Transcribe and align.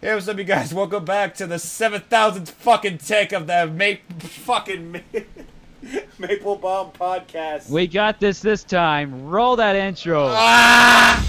Hey, 0.00 0.14
what's 0.14 0.28
up, 0.28 0.38
you 0.38 0.44
guys? 0.44 0.72
Welcome 0.72 1.04
back 1.04 1.34
to 1.36 1.46
the 1.46 1.56
7,000th 1.56 2.48
fucking 2.48 2.98
take 2.98 3.32
of 3.32 3.46
the 3.46 3.66
Ma- 3.66 4.18
fucking 4.18 4.92
Ma- 4.92 5.20
Maple 6.18 6.56
Bomb 6.56 6.92
podcast. 6.92 7.68
We 7.68 7.86
got 7.86 8.18
this 8.18 8.40
this 8.40 8.64
time. 8.64 9.28
Roll 9.28 9.56
that 9.56 9.76
intro. 9.76 10.26
Ah! 10.30 11.26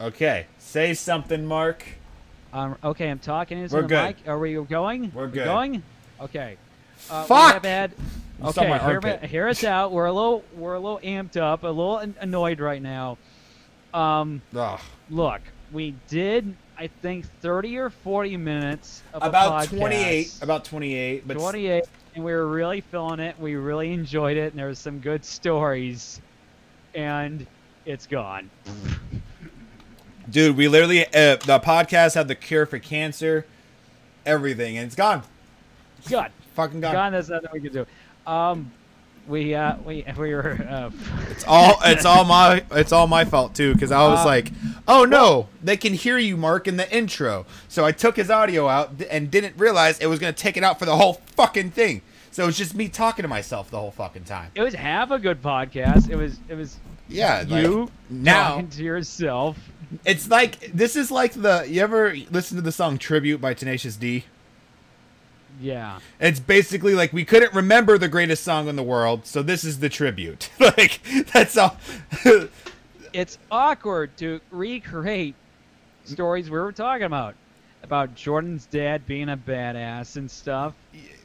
Okay, 0.00 0.46
say 0.58 0.94
something, 0.94 1.46
Mark. 1.46 1.84
Um, 2.52 2.76
okay, 2.84 3.10
I'm 3.10 3.18
talking 3.18 3.58
into 3.58 3.74
We're 3.74 3.82
the 3.82 3.88
good. 3.88 4.02
mic. 4.04 4.28
Are 4.28 4.38
we 4.38 4.54
going? 4.54 5.12
We're 5.14 5.26
We 5.26 5.32
good. 5.32 5.44
going? 5.44 5.82
Okay. 6.24 6.56
Uh, 7.10 7.24
Fuck! 7.24 7.64
had- 7.64 7.92
Okay, 8.42 8.68
my 8.68 8.78
hear, 8.78 8.94
armpit. 8.94 9.22
hear 9.24 9.48
us 9.48 9.62
out. 9.62 9.92
We're 9.92 10.06
a 10.06 10.12
little, 10.12 10.42
we're 10.56 10.74
a 10.74 10.80
little 10.80 10.98
amped 10.98 11.36
up, 11.36 11.62
a 11.62 11.68
little 11.68 11.98
annoyed 11.98 12.58
right 12.60 12.82
now. 12.82 13.16
Um, 13.94 14.42
Ugh. 14.54 14.80
look, 15.08 15.40
we 15.72 15.94
did, 16.08 16.54
I 16.76 16.88
think, 17.00 17.26
30 17.40 17.78
or 17.78 17.90
40 17.90 18.36
minutes 18.36 19.02
of 19.14 19.22
a 19.22 19.26
About 19.28 19.68
podcast. 19.68 19.78
28. 19.78 20.38
About 20.42 20.64
28. 20.64 21.28
But 21.28 21.34
28, 21.38 21.84
and 22.16 22.24
we 22.24 22.32
were 22.32 22.48
really 22.48 22.80
feeling 22.80 23.20
it. 23.20 23.38
We 23.38 23.54
really 23.54 23.92
enjoyed 23.92 24.36
it, 24.36 24.52
and 24.52 24.58
there 24.58 24.66
was 24.68 24.80
some 24.80 24.98
good 24.98 25.24
stories, 25.24 26.20
and 26.94 27.46
it's 27.86 28.06
gone. 28.06 28.50
Dude, 30.28 30.56
we 30.56 30.66
literally 30.68 31.04
uh, 31.06 31.36
the 31.36 31.60
podcast 31.64 32.14
had 32.14 32.28
the 32.28 32.34
cure 32.34 32.66
for 32.66 32.78
cancer, 32.80 33.46
everything, 34.26 34.76
and 34.76 34.86
it's 34.86 34.96
gone. 34.96 35.22
Good. 36.08 36.26
Fucking 36.54 36.80
gone. 36.80 36.92
Gone. 36.92 37.12
There's 37.12 37.28
nothing 37.30 37.50
we 37.52 37.60
can 37.60 37.72
do. 37.72 37.86
Um, 38.30 38.70
we 39.26 39.54
uh, 39.54 39.76
we 39.84 40.04
we 40.18 40.34
were 40.34 40.52
uh, 40.68 40.90
It's 41.30 41.44
all 41.46 41.78
it's 41.84 42.04
all 42.04 42.24
my 42.24 42.62
it's 42.72 42.92
all 42.92 43.06
my 43.06 43.24
fault 43.24 43.54
too 43.54 43.72
because 43.72 43.90
I 43.90 44.06
was 44.08 44.20
Uh, 44.20 44.24
like, 44.26 44.52
oh 44.86 45.04
no, 45.04 45.48
they 45.62 45.76
can 45.78 45.94
hear 45.94 46.18
you, 46.18 46.36
Mark, 46.36 46.68
in 46.68 46.76
the 46.76 46.94
intro. 46.94 47.46
So 47.68 47.84
I 47.84 47.92
took 47.92 48.16
his 48.16 48.30
audio 48.30 48.68
out 48.68 48.90
and 49.10 49.30
didn't 49.30 49.56
realize 49.56 49.98
it 49.98 50.06
was 50.06 50.18
gonna 50.18 50.32
take 50.34 50.56
it 50.56 50.62
out 50.62 50.78
for 50.78 50.84
the 50.84 50.96
whole 50.96 51.14
fucking 51.36 51.70
thing. 51.70 52.02
So 52.32 52.42
it 52.42 52.46
was 52.46 52.58
just 52.58 52.74
me 52.74 52.88
talking 52.88 53.22
to 53.22 53.28
myself 53.28 53.70
the 53.70 53.78
whole 53.78 53.92
fucking 53.92 54.24
time. 54.24 54.50
it 54.54 54.62
was 54.62 54.74
half 54.74 55.10
a 55.10 55.18
good 55.18 55.40
podcast. 55.42 56.10
It 56.10 56.16
was 56.16 56.38
it 56.48 56.54
was 56.54 56.76
Yeah, 57.08 57.44
like, 57.48 57.62
you 57.64 57.90
now 58.10 58.50
talking 58.50 58.68
to 58.68 58.82
yourself. 58.84 59.56
it's 60.04 60.28
like 60.28 60.70
this 60.74 60.96
is 60.96 61.10
like 61.10 61.32
the 61.32 61.64
you 61.66 61.80
ever 61.80 62.14
listen 62.30 62.56
to 62.56 62.62
the 62.62 62.72
song 62.72 62.98
Tribute 62.98 63.40
by 63.40 63.54
Tenacious 63.54 63.96
D? 63.96 64.24
Yeah. 65.60 66.00
It's 66.20 66.40
basically 66.40 66.94
like 66.94 67.12
we 67.12 67.24
couldn't 67.24 67.54
remember 67.54 67.96
the 67.98 68.08
greatest 68.08 68.42
song 68.44 68.68
in 68.68 68.76
the 68.76 68.82
world, 68.82 69.26
so 69.26 69.42
this 69.42 69.64
is 69.64 69.78
the 69.80 69.88
tribute. 69.88 70.50
like 70.60 71.00
that's 71.32 71.56
all. 71.56 71.76
It's 73.12 73.38
awkward 73.48 74.16
to 74.16 74.40
recreate 74.50 75.36
stories 76.04 76.50
we 76.50 76.58
were 76.58 76.72
talking 76.72 77.04
about 77.04 77.36
about 77.84 78.14
Jordan's 78.16 78.66
dad 78.66 79.06
being 79.06 79.28
a 79.28 79.36
badass 79.36 80.16
and 80.16 80.28
stuff. 80.28 80.72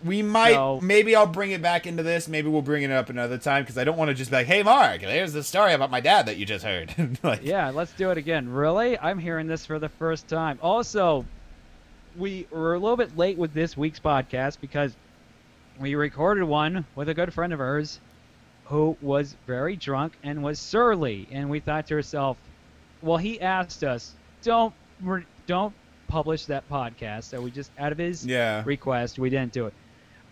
we 0.03 0.21
might 0.21 0.53
So- 0.53 0.79
maybe 0.83 1.15
I'll 1.15 1.25
bring 1.25 1.49
it 1.51 1.61
back 1.63 1.87
into 1.87 2.03
this. 2.03 2.27
Maybe 2.27 2.47
we'll 2.49 2.61
bring 2.61 2.83
it 2.83 2.91
up 2.91 3.09
another 3.09 3.37
time 3.39 3.63
because 3.63 3.77
I 3.77 3.85
don't 3.85 3.97
want 3.97 4.09
to 4.09 4.13
just 4.13 4.29
be 4.29 4.35
like, 4.37 4.45
"Hey, 4.47 4.61
Mark, 4.61 5.01
there's 5.01 5.33
the 5.33 5.41
story 5.41 5.73
about 5.73 5.89
my 5.89 5.99
dad 6.01 6.25
that 6.27 6.37
you 6.37 6.45
just 6.45 6.63
heard." 6.65 6.93
like, 7.23 7.43
Yeah, 7.43 7.69
let's 7.71 7.93
do 7.93 8.11
it 8.11 8.17
again. 8.19 8.49
Really? 8.49 8.99
I'm 8.99 9.17
hearing 9.17 9.47
this 9.47 9.65
for 9.65 9.79
the 9.79 9.89
first 9.89 10.27
time. 10.27 10.59
Also, 10.61 11.25
we 12.17 12.47
were 12.51 12.73
a 12.73 12.79
little 12.79 12.97
bit 12.97 13.17
late 13.17 13.37
with 13.37 13.53
this 13.53 13.77
week's 13.77 13.99
podcast 13.99 14.59
because 14.59 14.95
we 15.79 15.95
recorded 15.95 16.43
one 16.43 16.85
with 16.95 17.09
a 17.09 17.13
good 17.13 17.33
friend 17.33 17.53
of 17.53 17.59
ours 17.59 17.99
who 18.65 18.95
was 19.01 19.35
very 19.47 19.75
drunk 19.75 20.13
and 20.23 20.43
was 20.43 20.59
surly, 20.59 21.27
and 21.31 21.49
we 21.49 21.59
thought 21.59 21.87
to 21.87 21.95
ourselves, 21.95 22.39
well, 23.01 23.17
he 23.17 23.41
asked 23.41 23.83
us, 23.83 24.13
don't 24.43 24.73
don't 25.47 25.73
publish 26.07 26.45
that 26.45 26.69
podcast. 26.69 27.23
So 27.25 27.41
we 27.41 27.51
just 27.51 27.71
out 27.79 27.91
of 27.91 27.97
his 27.97 28.25
yeah, 28.25 28.63
request, 28.65 29.17
we 29.19 29.29
didn't 29.29 29.53
do 29.53 29.65
it. 29.67 29.73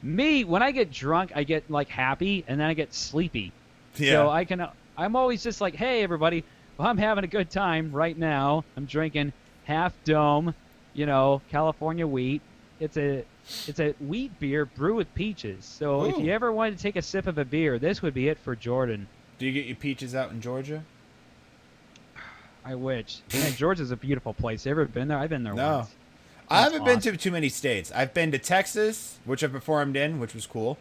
Me, 0.03 0.43
when 0.43 0.61
I 0.61 0.71
get 0.71 0.91
drunk, 0.91 1.31
I 1.35 1.43
get 1.43 1.69
like 1.71 1.89
happy 1.89 2.43
and 2.47 2.59
then 2.59 2.67
I 2.67 2.73
get 2.73 2.93
sleepy. 2.93 3.51
yeah. 3.95 4.11
So 4.11 4.29
I 4.29 4.45
can. 4.45 4.67
I'm 4.97 5.15
always 5.15 5.43
just 5.43 5.61
like, 5.61 5.75
hey, 5.75 6.03
everybody. 6.03 6.43
Well, 6.77 6.87
I'm 6.87 6.97
having 6.97 7.23
a 7.23 7.27
good 7.27 7.49
time 7.49 7.91
right 7.91 8.15
now. 8.15 8.63
I'm 8.75 8.85
drinking 8.85 9.33
Half 9.65 9.93
Dome, 10.03 10.53
you 10.97 11.05
know, 11.05 11.41
California 11.49 12.05
wheat. 12.05 12.41
It's 12.81 12.97
a 12.97 13.23
it's 13.67 13.79
a 13.79 13.93
wheat 14.01 14.37
beer 14.39 14.65
brewed 14.65 14.97
with 14.97 15.15
peaches. 15.15 15.63
So 15.63 16.03
if 16.05 16.17
you 16.19 16.31
ever 16.33 16.51
wanted 16.51 16.75
to 16.77 16.83
take 16.83 16.95
a 16.97 17.01
sip 17.01 17.25
of 17.27 17.37
a 17.37 17.45
beer, 17.45 17.79
this 17.79 18.01
would 18.01 18.13
be 18.13 18.27
it 18.27 18.37
for 18.39 18.55
Jordan. 18.55 19.07
Do 19.39 19.45
you 19.45 19.51
get 19.53 19.65
your 19.65 19.75
peaches 19.77 20.13
out 20.13 20.31
in 20.31 20.41
Georgia? 20.41 20.83
I 22.65 22.75
wish. 22.75 23.21
Man, 23.33 23.53
Georgia's 23.53 23.91
a 23.91 23.95
beautiful 23.95 24.33
place. 24.33 24.65
You 24.65 24.71
ever 24.71 24.85
been 24.85 25.07
there? 25.07 25.17
I've 25.17 25.29
been 25.29 25.43
there 25.43 25.53
No. 25.53 25.77
once. 25.77 25.95
I 26.49 26.61
haven't 26.63 26.83
been 26.85 26.99
to 27.01 27.15
too 27.17 27.31
many 27.31 27.49
states. 27.49 27.91
I've 27.93 28.13
been 28.13 28.31
to 28.31 28.37
Texas, 28.39 29.19
which 29.25 29.43
I 29.43 29.47
performed 29.47 29.95
in, 29.95 30.19
which 30.19 30.33
was 30.33 30.45
cool. 30.45 30.77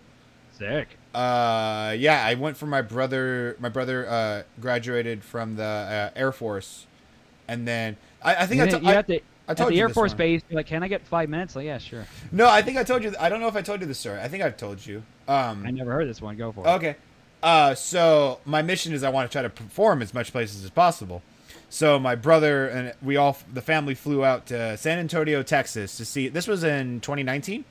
Sick. 0.58 0.88
Uh, 1.14 1.94
yeah, 1.98 2.24
I 2.24 2.34
went 2.34 2.56
for 2.56 2.66
my 2.66 2.82
brother. 2.82 3.56
My 3.58 3.68
brother 3.68 4.08
uh, 4.08 4.42
graduated 4.60 5.22
from 5.22 5.56
the 5.56 5.62
uh, 5.64 6.10
Air 6.18 6.32
Force, 6.32 6.86
and 7.48 7.66
then 7.68 7.96
I, 8.22 8.34
I 8.36 8.46
think 8.46 8.58
You, 8.60 8.64
I, 8.64 8.68
to- 8.70 8.80
you 8.84 8.88
I- 8.90 8.94
have 8.94 9.06
to. 9.06 9.20
I 9.48 9.52
At 9.52 9.58
told 9.58 9.70
the 9.70 9.76
you 9.76 9.82
Air 9.82 9.88
Force 9.88 10.12
one. 10.12 10.18
Base, 10.18 10.42
like, 10.50 10.66
can 10.66 10.82
I 10.82 10.88
get 10.88 11.06
five 11.06 11.28
minutes? 11.28 11.54
Like, 11.54 11.66
yeah, 11.66 11.78
sure. 11.78 12.04
No, 12.32 12.48
I 12.48 12.62
think 12.62 12.78
I 12.78 12.84
told 12.84 13.04
you. 13.04 13.14
I 13.18 13.28
don't 13.28 13.40
know 13.40 13.48
if 13.48 13.56
I 13.56 13.62
told 13.62 13.80
you 13.80 13.86
the 13.86 13.94
story. 13.94 14.20
I 14.20 14.28
think 14.28 14.42
I've 14.42 14.56
told 14.56 14.84
you. 14.84 15.02
Um, 15.28 15.64
I 15.64 15.70
never 15.70 15.92
heard 15.92 16.08
this 16.08 16.20
one. 16.20 16.36
Go 16.36 16.50
for 16.52 16.66
it. 16.66 16.70
Okay. 16.70 16.96
Uh, 17.42 17.74
so 17.74 18.40
my 18.44 18.62
mission 18.62 18.92
is 18.92 19.04
I 19.04 19.10
want 19.10 19.30
to 19.30 19.32
try 19.32 19.42
to 19.42 19.50
perform 19.50 20.02
as 20.02 20.12
much 20.12 20.32
places 20.32 20.64
as 20.64 20.70
possible. 20.70 21.22
So 21.68 21.98
my 21.98 22.14
brother 22.14 22.66
and 22.68 22.94
we 23.02 23.16
all, 23.16 23.36
the 23.52 23.60
family 23.60 23.94
flew 23.94 24.24
out 24.24 24.46
to 24.46 24.76
San 24.76 24.98
Antonio, 24.98 25.42
Texas 25.42 25.96
to 25.98 26.04
see. 26.04 26.28
This 26.28 26.48
was 26.48 26.64
in 26.64 27.00
2019. 27.00 27.64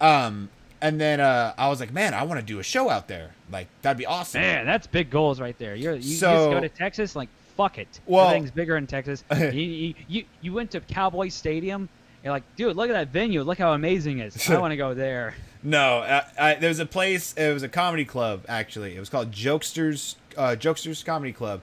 Um, 0.00 0.50
and 0.80 1.00
then 1.00 1.20
uh, 1.20 1.54
I 1.56 1.68
was 1.68 1.80
like, 1.80 1.92
man, 1.92 2.14
I 2.14 2.22
want 2.24 2.40
to 2.40 2.46
do 2.46 2.58
a 2.58 2.62
show 2.62 2.90
out 2.90 3.08
there. 3.08 3.32
Like 3.50 3.68
that'd 3.82 3.96
be 3.96 4.06
awesome. 4.06 4.40
Man, 4.40 4.66
that's 4.66 4.86
big 4.86 5.10
goals 5.10 5.40
right 5.40 5.56
there. 5.58 5.74
You're, 5.74 5.94
you 5.94 6.18
just 6.18 6.20
go 6.20 6.60
to 6.60 6.68
Texas, 6.68 7.16
like 7.16 7.28
fuck 7.56 7.78
it. 7.78 8.00
Well- 8.06 8.26
Everything's 8.28 8.50
bigger 8.50 8.76
in 8.76 8.86
Texas. 8.86 9.24
you, 9.36 9.94
you, 10.08 10.24
you 10.40 10.52
went 10.52 10.70
to 10.72 10.80
Cowboy 10.80 11.28
Stadium. 11.28 11.88
You're 12.22 12.32
like, 12.32 12.56
dude, 12.56 12.76
look 12.76 12.90
at 12.90 12.94
that 12.94 13.08
venue. 13.08 13.42
Look 13.42 13.58
how 13.58 13.72
amazing 13.72 14.18
it 14.18 14.34
is. 14.34 14.50
I 14.50 14.58
want 14.60 14.72
to 14.72 14.76
go 14.76 14.94
there. 14.94 15.34
No, 15.62 15.98
I, 16.00 16.24
I, 16.38 16.54
there 16.54 16.68
was 16.68 16.80
a 16.80 16.86
place. 16.86 17.32
It 17.34 17.52
was 17.52 17.62
a 17.62 17.68
comedy 17.68 18.04
club 18.04 18.44
actually. 18.48 18.96
It 18.96 19.00
was 19.00 19.08
called 19.08 19.30
Jokesters 19.32 20.16
uh, 20.36 20.56
Jokesters 20.58 21.04
Comedy 21.04 21.32
Club, 21.32 21.60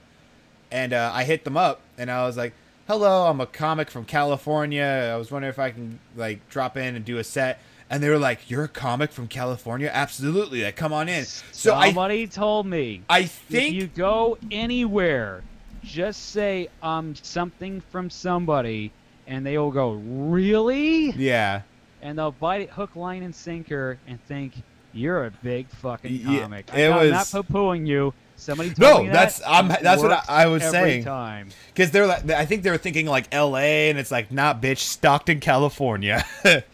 and 0.70 0.92
uh, 0.92 1.10
I 1.14 1.24
hit 1.24 1.44
them 1.44 1.56
up 1.56 1.80
and 1.96 2.10
I 2.10 2.26
was 2.26 2.36
like, 2.36 2.52
"Hello, 2.86 3.26
I'm 3.26 3.40
a 3.40 3.46
comic 3.46 3.90
from 3.90 4.04
California. 4.04 5.10
I 5.14 5.16
was 5.16 5.30
wondering 5.30 5.50
if 5.50 5.58
I 5.58 5.70
can 5.70 6.00
like 6.16 6.46
drop 6.48 6.76
in 6.76 6.96
and 6.96 7.04
do 7.04 7.18
a 7.18 7.24
set." 7.24 7.60
And 7.88 8.02
they 8.02 8.08
were 8.08 8.18
like, 8.18 8.50
"You're 8.50 8.64
a 8.64 8.68
comic 8.68 9.12
from 9.12 9.28
California? 9.28 9.90
Absolutely! 9.92 10.64
Like, 10.64 10.76
come 10.76 10.92
on 10.92 11.08
in." 11.08 11.24
So 11.24 11.74
I, 11.74 11.86
Somebody 11.86 12.26
told 12.26 12.66
me 12.66 13.02
I 13.08 13.20
if 13.20 13.30
think 13.30 13.74
you 13.74 13.86
go 13.86 14.36
anywhere, 14.50 15.42
just 15.84 16.30
say 16.30 16.68
I'm 16.82 17.14
something 17.14 17.80
from 17.90 18.10
somebody, 18.10 18.90
and 19.26 19.44
they 19.46 19.56
will 19.58 19.70
go, 19.70 19.92
really? 19.92 21.10
yeah, 21.12 21.62
And 22.02 22.18
they'll 22.18 22.32
bite 22.32 22.62
it 22.62 22.70
hook, 22.70 22.96
line, 22.96 23.22
and 23.22 23.34
sinker 23.34 23.98
and 24.06 24.22
think 24.26 24.54
you're 24.92 25.26
a 25.26 25.30
big 25.42 25.68
fucking 25.68 26.12
Yeah, 26.12 26.40
comic. 26.42 26.68
it 26.74 26.90
I'm 26.90 27.10
not 27.10 27.20
was- 27.20 27.30
poo-pooing 27.30 27.86
you. 27.86 28.12
Somebody 28.36 28.70
told 28.70 28.80
No, 28.80 28.98
me 29.02 29.06
that. 29.08 29.12
that's- 29.12 29.42
I'm- 29.46 29.68
that's 29.68 30.02
what 30.02 30.10
I- 30.12 30.22
I 30.42 30.46
was 30.46 30.62
every 30.62 30.72
saying. 30.90 31.04
Time. 31.04 31.48
because 31.68 31.92
they're 31.92 32.06
like, 32.06 32.28
I 32.30 32.44
think 32.44 32.62
they 32.64 32.70
were 32.70 32.76
thinking 32.78 33.06
like 33.06 33.28
L.A. 33.32 33.90
and 33.90 33.98
it's 33.98 34.10
like, 34.10 34.32
not 34.32 34.60
bitch, 34.60 34.78
Stockton, 34.78 35.38
California. 35.40 36.24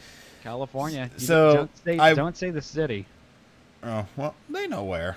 California. 0.42 1.10
You 1.19 1.27
So, 1.27 1.54
don't 1.54 1.84
say, 1.84 1.98
I- 1.98 2.15
don't 2.15 2.37
say 2.37 2.50
the 2.50 2.62
city. 2.62 3.06
oh 3.83 4.06
well, 4.16 4.34
they 4.48 4.66
know 4.66 4.84
where. 4.84 5.16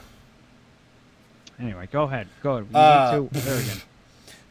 Anyway, 1.60 1.88
go 1.92 2.04
ahead. 2.04 2.28
Go 2.42 2.58
ahead. 2.58 2.76
Uh, 2.76 3.20
need 3.32 3.34
to. 3.34 3.82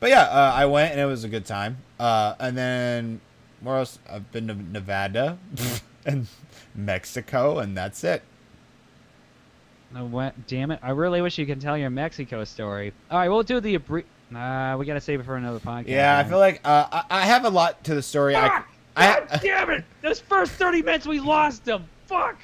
But 0.01 0.11
yeah, 0.11 0.23
uh, 0.23 0.53
I 0.53 0.65
went 0.65 0.91
and 0.91 1.01
it 1.01 1.05
was 1.05 1.23
a 1.23 1.29
good 1.29 1.47
time. 1.47 1.77
Uh, 2.01 2.35
and 2.41 2.59
then 2.59 3.21
where 3.61 3.77
else? 3.77 4.01
I've 4.11 4.33
been 4.33 4.49
to 4.49 4.55
Nevada 4.55 5.39
and 6.05 6.27
Mexico, 6.75 7.61
and 7.61 7.77
that's 7.77 8.03
it. 8.03 8.23
No, 9.95 10.05
what? 10.07 10.49
Damn 10.49 10.73
it! 10.73 10.81
I 10.83 10.91
really 10.91 11.23
wish 11.23 11.39
you 11.39 11.47
could 11.47 11.61
tell 11.61 11.79
your 11.79 11.91
Mexico 11.91 12.43
story. 12.43 12.93
All 13.13 13.19
right, 13.21 13.29
we'll 13.29 13.45
do 13.45 13.61
the 13.61 13.77
abri- 13.77 14.07
Nah, 14.31 14.77
we 14.77 14.87
gotta 14.87 15.01
save 15.01 15.21
it 15.21 15.23
for 15.25 15.37
another 15.37 15.61
podcast. 15.61 15.87
Yeah, 15.87 16.19
I 16.19 16.25
feel 16.25 16.39
like 16.39 16.61
uh, 16.65 16.87
I, 16.91 17.05
I 17.09 17.27
have 17.27 17.45
a 17.45 17.51
lot 17.51 17.85
to 17.85 17.95
the 17.95 18.03
story. 18.03 18.35
I, 18.35 18.49
Fuck! 18.49 18.69
I, 18.97 19.07
God 19.21 19.41
damn 19.41 19.71
it! 19.71 19.85
Those 20.01 20.19
first 20.19 20.51
thirty 20.53 20.83
minutes, 20.83 21.07
we 21.07 21.21
lost 21.21 21.65
them. 21.65 21.85
Fuck. 22.07 22.39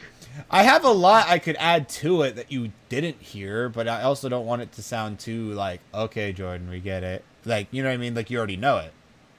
I 0.50 0.62
have 0.62 0.84
a 0.84 0.90
lot 0.90 1.28
I 1.28 1.38
could 1.38 1.56
add 1.58 1.88
to 1.90 2.22
it 2.22 2.36
that 2.36 2.50
you 2.52 2.72
didn't 2.88 3.20
hear, 3.20 3.68
but 3.68 3.88
I 3.88 4.02
also 4.02 4.28
don't 4.28 4.46
want 4.46 4.62
it 4.62 4.72
to 4.72 4.82
sound 4.82 5.18
too 5.18 5.52
like, 5.52 5.80
okay, 5.92 6.32
Jordan, 6.32 6.70
we 6.70 6.80
get 6.80 7.02
it. 7.02 7.24
Like, 7.44 7.68
you 7.70 7.82
know 7.82 7.88
what 7.88 7.94
I 7.94 7.98
mean? 7.98 8.14
Like 8.14 8.30
you 8.30 8.38
already 8.38 8.56
know 8.56 8.78
it. 8.78 8.92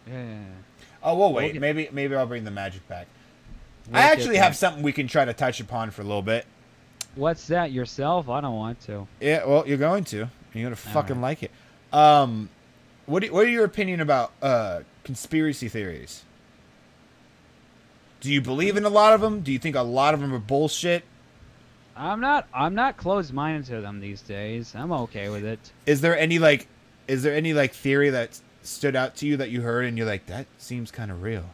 Yeah. 0.07 0.39
Oh, 1.01 1.15
well, 1.15 1.33
wait. 1.33 1.51
Okay. 1.51 1.59
Maybe 1.59 1.89
maybe 1.91 2.15
I'll 2.15 2.25
bring 2.25 2.43
the 2.43 2.51
magic 2.51 2.87
back. 2.87 3.07
I 3.93 4.01
actually 4.01 4.37
have 4.37 4.55
something 4.55 4.83
we 4.83 4.91
can 4.91 5.07
try 5.07 5.25
to 5.25 5.33
touch 5.33 5.59
upon 5.59 5.91
for 5.91 6.01
a 6.01 6.05
little 6.05 6.21
bit. 6.21 6.45
What's 7.15 7.47
that 7.47 7.71
yourself? 7.71 8.29
I 8.29 8.41
don't 8.41 8.55
want 8.55 8.79
to. 8.81 9.07
Yeah, 9.19 9.45
well, 9.45 9.67
you're 9.67 9.77
going 9.77 10.03
to. 10.05 10.29
You're 10.53 10.63
gonna 10.63 10.75
fucking 10.75 11.15
right. 11.15 11.21
like 11.21 11.43
it. 11.43 11.51
Um, 11.91 12.49
what 13.05 13.23
do, 13.23 13.33
what 13.33 13.45
are 13.45 13.49
your 13.49 13.65
opinion 13.65 13.99
about 13.99 14.31
uh 14.41 14.81
conspiracy 15.03 15.69
theories? 15.69 16.23
Do 18.21 18.31
you 18.31 18.41
believe 18.41 18.75
in 18.75 18.85
a 18.85 18.89
lot 18.89 19.13
of 19.13 19.21
them? 19.21 19.41
Do 19.41 19.51
you 19.51 19.59
think 19.59 19.75
a 19.75 19.81
lot 19.81 20.13
of 20.13 20.19
them 20.19 20.33
are 20.33 20.39
bullshit? 20.39 21.03
I'm 21.95 22.19
not. 22.19 22.47
I'm 22.53 22.75
not 22.75 22.97
closed-minded 22.97 23.65
to 23.67 23.81
them 23.81 23.99
these 23.99 24.21
days. 24.21 24.73
I'm 24.75 24.91
okay 24.91 25.29
with 25.29 25.43
it. 25.43 25.59
Is 25.85 26.01
there 26.01 26.17
any 26.17 26.39
like, 26.39 26.67
is 27.07 27.23
there 27.23 27.35
any 27.35 27.53
like 27.53 27.73
theory 27.73 28.09
that 28.09 28.39
stood 28.61 28.95
out 28.95 29.15
to 29.17 29.27
you 29.27 29.37
that 29.37 29.49
you 29.49 29.61
heard 29.61 29.85
and 29.85 29.97
you're 29.97 30.07
like, 30.07 30.25
that 30.27 30.47
seems 30.57 30.91
kind 30.91 31.11
of 31.11 31.21
real? 31.21 31.45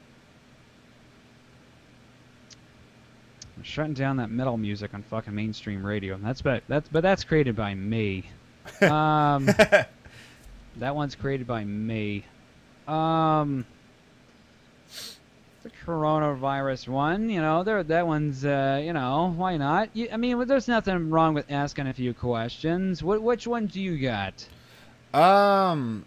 I'm 3.58 3.64
shutting 3.64 3.94
down 3.94 4.18
that 4.18 4.30
metal 4.30 4.58
music 4.58 4.94
on 4.94 5.04
fucking 5.04 5.34
mainstream 5.34 5.86
radio. 5.86 6.18
That's 6.18 6.42
but 6.42 6.64
that's 6.68 6.90
but 6.90 7.02
that's 7.02 7.24
created 7.24 7.56
by 7.56 7.74
me. 7.74 8.26
Um, 8.82 9.46
that 10.78 10.96
one's 10.96 11.14
created 11.14 11.46
by 11.46 11.64
me. 11.64 12.26
Um, 12.88 13.64
the 15.66 15.72
coronavirus 15.84 16.88
one, 16.88 17.28
you 17.28 17.42
know, 17.42 17.64
there 17.64 17.82
that 17.82 18.06
one's, 18.06 18.46
uh, 18.46 18.80
you 18.84 18.94
know, 18.94 19.34
why 19.36 19.58
not? 19.58 19.90
You, 19.94 20.08
I 20.14 20.18
mean, 20.18 20.48
there's 20.48 20.68
nothing 20.68 21.10
wrong 21.10 21.34
with 21.34 21.50
asking 21.50 21.88
a 21.88 21.94
few 21.94 22.14
questions. 22.14 23.02
What 23.02 23.24
which 23.24 23.48
one 23.48 23.66
do 23.66 23.82
you 23.82 23.98
got? 23.98 24.48
Um, 25.12 26.06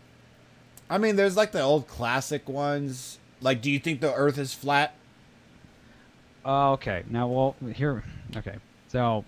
I 0.88 0.99
mean, 0.99 1.16
there's 1.16 1.37
like 1.37 1.50
the 1.50 1.60
old 1.60 1.88
classic 1.88 2.49
ones. 2.49 3.19
Like, 3.40 3.60
do 3.60 3.69
you 3.69 3.81
think 3.81 4.00
the 4.00 4.14
Earth 4.14 4.38
is 4.38 4.55
flat? 4.55 4.94
Oh, 6.44 6.75
okay. 6.75 7.02
Now, 7.10 7.26
well, 7.26 7.56
here. 7.75 8.05
Okay. 8.37 8.58
So, 8.87 9.25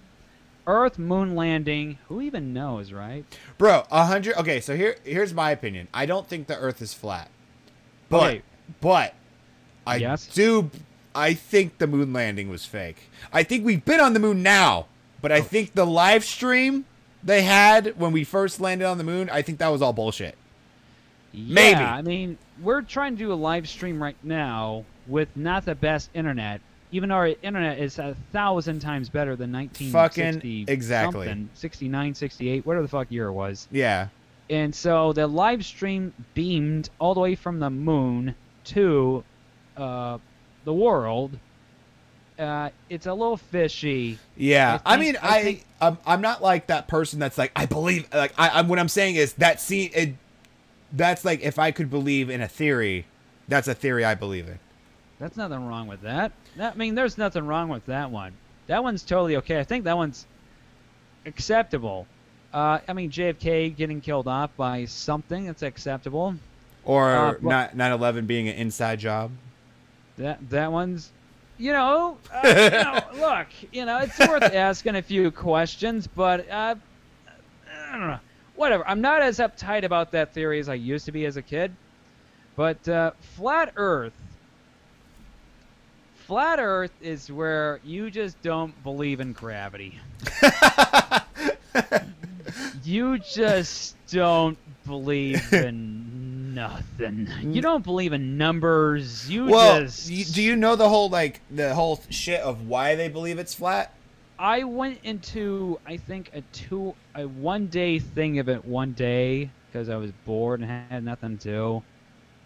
Earth 0.64 0.96
moon 0.96 1.34
landing. 1.34 1.98
Who 2.08 2.20
even 2.20 2.52
knows, 2.52 2.92
right? 2.92 3.24
Bro, 3.58 3.82
a 3.90 4.04
hundred. 4.06 4.36
Okay, 4.36 4.60
so 4.60 4.76
here, 4.76 4.94
here's 5.02 5.34
my 5.34 5.50
opinion. 5.50 5.88
I 5.92 6.06
don't 6.06 6.28
think 6.28 6.46
the 6.46 6.56
Earth 6.56 6.80
is 6.80 6.94
flat, 6.94 7.30
but, 8.08 8.22
Okay. 8.22 8.42
but, 8.80 9.14
I 9.90 9.96
Yes? 9.96 10.26
do. 10.26 10.70
I 11.14 11.34
think 11.34 11.78
the 11.78 11.86
moon 11.86 12.12
landing 12.12 12.48
was 12.48 12.64
fake. 12.64 13.10
I 13.32 13.42
think 13.42 13.64
we've 13.64 13.84
been 13.84 14.00
on 14.00 14.12
the 14.14 14.20
moon 14.20 14.42
now, 14.42 14.86
but 15.20 15.32
Oh. 15.32 15.34
I 15.36 15.40
think 15.40 15.74
the 15.74 15.86
live 15.86 16.24
stream 16.24 16.84
they 17.22 17.42
had 17.42 17.98
when 17.98 18.12
we 18.12 18.24
first 18.24 18.60
landed 18.60 18.86
on 18.86 18.96
the 18.98 19.04
moon, 19.04 19.28
I 19.30 19.42
think 19.42 19.58
that 19.58 19.68
was 19.68 19.82
all 19.82 19.92
bullshit. 19.92 20.36
Maybe. 21.32 21.78
Yeah, 21.80 21.94
I 21.94 22.02
mean, 22.02 22.38
we're 22.62 22.82
trying 22.82 23.16
to 23.16 23.18
do 23.18 23.32
a 23.32 23.34
live 23.34 23.68
stream 23.68 24.02
right 24.02 24.16
now 24.22 24.84
with 25.06 25.28
not 25.36 25.64
the 25.64 25.74
best 25.74 26.10
internet. 26.14 26.60
Even 26.92 27.10
our 27.12 27.28
internet 27.42 27.78
is 27.78 27.98
a 28.00 28.16
thousand 28.32 28.80
times 28.80 29.08
better 29.08 29.36
than 29.36 29.52
1960 29.52 30.64
Fucking 30.64 30.72
exactly. 30.72 31.26
something, 31.28 31.48
69, 31.54 32.14
68, 32.14 32.66
whatever 32.66 32.82
the 32.82 32.88
fuck 32.88 33.10
year 33.12 33.28
it 33.28 33.32
was. 33.32 33.68
Yeah, 33.70 34.08
And 34.48 34.74
so 34.74 35.12
the 35.12 35.28
live 35.28 35.64
stream 35.64 36.12
beamed 36.34 36.90
all 36.98 37.14
the 37.14 37.20
way 37.20 37.36
from 37.36 37.60
the 37.60 37.70
moon 37.70 38.34
to 38.64 39.22
uh, 39.76 40.18
the 40.64 40.72
world. 40.74 41.38
Uh, 42.38 42.70
it's 42.88 43.04
a 43.06 43.12
little 43.12 43.36
fishy. 43.36 44.18
yeah. 44.36 44.80
I 44.86 44.94
I, 44.94 44.96
mean, 44.96 45.16
I 45.22 45.28
I, 45.38 45.42
think- 45.42 45.64
I'm, 45.80 45.98
I'm 46.06 46.20
not 46.22 46.42
like 46.42 46.68
that 46.68 46.88
person 46.88 47.18
that's 47.18 47.36
like 47.36 47.52
I 47.54 47.66
believe. 47.66 48.08
Like, 48.14 48.32
I, 48.38 48.48
I'm 48.58 48.68
what 48.68 48.78
I'm 48.78 48.88
saying 48.88 49.16
is 49.16 49.34
that 49.34 49.60
scene. 49.60 49.90
It, 49.94 50.14
that's 50.92 51.24
like 51.24 51.42
if 51.42 51.58
I 51.58 51.70
could 51.70 51.90
believe 51.90 52.30
in 52.30 52.40
a 52.40 52.48
theory, 52.48 53.04
that's 53.46 53.68
a 53.68 53.74
theory 53.74 54.04
I 54.04 54.14
believe 54.14 54.48
in. 54.48 54.58
That's 55.18 55.36
nothing 55.36 55.66
wrong 55.66 55.86
with 55.86 56.00
that. 56.00 56.32
that. 56.56 56.72
I 56.72 56.76
mean, 56.76 56.94
there's 56.94 57.18
nothing 57.18 57.46
wrong 57.46 57.68
with 57.68 57.84
that 57.86 58.10
one. 58.10 58.32
That 58.68 58.82
one's 58.82 59.02
totally 59.02 59.36
okay. 59.36 59.60
I 59.60 59.64
think 59.64 59.84
that 59.84 59.96
one's 59.96 60.26
acceptable. 61.26 62.06
Uh, 62.52 62.78
I 62.88 62.92
mean, 62.94 63.10
JFK 63.10 63.76
getting 63.76 64.00
killed 64.00 64.26
off 64.26 64.50
by 64.56 64.86
something 64.86 65.46
that's 65.46 65.62
acceptable. 65.62 66.34
Or 66.84 67.10
Uh, 67.10 67.34
well- 67.42 67.50
not 67.50 67.76
9/11 67.76 68.26
being 68.26 68.48
an 68.48 68.54
inside 68.56 68.98
job. 68.98 69.30
That 70.18 70.50
that 70.50 70.72
one's, 70.72 71.10
you 71.58 71.72
know, 71.72 72.18
uh, 72.32 72.40
you 72.44 72.70
know 72.70 73.26
look, 73.26 73.46
you 73.72 73.84
know, 73.84 73.98
it's 73.98 74.18
worth 74.18 74.42
asking 74.54 74.96
a 74.96 75.02
few 75.02 75.30
questions, 75.30 76.06
but 76.06 76.48
uh, 76.50 76.74
I 77.88 77.92
don't 77.92 78.08
know. 78.08 78.20
Whatever. 78.56 78.86
I'm 78.86 79.00
not 79.00 79.22
as 79.22 79.38
uptight 79.38 79.84
about 79.84 80.12
that 80.12 80.34
theory 80.34 80.60
as 80.60 80.68
I 80.68 80.74
used 80.74 81.06
to 81.06 81.12
be 81.12 81.24
as 81.24 81.36
a 81.36 81.42
kid. 81.42 81.74
But 82.56 82.86
uh, 82.88 83.12
flat 83.36 83.72
Earth. 83.76 84.12
Flat 86.26 86.58
Earth 86.60 86.92
is 87.00 87.32
where 87.32 87.80
you 87.84 88.10
just 88.10 88.40
don't 88.42 88.80
believe 88.82 89.20
in 89.20 89.32
gravity. 89.32 89.98
you 92.84 93.18
just 93.18 93.96
don't 94.08 94.58
believe 94.86 95.52
in 95.52 96.09
nothing. 96.54 97.26
Mm-hmm. 97.26 97.52
You 97.52 97.62
don't 97.62 97.84
believe 97.84 98.12
in 98.12 98.36
numbers. 98.36 99.30
You 99.30 99.46
Well, 99.46 99.80
just. 99.82 100.34
do 100.34 100.42
you 100.42 100.56
know 100.56 100.76
the 100.76 100.88
whole 100.88 101.08
like 101.08 101.40
the 101.50 101.74
whole 101.74 102.00
shit 102.10 102.40
of 102.40 102.66
why 102.66 102.94
they 102.94 103.08
believe 103.08 103.38
it's 103.38 103.54
flat? 103.54 103.94
I 104.38 104.64
went 104.64 105.00
into 105.04 105.78
I 105.86 105.96
think 105.98 106.30
a 106.34 106.40
two 106.52 106.94
a 107.14 107.26
one 107.28 107.66
day 107.66 107.98
thing 107.98 108.38
of 108.38 108.48
it 108.48 108.64
one 108.64 108.92
day 108.92 109.50
because 109.66 109.88
I 109.88 109.96
was 109.96 110.10
bored 110.24 110.60
and 110.60 110.70
had 110.70 111.04
nothing 111.04 111.38
to 111.38 111.48
do, 111.48 111.82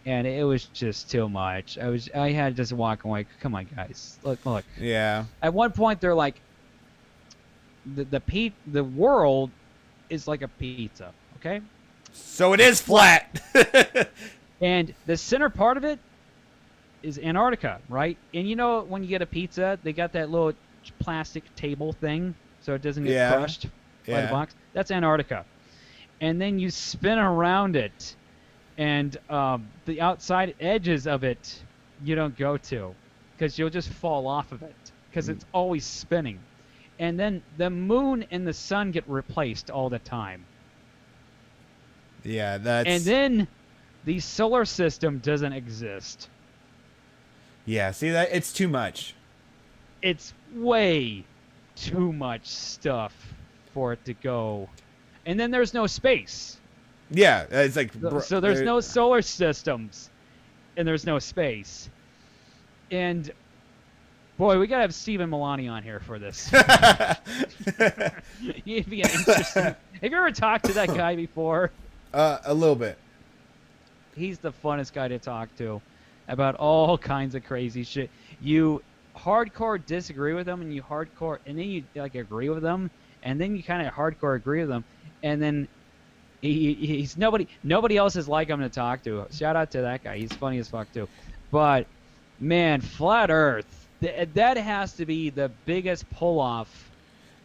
and 0.05 0.27
it 0.27 0.43
was 0.43 0.65
just 0.65 1.09
too 1.09 1.29
much. 1.29 1.77
I 1.77 1.89
was 1.89 2.09
I 2.13 2.31
had 2.31 2.55
to 2.55 2.61
just 2.61 2.73
walk 2.73 3.05
away. 3.05 3.25
Come 3.39 3.55
on, 3.55 3.67
guys, 3.75 4.19
look 4.23 4.45
look. 4.45 4.65
Yeah. 4.79 5.25
At 5.41 5.53
one 5.53 5.71
point, 5.71 6.01
they're 6.01 6.13
like, 6.15 6.41
the 7.95 8.03
the 8.03 8.19
pe- 8.19 8.51
the 8.67 8.83
world 8.83 9.51
is 10.09 10.27
like 10.27 10.41
a 10.41 10.47
pizza, 10.47 11.13
okay, 11.37 11.61
So 12.15 12.53
it 12.53 12.59
is 12.59 12.81
flat. 12.81 13.41
and 14.61 14.93
the 15.05 15.17
center 15.17 15.49
part 15.49 15.77
of 15.77 15.83
it 15.83 15.99
is 17.03 17.19
Antarctica, 17.19 17.79
right? 17.89 18.17
And 18.33 18.49
you 18.49 18.55
know 18.55 18.81
when 18.83 19.03
you 19.03 19.09
get 19.09 19.21
a 19.21 19.25
pizza, 19.25 19.77
they 19.83 19.93
got 19.93 20.13
that 20.13 20.29
little 20.31 20.53
plastic 20.99 21.43
table 21.55 21.93
thing 21.93 22.33
so 22.61 22.73
it 22.73 22.81
doesn't 22.81 23.03
get 23.03 23.13
Yeah. 23.13 23.35
crushed 23.35 23.67
by 24.07 24.21
the 24.21 24.27
box. 24.27 24.55
That's 24.73 24.91
Antarctica. 24.91 25.45
And 26.21 26.41
then 26.41 26.57
you 26.59 26.69
spin 26.69 27.17
around 27.19 27.75
it, 27.75 28.15
and 28.77 29.15
um, 29.29 29.67
the 29.85 30.01
outside 30.01 30.55
edges 30.59 31.07
of 31.07 31.23
it 31.23 31.61
you 32.03 32.15
don't 32.15 32.37
go 32.37 32.57
to 32.57 32.95
because 33.35 33.59
you'll 33.59 33.69
just 33.69 33.89
fall 33.89 34.27
off 34.27 34.51
of 34.51 34.63
it 34.63 34.75
because 35.09 35.29
it's 35.29 35.45
always 35.53 35.85
spinning. 35.85 36.39
And 36.97 37.19
then 37.19 37.43
the 37.57 37.69
moon 37.69 38.25
and 38.31 38.47
the 38.47 38.53
sun 38.53 38.91
get 38.91 39.03
replaced 39.07 39.69
all 39.69 39.89
the 39.89 39.99
time. 39.99 40.45
Yeah, 42.25 42.57
that's 42.57 42.87
And 42.87 43.03
then 43.03 43.47
the 44.05 44.19
solar 44.19 44.65
system 44.65 45.19
doesn't 45.19 45.53
exist. 45.53 46.29
yeah. 47.65 47.91
See 47.91 48.09
that 48.11 48.29
it's 48.31 48.53
too 48.53 48.67
much. 48.67 49.15
It's 50.01 50.33
way 50.53 51.23
too 51.75 52.13
much 52.13 52.45
stuff 52.47 53.13
for 53.73 53.93
it 53.93 54.03
to 54.05 54.13
go. 54.13 54.69
And 55.25 55.39
then 55.39 55.51
there's 55.51 55.73
no 55.73 55.87
space. 55.87 56.57
Yeah, 57.11 57.45
it's 57.49 57.75
like 57.75 57.91
So, 57.93 58.19
so 58.19 58.39
there's 58.39 58.57
there- 58.57 58.65
no 58.65 58.79
solar 58.79 59.21
systems, 59.21 60.09
and 60.77 60.87
there's 60.87 61.05
no 61.05 61.19
space. 61.19 61.89
And 62.91 63.31
boy, 64.37 64.59
we 64.59 64.67
gotta 64.67 64.81
have 64.81 64.93
Stephen 64.93 65.29
Milani 65.29 65.71
on 65.71 65.83
here 65.83 65.99
for 65.99 66.19
this. 66.19 66.49
He'd 68.65 68.89
be 68.89 69.01
an 69.01 69.09
interesting. 69.09 69.63
have 69.63 69.77
you 70.01 70.15
ever 70.17 70.31
talked 70.31 70.65
to 70.65 70.73
that 70.73 70.89
guy 70.89 71.15
before? 71.15 71.71
Uh, 72.13 72.39
a 72.45 72.53
little 72.53 72.75
bit. 72.75 72.97
He's 74.15 74.39
the 74.39 74.51
funnest 74.51 74.93
guy 74.93 75.07
to 75.07 75.19
talk 75.19 75.55
to 75.57 75.81
about 76.27 76.55
all 76.55 76.97
kinds 77.13 77.35
of 77.35 77.43
crazy 77.43 77.83
shit. 77.83 78.09
You 78.41 78.81
hardcore 79.15 79.83
disagree 79.85 80.33
with 80.33 80.47
him, 80.47 80.61
and 80.61 80.73
you 80.73 80.81
hardcore, 80.81 81.39
and 81.45 81.57
then 81.57 81.65
you 81.67 81.83
like 81.95 82.15
agree 82.15 82.49
with 82.49 82.63
them, 82.63 82.89
and 83.23 83.39
then 83.39 83.55
you 83.55 83.63
kind 83.63 83.85
of 83.85 83.93
hardcore 83.93 84.35
agree 84.35 84.61
with 84.61 84.69
them, 84.69 84.83
and 85.23 85.41
then 85.41 85.67
he, 86.41 86.73
he's 86.73 87.17
nobody 87.17 87.47
nobody 87.63 87.97
else 87.97 88.15
is 88.15 88.27
like 88.27 88.49
him 88.49 88.59
to 88.59 88.69
talk 88.69 89.03
to. 89.03 89.25
Shout 89.31 89.55
out 89.55 89.71
to 89.71 89.81
that 89.81 90.03
guy. 90.03 90.17
He's 90.17 90.33
funny 90.33 90.59
as 90.59 90.67
fuck 90.67 90.91
too. 90.93 91.07
But 91.51 91.87
man, 92.39 92.81
flat 92.81 93.29
Earth, 93.31 93.87
th- 94.01 94.29
that 94.33 94.57
has 94.57 94.93
to 94.93 95.05
be 95.05 95.29
the 95.29 95.49
biggest 95.65 96.09
pull 96.11 96.39
off. 96.39 96.91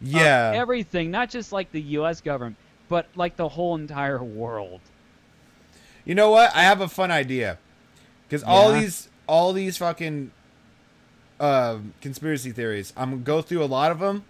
Yeah. 0.03 0.51
everything, 0.55 1.11
not 1.11 1.29
just 1.29 1.51
like 1.51 1.71
the 1.71 1.81
U.S. 1.81 2.21
government, 2.21 2.55
but 2.91 3.07
like 3.15 3.37
the 3.37 3.47
whole 3.47 3.73
entire 3.75 4.21
world. 4.21 4.81
You 6.03 6.13
know 6.13 6.29
what? 6.29 6.53
I 6.53 6.63
have 6.63 6.81
a 6.81 6.89
fun 6.89 7.09
idea. 7.09 7.57
Because 8.27 8.43
all 8.43 8.73
these 8.73 9.07
all 9.27 9.53
these 9.53 9.77
fucking 9.77 10.31
um, 11.39 11.93
conspiracy 12.01 12.51
theories, 12.51 12.91
I'm 12.97 13.11
gonna 13.11 13.21
go 13.23 13.41
through 13.41 13.63
a 13.63 13.65
lot 13.65 13.91
of 13.91 13.99
them. 13.99 14.25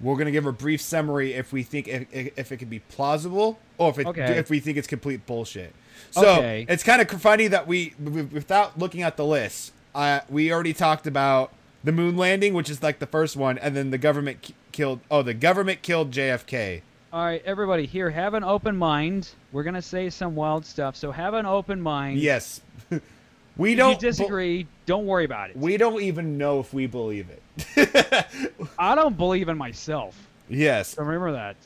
We're 0.00 0.16
gonna 0.16 0.30
give 0.30 0.46
a 0.46 0.52
brief 0.52 0.80
summary 0.80 1.34
if 1.34 1.52
we 1.52 1.64
think 1.64 1.88
if, 1.88 2.06
if 2.12 2.52
it 2.52 2.58
could 2.58 2.70
be 2.70 2.78
plausible 2.78 3.58
or 3.78 3.90
if 3.90 3.98
it 3.98 4.06
Okay. 4.06 4.38
if 4.38 4.48
we 4.48 4.60
think 4.60 4.78
it's 4.78 4.86
complete 4.86 5.26
bullshit. 5.26 5.74
So 6.12 6.36
Okay. 6.36 6.66
it's 6.68 6.84
kind 6.84 7.02
of 7.02 7.10
funny 7.20 7.48
that 7.48 7.66
we, 7.66 7.94
without 7.98 8.78
looking 8.78 9.02
at 9.02 9.16
the 9.16 9.24
list, 9.26 9.72
uh, 9.96 10.20
we 10.28 10.52
already 10.52 10.72
talked 10.72 11.08
about 11.08 11.52
the 11.82 11.90
moon 11.90 12.16
landing, 12.16 12.54
which 12.54 12.70
is 12.70 12.80
like 12.80 13.00
the 13.00 13.06
first 13.06 13.36
one, 13.36 13.58
and 13.58 13.74
then 13.76 13.90
the 13.90 13.98
government 13.98 14.40
ki- 14.42 14.54
killed. 14.70 15.00
Oh, 15.10 15.22
the 15.22 15.34
government 15.34 15.82
killed 15.82 16.12
JFK. 16.12 16.82
All 17.10 17.24
right, 17.24 17.42
everybody 17.46 17.86
here, 17.86 18.10
have 18.10 18.34
an 18.34 18.44
open 18.44 18.76
mind. 18.76 19.30
We're 19.52 19.62
gonna 19.62 19.80
say 19.80 20.10
some 20.10 20.34
wild 20.34 20.66
stuff, 20.66 20.94
so 20.94 21.10
have 21.10 21.32
an 21.34 21.46
open 21.46 21.80
mind. 21.80 22.18
Yes, 22.18 22.60
we 23.56 23.72
If 23.72 23.78
don't 23.78 23.92
you 23.94 23.98
disagree, 23.98 24.66
don't 24.84 25.06
worry 25.06 25.24
about 25.24 25.48
it. 25.50 25.56
We 25.56 25.78
don't 25.78 26.02
even 26.02 26.36
know 26.36 26.60
if 26.60 26.74
we 26.74 26.86
believe 26.86 27.28
it. 27.30 28.26
I 28.78 28.94
don't 28.94 29.16
believe 29.16 29.48
in 29.48 29.56
myself. 29.56 30.18
yes. 30.50 30.88
So 30.88 31.02
remember 31.02 31.32
that. 31.32 31.56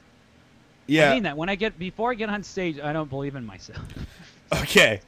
Yeah. 0.87 1.11
I 1.11 1.15
mean 1.15 1.23
that 1.25 1.37
when 1.37 1.49
I 1.49 1.55
get 1.57 1.77
before 1.79 2.13
I 2.13 2.15
get 2.15 2.29
on 2.29 2.43
stage, 2.45 2.79
I 2.79 2.93
don't 2.93 3.11
believe 3.11 3.37
in 3.37 3.45
myself. 3.45 3.83
Okay. 4.55 5.01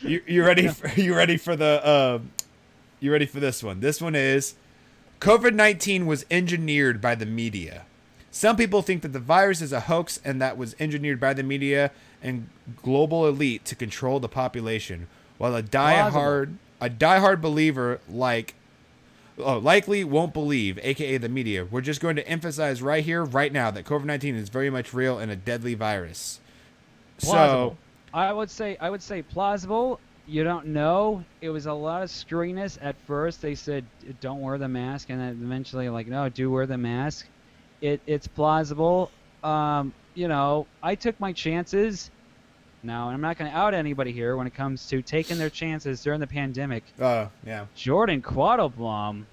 You 0.00 0.22
you 0.28 0.44
ready? 0.44 0.68
For, 0.68 0.88
you 1.00 1.12
ready 1.16 1.36
for 1.36 1.56
the? 1.56 1.90
Um, 1.90 2.30
you 3.00 3.10
ready 3.10 3.26
for 3.26 3.40
this 3.40 3.60
one? 3.60 3.80
This 3.80 4.00
one 4.00 4.14
is 4.14 4.54
COVID 5.20 5.54
nineteen 5.54 6.06
was 6.06 6.24
engineered 6.30 7.00
by 7.00 7.16
the 7.16 7.26
media. 7.26 7.85
Some 8.36 8.56
people 8.56 8.82
think 8.82 9.00
that 9.00 9.14
the 9.14 9.18
virus 9.18 9.62
is 9.62 9.72
a 9.72 9.80
hoax 9.80 10.20
and 10.22 10.42
that 10.42 10.58
was 10.58 10.76
engineered 10.78 11.18
by 11.18 11.32
the 11.32 11.42
media 11.42 11.90
and 12.22 12.50
global 12.82 13.26
elite 13.26 13.64
to 13.64 13.74
control 13.74 14.20
the 14.20 14.28
population, 14.28 15.06
while 15.38 15.56
a 15.56 15.62
diehard 15.62 16.56
a 16.78 16.90
diehard 16.90 17.40
believer 17.40 17.98
like 18.06 18.54
oh, 19.38 19.56
likely 19.56 20.04
won't 20.04 20.34
believe, 20.34 20.78
aka 20.82 21.16
the 21.16 21.30
media. 21.30 21.64
We're 21.64 21.80
just 21.80 22.02
going 22.02 22.16
to 22.16 22.28
emphasize 22.28 22.82
right 22.82 23.02
here, 23.02 23.24
right 23.24 23.50
now, 23.50 23.70
that 23.70 23.86
COVID 23.86 24.04
nineteen 24.04 24.34
is 24.34 24.50
very 24.50 24.68
much 24.68 24.92
real 24.92 25.18
and 25.18 25.32
a 25.32 25.36
deadly 25.36 25.72
virus. 25.72 26.38
Plausible. 27.16 27.78
So 28.12 28.18
I 28.18 28.34
would 28.34 28.50
say 28.50 28.76
I 28.82 28.90
would 28.90 29.02
say 29.02 29.22
plausible. 29.22 29.98
You 30.26 30.44
don't 30.44 30.66
know. 30.66 31.24
It 31.40 31.48
was 31.48 31.64
a 31.64 31.72
lot 31.72 32.02
of 32.02 32.10
screwiness 32.10 32.76
at 32.82 32.96
first. 33.06 33.40
They 33.40 33.54
said 33.54 33.86
don't 34.20 34.42
wear 34.42 34.58
the 34.58 34.68
mask, 34.68 35.08
and 35.08 35.18
then 35.18 35.40
eventually 35.42 35.88
like 35.88 36.06
no, 36.06 36.28
do 36.28 36.50
wear 36.50 36.66
the 36.66 36.76
mask. 36.76 37.26
It 37.80 38.00
it's 38.06 38.26
plausible. 38.26 39.10
Um, 39.42 39.92
you 40.14 40.28
know, 40.28 40.66
I 40.82 40.94
took 40.94 41.18
my 41.20 41.32
chances. 41.32 42.10
Now, 42.82 43.08
I'm 43.08 43.20
not 43.20 43.36
going 43.36 43.50
to 43.50 43.56
out 43.56 43.74
anybody 43.74 44.12
here 44.12 44.36
when 44.36 44.46
it 44.46 44.54
comes 44.54 44.86
to 44.88 45.02
taking 45.02 45.38
their 45.38 45.50
chances 45.50 46.02
during 46.02 46.20
the 46.20 46.26
pandemic. 46.26 46.84
uh 47.00 47.26
yeah. 47.44 47.66
Jordan 47.74 48.22
Quattleblom 48.22 49.24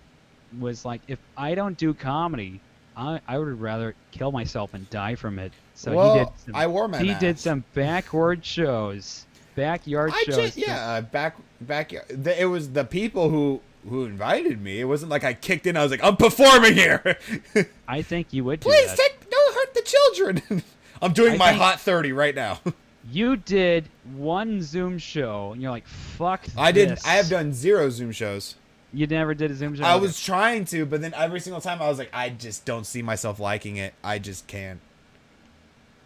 was 0.60 0.86
like, 0.86 1.02
if 1.08 1.20
I 1.38 1.54
don't 1.56 1.78
do 1.78 1.94
comedy, 1.94 2.60
I, 2.96 3.20
I 3.28 3.38
would 3.38 3.60
rather 3.60 3.96
kill 4.12 4.32
myself 4.32 4.74
and 4.74 4.90
die 4.90 5.16
from 5.16 5.40
it. 5.40 5.52
So 5.76 5.94
well, 5.94 6.14
he 6.14 6.20
did. 6.20 6.28
Some, 6.46 6.56
I 6.56 6.68
wore 6.68 6.88
my 6.88 7.00
he 7.00 7.08
mask. 7.08 7.20
did 7.20 7.40
some 7.40 7.64
backward 7.74 8.46
shows, 8.46 9.26
backyard 9.56 10.12
I 10.14 10.24
shows. 10.24 10.36
just, 10.36 10.58
yeah, 10.58 10.90
uh, 10.92 11.02
back 11.02 11.36
back. 11.62 11.94
The, 12.10 12.40
it 12.42 12.46
was 12.46 12.72
the 12.72 12.86
people 12.86 13.30
who 13.30 13.62
who 13.88 14.06
invited 14.06 14.62
me. 14.62 14.80
It 14.80 14.86
wasn't 14.86 15.12
like 15.12 15.24
I 15.24 15.34
kicked 15.34 15.68
in. 15.68 15.78
I 15.78 15.84
was 15.84 15.92
like, 15.92 16.04
I'm 16.04 16.18
performing 16.18 16.74
here. 16.74 17.18
I 17.88 18.02
think 18.02 18.32
you 18.32 18.44
would 18.46 18.62
do 18.62 18.70
Please 18.70 18.90
that. 18.90 18.98
take 18.98 19.30
don't 19.30 19.56
hurt 19.56 19.74
the 19.74 19.82
children. 19.82 20.64
I'm 21.02 21.14
doing 21.14 21.34
I 21.34 21.38
my 21.38 21.52
hot 21.52 21.80
thirty 21.80 22.12
right 22.12 22.36
now. 22.36 22.60
You 23.12 23.36
did 23.36 23.90
one 24.16 24.62
Zoom 24.62 24.98
show, 24.98 25.52
and 25.52 25.62
you're 25.62 25.72
like, 25.72 25.86
"Fuck." 25.86 26.46
I 26.58 26.72
did. 26.72 26.98
I 27.06 27.16
have 27.16 27.28
done 27.28 27.52
zero 27.52 27.90
Zoom 27.90 28.14
shows. 28.14 28.56
You 28.94 29.08
never 29.08 29.34
did 29.34 29.52
a 29.52 29.56
Zoom 29.56 29.76
show. 29.76 29.84
I 29.84 29.96
was 29.96 30.22
trying 30.22 30.64
to, 30.66 30.86
but 30.86 31.02
then 31.02 31.14
every 31.14 31.42
single 31.42 31.60
time 31.60 31.82
I 31.82 31.90
was 31.90 31.98
like, 31.98 32.10
I 32.14 32.30
just 32.30 32.64
don't 32.64 32.86
see 32.86 33.02
myself 33.02 33.42
liking 33.42 33.76
it. 33.76 33.94
I 34.06 34.20
just 34.20 34.48
can't. 34.48 34.80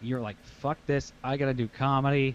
You're 0.02 0.20
like, 0.20 0.36
"Fuck 0.60 0.78
this! 0.86 1.12
I 1.22 1.36
gotta 1.36 1.54
do 1.54 1.68
comedy. 1.68 2.34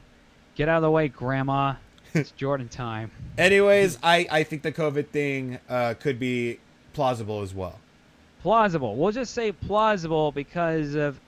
Get 0.56 0.70
out 0.70 0.78
of 0.78 0.84
the 0.84 0.92
way, 0.92 1.10
Grandma. 1.10 1.76
It's 2.14 2.32
Jordan 2.32 2.70
time." 2.70 3.12
Anyways, 3.38 3.98
I 4.04 4.28
I 4.32 4.44
think 4.44 4.62
the 4.62 4.72
COVID 4.72 5.08
thing 5.08 5.60
uh, 5.70 5.96
could 6.00 6.20
be 6.20 6.60
plausible 6.94 7.42
as 7.42 7.54
well. 7.54 7.80
plausible. 8.42 8.96
We'll 8.96 9.12
just 9.12 9.34
say 9.34 9.52
plausible 9.52 10.32
because 10.32 10.96
of 10.96 11.20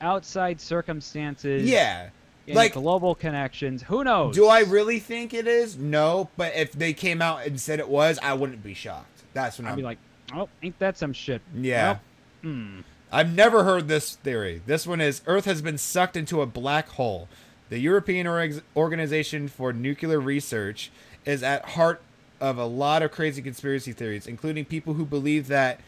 outside 0.00 0.60
circumstances. 0.60 1.68
Yeah. 1.68 2.10
like- 2.46 2.72
global 2.74 3.14
connections. 3.14 3.82
Who 3.82 4.04
knows? 4.04 4.34
Do 4.34 4.46
I 4.46 4.60
really 4.60 4.98
think 4.98 5.34
it 5.34 5.46
is? 5.46 5.76
No, 5.78 6.28
but 6.36 6.54
if 6.54 6.72
they 6.72 6.92
came 6.92 7.20
out 7.22 7.46
and 7.46 7.60
said 7.60 7.78
it 7.80 7.88
was, 7.88 8.18
I 8.22 8.34
wouldn't 8.34 8.62
be 8.62 8.74
shocked. 8.74 9.22
That's 9.32 9.58
what 9.58 9.66
I'd 9.66 9.70
I'm 9.70 9.76
be 9.76 9.82
like, 9.82 9.98
oh, 10.34 10.48
ain't 10.62 10.78
that 10.78 10.96
some 10.96 11.12
shit? 11.12 11.42
Yeah. 11.54 11.92
Well, 11.92 12.00
hmm. 12.42 12.80
I've 13.10 13.34
never 13.34 13.64
heard 13.64 13.88
this 13.88 14.16
theory. 14.16 14.60
This 14.66 14.86
one 14.86 15.00
is 15.00 15.22
Earth 15.26 15.44
has 15.44 15.62
been 15.62 15.78
sucked 15.78 16.16
into 16.16 16.40
a 16.42 16.46
black 16.46 16.88
hole. 16.90 17.28
The 17.74 17.80
European 17.80 18.28
Org- 18.28 18.62
Organization 18.76 19.48
for 19.48 19.72
Nuclear 19.72 20.20
Research 20.20 20.92
is 21.24 21.42
at 21.42 21.70
heart 21.70 22.00
of 22.40 22.56
a 22.56 22.66
lot 22.66 23.02
of 23.02 23.10
crazy 23.10 23.42
conspiracy 23.42 23.90
theories, 23.92 24.28
including 24.28 24.64
people 24.64 24.94
who 24.94 25.04
believe 25.04 25.48
that 25.48 25.80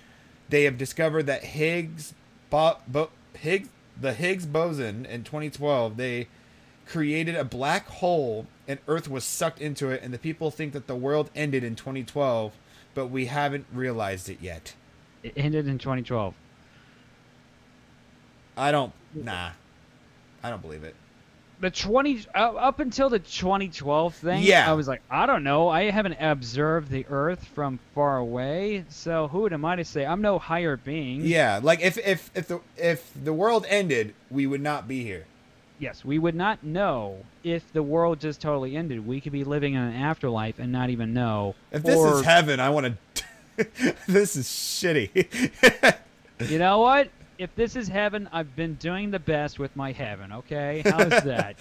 they 0.48 0.64
have 0.64 0.76
discovered 0.78 1.26
that 1.26 1.44
Higgs, 1.44 2.12
bo- 2.50 2.78
bo- 2.88 3.10
Higgs, 3.34 3.68
the 4.00 4.14
Higgs 4.14 4.46
boson 4.46 5.06
in 5.06 5.22
2012, 5.22 5.96
they 5.96 6.26
created 6.88 7.36
a 7.36 7.44
black 7.44 7.86
hole 7.86 8.48
and 8.66 8.80
Earth 8.88 9.08
was 9.08 9.22
sucked 9.22 9.60
into 9.60 9.88
it, 9.88 10.02
and 10.02 10.12
the 10.12 10.18
people 10.18 10.50
think 10.50 10.72
that 10.72 10.88
the 10.88 10.96
world 10.96 11.30
ended 11.36 11.62
in 11.62 11.76
2012, 11.76 12.52
but 12.94 13.06
we 13.06 13.26
haven't 13.26 13.64
realized 13.72 14.28
it 14.28 14.38
yet. 14.40 14.74
It 15.22 15.34
ended 15.36 15.68
in 15.68 15.78
2012. 15.78 16.34
I 18.56 18.72
don't. 18.72 18.92
Nah. 19.14 19.50
I 20.42 20.50
don't 20.50 20.62
believe 20.62 20.82
it. 20.82 20.96
The 21.58 21.70
20 21.70 22.26
uh, 22.34 22.38
up 22.38 22.80
until 22.80 23.08
the 23.08 23.18
2012 23.18 24.14
thing. 24.14 24.42
Yeah. 24.42 24.70
I 24.70 24.74
was 24.74 24.86
like, 24.86 25.00
I 25.10 25.24
don't 25.24 25.42
know. 25.42 25.68
I 25.68 25.90
haven't 25.90 26.16
observed 26.20 26.90
the 26.90 27.06
Earth 27.08 27.44
from 27.54 27.78
far 27.94 28.18
away, 28.18 28.84
so 28.90 29.28
who 29.28 29.48
am 29.48 29.64
I 29.64 29.76
to 29.76 29.84
say? 29.84 30.04
I'm 30.04 30.20
no 30.20 30.38
higher 30.38 30.76
being. 30.76 31.22
Yeah, 31.24 31.60
like 31.62 31.80
if 31.80 31.96
if 31.98 32.30
if 32.34 32.48
the 32.48 32.60
if 32.76 33.10
the 33.24 33.32
world 33.32 33.64
ended, 33.70 34.14
we 34.30 34.46
would 34.46 34.60
not 34.60 34.86
be 34.86 35.02
here. 35.02 35.24
Yes, 35.78 36.04
we 36.04 36.18
would 36.18 36.34
not 36.34 36.62
know 36.62 37.24
if 37.42 37.70
the 37.72 37.82
world 37.82 38.20
just 38.20 38.40
totally 38.40 38.76
ended. 38.76 39.06
We 39.06 39.20
could 39.20 39.32
be 39.32 39.44
living 39.44 39.74
in 39.74 39.80
an 39.82 39.94
afterlife 39.94 40.58
and 40.58 40.72
not 40.72 40.90
even 40.90 41.14
know. 41.14 41.54
If 41.72 41.82
this 41.82 41.96
Or- 41.96 42.18
is 42.20 42.24
heaven, 42.24 42.60
I 42.60 42.68
want 42.70 42.96
to. 43.14 43.66
this 44.06 44.36
is 44.36 44.46
shitty. 44.46 45.96
You 46.50 46.58
know 46.58 46.80
what? 46.80 47.08
If 47.38 47.54
this 47.54 47.76
is 47.76 47.88
heaven, 47.88 48.28
I've 48.32 48.54
been 48.56 48.74
doing 48.74 49.10
the 49.10 49.18
best 49.18 49.58
with 49.58 49.74
my 49.76 49.92
heaven, 49.92 50.32
okay? 50.32 50.82
How's 50.86 51.22
that? 51.24 51.56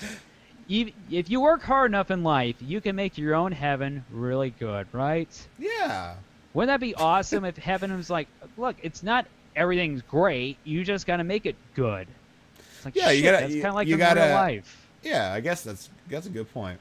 If 0.67 1.29
you 1.29 1.41
work 1.41 1.62
hard 1.62 1.91
enough 1.91 2.10
in 2.12 2.24
life, 2.24 2.55
you 2.62 2.82
can 2.82 2.96
make 2.96 3.17
your 3.17 3.36
own 3.36 3.51
heaven 3.51 4.03
really 4.12 4.51
good, 4.51 4.88
right? 4.91 5.48
yeah. 5.60 6.15
Wouldn't 6.53 6.70
that 6.70 6.79
be 6.79 6.96
awesome 6.96 7.44
if 7.44 7.58
heaven 7.58 7.96
was 7.98 8.10
like, 8.10 8.29
look, 8.55 8.77
it's 8.82 9.03
not 9.03 9.27
everything's 9.58 10.01
great, 10.03 10.58
you 10.63 10.86
just 10.86 11.05
got 11.05 11.17
to 11.17 11.25
make 11.25 11.46
it 11.46 11.58
good. 11.75 12.08
It's 12.77 12.86
like, 12.86 12.96
Yeah, 12.96 13.12
you 13.12 13.24
gotta- 13.24 13.41
that's 13.41 13.53
you- 13.55 13.62
kind 13.62 13.70
of 13.72 13.75
like 13.75 13.88
you 13.89 13.98
gotta- 13.98 14.34
life. 14.34 14.88
Yeah, 15.03 15.34
I 15.34 15.41
guess 15.41 15.62
that's 15.63 15.89
that's 16.10 16.25
a 16.27 16.29
good 16.29 16.51
point. 16.53 16.79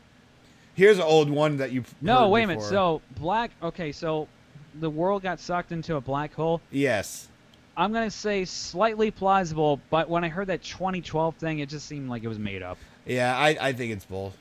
Here's 0.74 0.96
an 0.98 1.04
old 1.04 1.28
one 1.28 1.56
that 1.58 1.72
you've 1.72 1.92
No, 2.00 2.28
wait 2.28 2.44
a 2.44 2.46
minute. 2.46 2.62
So, 2.62 3.02
black, 3.18 3.50
okay, 3.62 3.90
so 3.92 4.28
the 4.80 4.88
world 4.88 5.22
got 5.22 5.40
sucked 5.40 5.72
into 5.72 5.96
a 5.96 6.00
black 6.00 6.32
hole. 6.34 6.60
yes, 6.70 7.28
I'm 7.76 7.92
going 7.92 8.06
to 8.06 8.16
say 8.16 8.44
slightly 8.44 9.10
plausible, 9.10 9.80
but 9.90 10.08
when 10.08 10.22
I 10.24 10.28
heard 10.28 10.46
that 10.46 10.62
2012 10.62 11.34
thing, 11.36 11.58
it 11.58 11.68
just 11.68 11.86
seemed 11.86 12.08
like 12.08 12.22
it 12.22 12.28
was 12.28 12.38
made 12.38 12.62
up. 12.62 12.78
yeah, 13.06 13.36
I 13.36 13.56
I 13.60 13.72
think 13.72 13.92
it's 13.92 14.04
bull. 14.04 14.32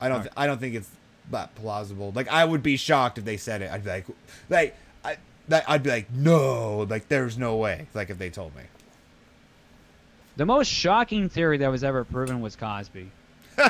I 0.00 0.08
don't 0.08 0.22
th- 0.22 0.32
I 0.36 0.46
don't 0.46 0.58
think 0.60 0.74
it's 0.74 0.88
that 1.30 1.54
plausible. 1.56 2.12
Like 2.14 2.28
I 2.28 2.44
would 2.44 2.62
be 2.62 2.76
shocked 2.76 3.18
if 3.18 3.24
they 3.24 3.36
said 3.38 3.62
it. 3.62 3.70
I'd 3.72 3.82
be 3.84 3.90
like 3.90 4.06
like 4.48 4.76
I 5.04 5.16
that 5.48 5.64
I'd 5.68 5.82
be 5.82 5.90
like 5.90 6.12
no, 6.12 6.86
like 6.88 7.08
there's 7.08 7.36
no 7.36 7.56
way. 7.56 7.88
Like 7.94 8.10
if 8.10 8.18
they 8.18 8.30
told 8.30 8.54
me. 8.54 8.62
The 10.36 10.44
most 10.46 10.68
shocking 10.68 11.28
theory 11.28 11.58
that 11.58 11.68
was 11.70 11.82
ever 11.82 12.04
proven 12.04 12.40
was 12.40 12.56
Cosby. 12.56 13.10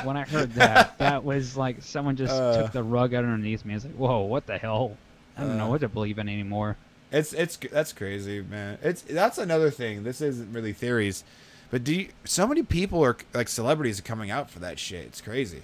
when 0.03 0.17
I 0.17 0.25
heard 0.25 0.53
that, 0.55 0.97
that 0.99 1.23
was 1.23 1.55
like 1.55 1.81
someone 1.81 2.17
just 2.17 2.33
Uh. 2.33 2.61
took 2.63 2.71
the 2.73 2.83
rug 2.83 3.13
out 3.13 3.23
underneath 3.23 3.63
me. 3.65 3.73
I 3.73 3.77
was 3.77 3.85
like, 3.85 3.95
whoa, 3.95 4.21
what 4.21 4.45
the 4.45 4.57
hell? 4.57 4.97
I 5.37 5.41
don't 5.41 5.57
know 5.57 5.65
Uh. 5.67 5.69
what 5.69 5.81
to 5.81 5.89
believe 5.89 6.19
in 6.19 6.27
anymore. 6.27 6.75
It's 7.11 7.33
it's 7.33 7.57
that's 7.57 7.93
crazy, 7.93 8.41
man. 8.41 8.77
It's 8.81 9.01
that's 9.01 9.37
another 9.37 9.71
thing. 9.71 10.03
This 10.03 10.19
isn't 10.19 10.51
really 10.51 10.73
theories, 10.73 11.23
but 11.71 11.83
do 11.83 11.93
you, 11.93 12.09
so 12.25 12.45
many 12.45 12.63
people 12.63 13.03
are 13.03 13.15
like 13.33 13.47
celebrities 13.47 13.99
are 13.99 14.03
coming 14.03 14.29
out 14.29 14.49
for 14.49 14.59
that 14.59 14.77
shit. 14.77 15.05
It's 15.05 15.21
crazy. 15.21 15.61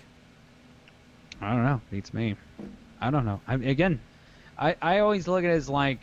I 1.41 1.49
don't 1.49 1.63
know. 1.63 1.81
Beats 1.91 2.13
me. 2.13 2.37
I 3.01 3.11
don't 3.11 3.25
know. 3.25 3.41
I 3.45 3.55
again, 3.55 3.99
I 4.57 4.75
I 4.81 4.99
always 4.99 5.27
look 5.27 5.43
at 5.43 5.49
it 5.49 5.53
as 5.53 5.67
like, 5.67 5.99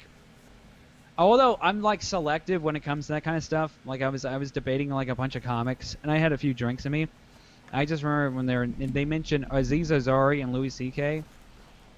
although 1.16 1.59
I'm 1.62 1.80
like 1.80 2.02
selective 2.02 2.62
when 2.62 2.76
it 2.76 2.80
comes 2.80 3.06
to 3.06 3.14
that 3.14 3.25
kind 3.25 3.38
of 3.38 3.44
stuff. 3.44 3.73
Like 3.87 4.02
I 4.02 4.11
was 4.11 4.26
I 4.26 4.37
was 4.37 4.50
debating 4.50 4.90
like 4.90 5.09
a 5.09 5.14
bunch 5.14 5.37
of 5.37 5.42
comics, 5.42 5.97
and 6.02 6.12
I 6.12 6.18
had 6.18 6.32
a 6.32 6.38
few 6.38 6.52
drinks 6.52 6.85
in 6.85 6.92
me. 6.92 7.09
I 7.73 7.87
just 7.87 8.02
remember 8.02 8.37
when 8.37 8.44
they 8.44 8.56
were 8.56 8.66
they 8.66 9.06
mentioned 9.06 9.47
Aziz 9.50 9.90
Ansari 9.90 10.42
and 10.42 10.52
Louis 10.52 10.70
C.K. 10.70 11.25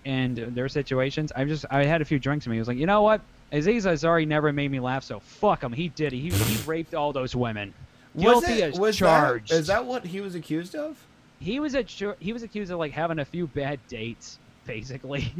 and 0.04 0.36
their 0.36 0.68
situations. 0.68 1.32
I 1.34 1.44
just 1.44 1.64
I 1.70 1.84
had 1.84 2.02
a 2.02 2.04
few 2.04 2.18
drinks 2.18 2.46
in 2.46 2.52
me. 2.52 2.58
I 2.58 2.60
was 2.60 2.68
like, 2.68 2.78
you 2.78 2.86
know 2.86 3.02
what? 3.02 3.20
Aziz 3.52 3.84
Ansari 3.84 4.26
never 4.26 4.52
made 4.52 4.70
me 4.70 4.80
laugh, 4.80 5.04
so 5.04 5.20
fuck 5.20 5.62
him. 5.62 5.72
He 5.72 5.88
did 5.88 6.12
it. 6.12 6.18
He, 6.18 6.30
he 6.30 6.62
raped 6.64 6.94
all 6.94 7.12
those 7.12 7.36
women. 7.36 7.74
Guilty 8.18 8.62
as 8.62 8.78
charged. 8.96 9.50
That, 9.50 9.56
is 9.56 9.66
that 9.68 9.84
what 9.84 10.04
he 10.04 10.20
was 10.20 10.34
accused 10.34 10.74
of? 10.74 10.98
He 11.38 11.60
was 11.60 11.74
a 11.74 11.82
he 12.18 12.32
was 12.32 12.42
accused 12.42 12.70
of 12.70 12.78
like 12.78 12.92
having 12.92 13.18
a 13.18 13.24
few 13.24 13.46
bad 13.46 13.80
dates, 13.88 14.38
basically. 14.66 15.32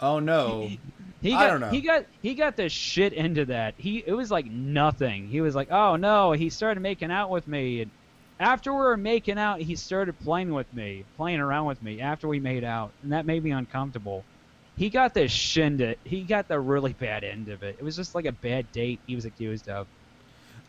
Oh 0.00 0.18
no. 0.18 0.70
He 1.22 1.32
I 1.32 1.44
got, 1.44 1.50
don't 1.52 1.60
know. 1.60 1.70
He 1.70 1.80
got 1.80 2.04
he 2.20 2.34
got 2.34 2.56
the 2.56 2.68
shit 2.68 3.14
into 3.14 3.46
that. 3.46 3.72
He 3.78 4.04
it 4.06 4.12
was 4.12 4.30
like 4.30 4.44
nothing. 4.44 5.26
He 5.26 5.40
was 5.40 5.54
like, 5.54 5.72
"Oh 5.72 5.96
no!" 5.96 6.32
He 6.32 6.50
started 6.50 6.82
making 6.82 7.10
out 7.10 7.30
with 7.30 7.48
me, 7.48 7.80
and 7.80 7.90
after 8.40 8.72
we 8.72 8.78
were 8.78 8.96
making 8.96 9.38
out, 9.38 9.60
he 9.60 9.76
started 9.76 10.18
playing 10.20 10.52
with 10.52 10.72
me, 10.74 11.04
playing 11.16 11.40
around 11.40 11.66
with 11.66 11.82
me 11.82 12.00
after 12.00 12.26
we 12.26 12.40
made 12.40 12.64
out, 12.64 12.92
and 13.02 13.12
that 13.12 13.26
made 13.26 13.44
me 13.44 13.52
uncomfortable. 13.52 14.24
He 14.76 14.90
got 14.90 15.14
the 15.14 15.24
shinda. 15.24 15.96
He 16.02 16.22
got 16.22 16.48
the 16.48 16.58
really 16.58 16.94
bad 16.94 17.22
end 17.22 17.48
of 17.48 17.62
it. 17.62 17.76
It 17.78 17.84
was 17.84 17.94
just 17.94 18.14
like 18.14 18.24
a 18.24 18.32
bad 18.32 18.70
date 18.72 18.98
he 19.06 19.14
was 19.14 19.24
accused 19.24 19.68
of. 19.68 19.86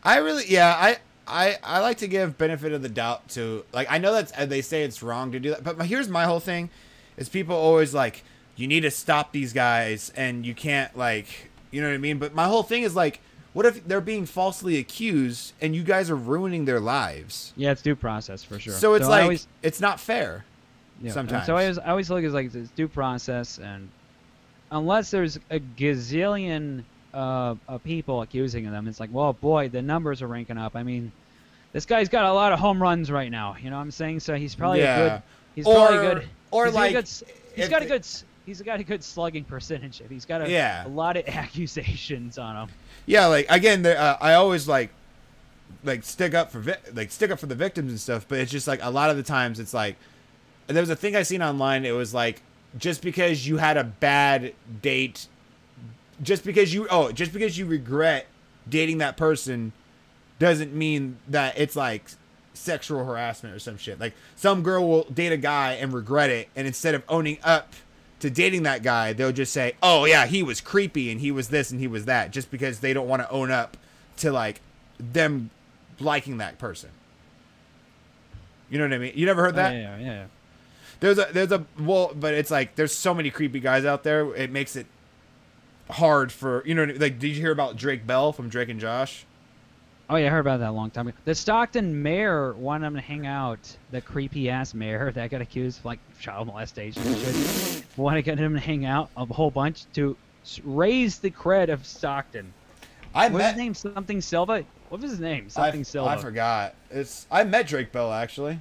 I 0.04 0.18
really, 0.18 0.44
yeah, 0.46 0.76
I, 0.78 0.98
I, 1.26 1.56
I 1.64 1.80
like 1.80 1.98
to 1.98 2.06
give 2.06 2.38
benefit 2.38 2.72
of 2.72 2.82
the 2.82 2.88
doubt 2.88 3.28
to, 3.30 3.64
like, 3.72 3.90
I 3.90 3.98
know 3.98 4.12
that's 4.12 4.32
uh, 4.36 4.46
they 4.46 4.62
say 4.62 4.84
it's 4.84 5.02
wrong 5.02 5.32
to 5.32 5.40
do 5.40 5.50
that, 5.50 5.64
but 5.64 5.76
my, 5.76 5.84
here's 5.84 6.08
my 6.08 6.24
whole 6.24 6.38
thing: 6.38 6.70
is 7.16 7.28
people 7.28 7.56
always 7.56 7.92
like, 7.92 8.22
you 8.54 8.68
need 8.68 8.80
to 8.80 8.92
stop 8.92 9.32
these 9.32 9.52
guys, 9.52 10.12
and 10.14 10.46
you 10.46 10.54
can't 10.54 10.96
like, 10.96 11.50
you 11.72 11.80
know 11.80 11.88
what 11.88 11.94
I 11.94 11.98
mean? 11.98 12.18
But 12.18 12.32
my 12.32 12.44
whole 12.44 12.62
thing 12.62 12.84
is 12.84 12.94
like, 12.94 13.20
what 13.56 13.64
if 13.64 13.88
they're 13.88 14.02
being 14.02 14.26
falsely 14.26 14.76
accused, 14.76 15.54
and 15.62 15.74
you 15.74 15.82
guys 15.82 16.10
are 16.10 16.16
ruining 16.16 16.66
their 16.66 16.78
lives? 16.78 17.54
Yeah, 17.56 17.70
it's 17.70 17.80
due 17.80 17.96
process 17.96 18.44
for 18.44 18.58
sure. 18.58 18.74
So 18.74 18.92
it's 18.94 19.06
I 19.06 19.08
like, 19.08 19.22
always- 19.22 19.48
it's 19.62 19.80
not 19.80 19.98
fair. 19.98 20.44
Yeah, 21.00 21.12
sometimes. 21.12 21.46
So 21.46 21.56
I 21.56 21.62
always, 21.62 21.78
I 21.78 21.86
always 21.90 22.10
look 22.10 22.18
at 22.18 22.24
it 22.24 22.32
like 22.32 22.54
it's 22.54 22.70
due 22.72 22.86
process, 22.88 23.58
and 23.58 23.88
unless 24.70 25.10
there's 25.10 25.38
a 25.50 25.58
gazillion 25.60 26.84
uh, 27.14 27.54
of 27.68 27.82
people 27.82 28.20
accusing 28.22 28.70
them, 28.70 28.86
it's 28.88 29.00
like, 29.00 29.08
well, 29.12 29.32
boy, 29.32 29.68
the 29.70 29.80
numbers 29.80 30.20
are 30.20 30.26
ranking 30.26 30.58
up. 30.58 30.76
I 30.76 30.82
mean, 30.82 31.10
this 31.72 31.86
guy's 31.86 32.08
got 32.10 32.26
a 32.26 32.32
lot 32.32 32.52
of 32.52 32.58
home 32.58 32.80
runs 32.82 33.10
right 33.10 33.30
now. 33.30 33.56
You 33.58 33.70
know 33.70 33.76
what 33.76 33.82
I'm 33.82 33.90
saying? 33.90 34.20
So 34.20 34.34
he's 34.36 34.54
probably 34.54 34.80
Yeah. 34.80 34.96
a 34.98 35.08
good. 35.10 35.22
He's 35.54 35.64
probably 35.64 35.96
Or- 35.96 36.14
good. 36.14 36.28
or 36.50 36.64
he's 36.66 36.74
got 36.74 36.80
like, 36.80 36.92
good 36.92 37.04
he's 37.54 37.64
if 37.64 37.70
got 37.70 37.82
a 37.82 37.86
good. 37.86 38.06
He's 38.44 38.62
got 38.62 38.78
a 38.78 38.84
good 38.84 39.02
slugging 39.02 39.42
percentage. 39.44 40.00
He's 40.08 40.24
got 40.24 40.40
a, 40.42 40.48
Yeah. 40.50 40.86
a 40.86 40.88
lot 40.88 41.16
of 41.16 41.26
accusations 41.28 42.38
on 42.38 42.54
him. 42.56 42.74
Yeah, 43.06 43.26
like 43.26 43.46
again, 43.48 43.86
uh, 43.86 44.18
I 44.20 44.34
always 44.34 44.66
like 44.68 44.90
like 45.84 46.02
stick 46.04 46.34
up 46.34 46.50
for 46.50 46.58
vi- 46.58 46.76
like 46.92 47.10
stick 47.10 47.30
up 47.30 47.38
for 47.38 47.46
the 47.46 47.54
victims 47.54 47.90
and 47.90 48.00
stuff, 48.00 48.26
but 48.28 48.38
it's 48.38 48.50
just 48.50 48.66
like 48.66 48.80
a 48.82 48.90
lot 48.90 49.10
of 49.10 49.16
the 49.16 49.22
times 49.22 49.60
it's 49.60 49.72
like 49.72 49.96
there 50.66 50.82
was 50.82 50.90
a 50.90 50.96
thing 50.96 51.14
I 51.16 51.22
seen 51.22 51.42
online. 51.42 51.84
It 51.84 51.92
was 51.92 52.12
like 52.12 52.42
just 52.76 53.02
because 53.02 53.46
you 53.46 53.58
had 53.58 53.76
a 53.76 53.84
bad 53.84 54.52
date, 54.82 55.28
just 56.22 56.44
because 56.44 56.74
you 56.74 56.88
oh 56.90 57.12
just 57.12 57.32
because 57.32 57.56
you 57.56 57.66
regret 57.66 58.26
dating 58.68 58.98
that 58.98 59.16
person 59.16 59.72
doesn't 60.38 60.74
mean 60.74 61.16
that 61.28 61.58
it's 61.58 61.76
like 61.76 62.04
sexual 62.54 63.04
harassment 63.04 63.54
or 63.54 63.58
some 63.60 63.78
shit. 63.78 64.00
Like 64.00 64.14
some 64.34 64.62
girl 64.62 64.88
will 64.88 65.04
date 65.04 65.32
a 65.32 65.36
guy 65.36 65.74
and 65.74 65.92
regret 65.92 66.30
it, 66.30 66.48
and 66.56 66.66
instead 66.66 66.94
of 66.94 67.04
owning 67.08 67.38
up 67.44 67.72
to 68.20 68.30
dating 68.30 68.62
that 68.64 68.82
guy, 68.82 69.12
they'll 69.12 69.32
just 69.32 69.52
say, 69.52 69.74
"Oh 69.82 70.04
yeah, 70.04 70.26
he 70.26 70.42
was 70.42 70.60
creepy 70.60 71.10
and 71.10 71.20
he 71.20 71.30
was 71.30 71.48
this 71.48 71.70
and 71.70 71.80
he 71.80 71.86
was 71.86 72.06
that," 72.06 72.30
just 72.30 72.50
because 72.50 72.80
they 72.80 72.92
don't 72.92 73.08
want 73.08 73.22
to 73.22 73.30
own 73.30 73.50
up 73.50 73.76
to 74.18 74.32
like 74.32 74.60
them 74.98 75.50
liking 76.00 76.38
that 76.38 76.58
person. 76.58 76.90
You 78.70 78.78
know 78.78 78.84
what 78.84 78.94
I 78.94 78.98
mean? 78.98 79.12
You 79.14 79.26
never 79.26 79.42
heard 79.42 79.54
oh, 79.54 79.56
that? 79.56 79.72
Oh, 79.72 79.76
yeah, 79.76 79.98
yeah, 79.98 80.04
yeah. 80.04 80.24
There's 81.00 81.18
a 81.18 81.28
there's 81.32 81.52
a 81.52 81.66
well, 81.78 82.12
but 82.14 82.34
it's 82.34 82.50
like 82.50 82.74
there's 82.76 82.92
so 82.92 83.12
many 83.12 83.30
creepy 83.30 83.60
guys 83.60 83.84
out 83.84 84.02
there. 84.02 84.34
It 84.34 84.50
makes 84.50 84.76
it 84.76 84.86
hard 85.90 86.32
for 86.32 86.62
you 86.66 86.74
know 86.74 86.82
I 86.82 86.86
mean? 86.86 86.98
like. 86.98 87.18
Did 87.18 87.28
you 87.28 87.40
hear 87.40 87.52
about 87.52 87.76
Drake 87.76 88.06
Bell 88.06 88.32
from 88.32 88.48
Drake 88.48 88.68
and 88.68 88.80
Josh? 88.80 89.26
Oh 90.08 90.14
yeah, 90.16 90.26
I 90.26 90.28
heard 90.30 90.38
about 90.40 90.60
that 90.60 90.68
a 90.70 90.72
long 90.72 90.90
time 90.90 91.08
ago. 91.08 91.16
The 91.24 91.34
Stockton 91.34 92.00
mayor 92.02 92.52
wanted 92.52 92.86
him 92.86 92.94
to 92.94 93.00
hang 93.00 93.26
out. 93.26 93.76
The 93.90 94.00
creepy 94.00 94.48
ass 94.48 94.72
mayor 94.72 95.10
that 95.14 95.30
got 95.30 95.40
accused 95.40 95.80
of 95.80 95.84
like 95.84 95.98
child 96.20 96.46
molestation 96.46 97.02
wanted 97.96 98.16
to 98.16 98.22
get 98.22 98.38
him 98.38 98.54
to 98.54 98.60
hang 98.60 98.84
out 98.84 99.10
a 99.16 99.24
whole 99.26 99.50
bunch 99.50 99.84
to 99.94 100.16
raise 100.62 101.18
the 101.18 101.30
cred 101.30 101.70
of 101.70 101.84
Stockton. 101.84 102.52
I 103.14 103.24
What 103.24 103.32
was 103.32 103.38
met 103.40 103.54
his 103.54 103.56
name? 103.56 103.74
Something 103.74 104.20
Silva. 104.20 104.64
What 104.90 105.00
was 105.00 105.10
his 105.10 105.18
name? 105.18 105.46
I, 105.46 105.48
Something 105.48 105.82
Silva. 105.82 106.10
I 106.10 106.16
forgot. 106.18 106.74
It's 106.90 107.26
I 107.30 107.42
met 107.42 107.66
Drake 107.66 107.90
Bell 107.90 108.12
actually. 108.12 108.60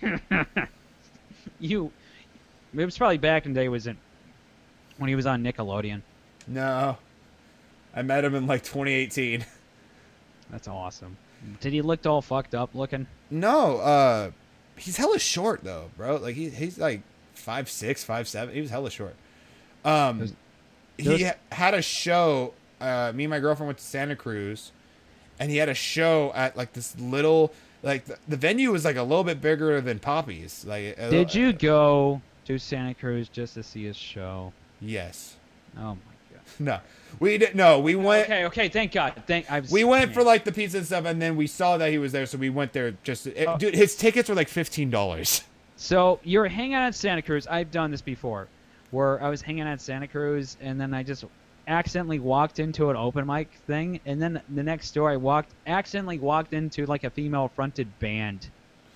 you. 1.60 1.92
It 2.74 2.84
was 2.84 2.98
probably 2.98 3.18
back 3.18 3.46
in 3.46 3.52
the 3.52 3.60
day. 3.60 3.68
Was 3.68 3.86
it 3.86 3.96
when 4.98 5.08
he 5.08 5.14
was 5.14 5.26
on 5.26 5.44
Nickelodeon? 5.44 6.02
No, 6.48 6.96
I 7.94 8.02
met 8.02 8.24
him 8.24 8.34
in 8.34 8.46
like 8.46 8.62
2018. 8.62 9.44
That's 10.50 10.68
awesome. 10.68 11.16
Did 11.60 11.72
he 11.72 11.82
look 11.82 12.04
all 12.06 12.20
fucked 12.22 12.54
up 12.54 12.74
looking? 12.74 13.06
No, 13.30 13.78
uh, 13.78 14.30
he's 14.76 14.96
hella 14.96 15.18
short 15.18 15.64
though, 15.64 15.90
bro. 15.96 16.16
Like 16.16 16.34
he, 16.34 16.50
he's 16.50 16.78
like 16.78 17.02
five 17.34 17.68
six, 17.70 18.04
five 18.04 18.28
seven. 18.28 18.54
He 18.54 18.60
was 18.60 18.70
hella 18.70 18.90
short. 18.90 19.14
Um, 19.84 20.32
he 20.98 21.24
ha- 21.24 21.36
had 21.52 21.74
a 21.74 21.82
show. 21.82 22.54
Uh, 22.80 23.12
me 23.14 23.24
and 23.24 23.30
my 23.30 23.40
girlfriend 23.40 23.68
went 23.68 23.78
to 23.78 23.84
Santa 23.84 24.16
Cruz, 24.16 24.72
and 25.38 25.50
he 25.50 25.56
had 25.56 25.68
a 25.68 25.74
show 25.74 26.32
at 26.34 26.56
like 26.56 26.72
this 26.74 26.98
little 26.98 27.52
like 27.82 28.04
the, 28.04 28.18
the 28.28 28.36
venue 28.36 28.72
was 28.72 28.84
like 28.84 28.96
a 28.96 29.02
little 29.02 29.24
bit 29.24 29.40
bigger 29.40 29.80
than 29.80 29.98
Poppy's. 29.98 30.64
Like, 30.66 30.98
uh, 31.00 31.08
Did 31.08 31.34
you 31.34 31.52
go 31.52 32.20
to 32.44 32.58
Santa 32.58 32.94
Cruz 32.94 33.28
just 33.28 33.54
to 33.54 33.62
see 33.62 33.84
his 33.84 33.96
show? 33.96 34.52
Yes. 34.80 35.36
Oh. 35.78 35.96
No, 36.64 36.78
we 37.18 37.38
didn't. 37.38 37.56
No, 37.56 37.80
we 37.80 37.96
went. 37.96 38.24
Okay, 38.26 38.44
okay, 38.44 38.68
thank 38.68 38.92
God. 38.92 39.14
Thank 39.26 39.50
I 39.50 39.60
was, 39.60 39.72
We 39.72 39.82
went 39.82 40.12
for 40.12 40.22
like 40.22 40.44
the 40.44 40.52
pizza 40.52 40.76
and 40.78 40.86
stuff, 40.86 41.06
and 41.06 41.20
then 41.20 41.34
we 41.34 41.46
saw 41.46 41.78
that 41.78 41.90
he 41.90 41.96
was 41.98 42.12
there, 42.12 42.26
so 42.26 42.36
we 42.36 42.50
went 42.50 42.72
there 42.74 42.92
just. 43.02 43.26
It- 43.26 43.48
Oh. 43.48 43.56
dude, 43.56 43.74
his 43.74 43.96
tickets 43.96 44.28
were 44.28 44.34
like 44.34 44.48
fifteen 44.48 44.90
dollars. 44.90 45.42
So 45.76 46.20
you're 46.22 46.46
hanging 46.46 46.74
out 46.74 46.82
at 46.82 46.94
Santa 46.94 47.22
Cruz. 47.22 47.46
I've 47.46 47.70
done 47.70 47.90
this 47.90 48.02
before, 48.02 48.46
where 48.90 49.22
I 49.22 49.30
was 49.30 49.40
hanging 49.40 49.62
out 49.62 49.68
at 49.72 49.80
Santa 49.80 50.06
Cruz, 50.06 50.58
and 50.60 50.78
then 50.78 50.92
I 50.92 51.02
just 51.02 51.24
accidentally 51.66 52.18
walked 52.18 52.58
into 52.58 52.90
an 52.90 52.96
open 52.96 53.26
mic 53.26 53.48
thing, 53.66 53.98
and 54.04 54.20
then 54.20 54.42
the 54.54 54.62
next 54.62 54.92
door 54.92 55.10
I 55.10 55.16
walked 55.16 55.52
accidentally 55.66 56.18
walked 56.18 56.52
into 56.52 56.84
like 56.84 57.04
a 57.04 57.10
female 57.10 57.48
fronted 57.48 57.88
band 57.98 58.50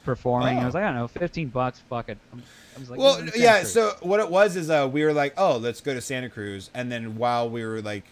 performing. 0.05 0.59
I 0.59 0.65
was 0.67 0.75
Oh. 0.75 0.79
like, 0.79 0.85
I 0.85 0.93
don't 0.93 0.97
know, 1.01 1.09
fifteen 1.09 1.49
bucks, 1.49 1.81
fuck 1.91 2.09
it. 2.09 2.19
I'm- 2.33 2.43
I 2.77 2.81
was 2.81 2.91
like, 2.91 2.99
well, 2.99 3.15
"I'm 3.15 3.21
in 3.23 3.29
Santa 3.33 3.43
yeah. 3.45 3.59
Cruz." 3.61 3.73
So 3.73 3.93
what 4.01 4.21
it 4.21 4.29
was 4.31 4.57
is, 4.57 4.69
uh, 4.69 4.89
we 4.93 5.05
were 5.05 5.13
like, 5.13 5.35
oh, 5.37 5.57
let's 5.59 5.81
go 5.81 5.95
to 5.95 6.01
Santa 6.01 6.29
Cruz, 6.29 6.71
and 6.75 6.91
then 6.91 7.17
while 7.17 7.49
we 7.49 7.65
were 7.65 7.81
like 7.81 8.05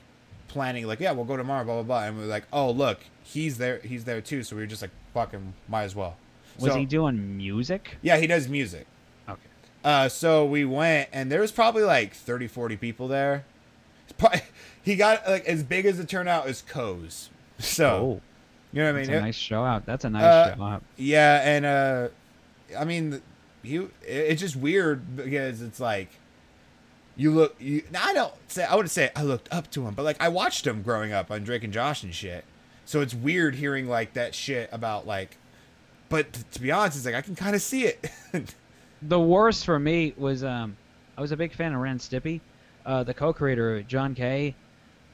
planning, 0.48 0.86
like, 0.86 1.00
yeah, 1.00 1.12
we'll 1.12 1.24
go 1.24 1.36
tomorrow, 1.36 1.64
blah 1.64 1.74
blah 1.74 1.82
blah, 1.82 2.04
and 2.04 2.18
we 2.18 2.24
are 2.24 2.28
like, 2.28 2.44
oh, 2.52 2.70
look, 2.70 3.00
he's 3.24 3.58
there, 3.58 3.78
he's 3.78 4.04
there 4.04 4.20
too, 4.20 4.42
so 4.42 4.54
we 4.56 4.62
were 4.62 4.66
just 4.66 4.82
like, 4.82 4.90
fucking, 5.14 5.54
might 5.68 5.82
as 5.84 5.94
well. 5.96 6.16
was 6.58 6.72
so, 6.72 6.78
he 6.78 6.84
doing 6.84 7.36
music? 7.36 7.96
Yeah, 8.02 8.18
he 8.18 8.26
does 8.26 8.48
music. 8.48 8.86
Okay. 9.28 9.40
Uh, 9.84 10.08
so 10.08 10.44
we 10.44 10.64
went, 10.64 11.08
and 11.12 11.32
there 11.32 11.40
was 11.40 11.50
probably 11.50 11.82
like 11.82 12.14
30, 12.14 12.46
40 12.46 12.76
people 12.76 13.08
there. 13.08 13.44
Probably- 14.18 14.42
He 14.84 14.96
got 14.96 15.26
like 15.28 15.44
as 15.46 15.62
big 15.62 15.86
as 15.86 15.96
the 15.96 16.04
turnout 16.04 16.46
as 16.46 16.60
Co's. 16.62 17.30
So 17.60 17.86
oh, 17.86 18.20
you 18.72 18.80
know 18.82 18.86
what 18.86 18.94
I 18.96 18.98
that's 18.98 19.08
mean? 19.08 19.18
a 19.18 19.20
nice 19.20 19.34
show 19.36 19.64
out. 19.64 19.84
That's 19.86 20.04
a 20.04 20.10
nice 20.10 20.22
Uh, 20.24 20.56
show 20.56 20.62
out. 20.62 20.82
Yeah, 20.96 21.40
and 21.44 21.64
uh, 21.66 22.08
I 22.78 22.84
mean, 22.84 23.20
he 23.62 23.76
it- 23.76 23.90
it's 24.06 24.40
just 24.40 24.56
weird 24.56 25.16
because 25.16 25.62
it's 25.62 25.80
like 25.80 26.08
you 27.16 27.30
look. 27.30 27.54
You, 27.60 27.82
now, 27.90 28.00
I 28.04 28.12
don't 28.14 28.32
say 28.48 28.64
I 28.64 28.74
wouldn't 28.74 28.90
say 28.90 29.10
I 29.14 29.22
looked 29.22 29.52
up 29.52 29.70
to 29.72 29.86
him, 29.86 29.94
but 29.94 30.02
like 30.04 30.20
I 30.20 30.28
watched 30.28 30.66
him 30.66 30.82
growing 30.82 31.12
up 31.12 31.30
on 31.30 31.44
Drake 31.44 31.64
and 31.64 31.72
Josh 31.72 32.02
and 32.02 32.14
shit. 32.14 32.44
So 32.84 33.00
it's 33.00 33.14
weird 33.14 33.54
hearing 33.54 33.88
like 33.88 34.14
that 34.14 34.34
shit 34.34 34.68
about 34.72 35.06
like. 35.06 35.36
But 36.08 36.32
to 36.52 36.60
be 36.60 36.70
honest, 36.70 36.96
it's 36.98 37.06
like 37.06 37.14
I 37.14 37.22
can 37.22 37.34
kind 37.36 37.54
of 37.54 37.62
see 37.62 37.84
it. 37.84 38.10
The 39.04 39.18
worst 39.18 39.64
for 39.64 39.80
me 39.80 40.14
was 40.16 40.44
um, 40.44 40.76
I 41.18 41.20
was 41.20 41.32
a 41.32 41.36
big 41.36 41.52
fan 41.52 41.72
of 41.74 41.80
Ren 41.80 41.98
Stimpy, 41.98 42.40
uh, 42.86 43.02
the 43.02 43.12
co-creator 43.12 43.82
John 43.82 44.14
Kay. 44.14 44.54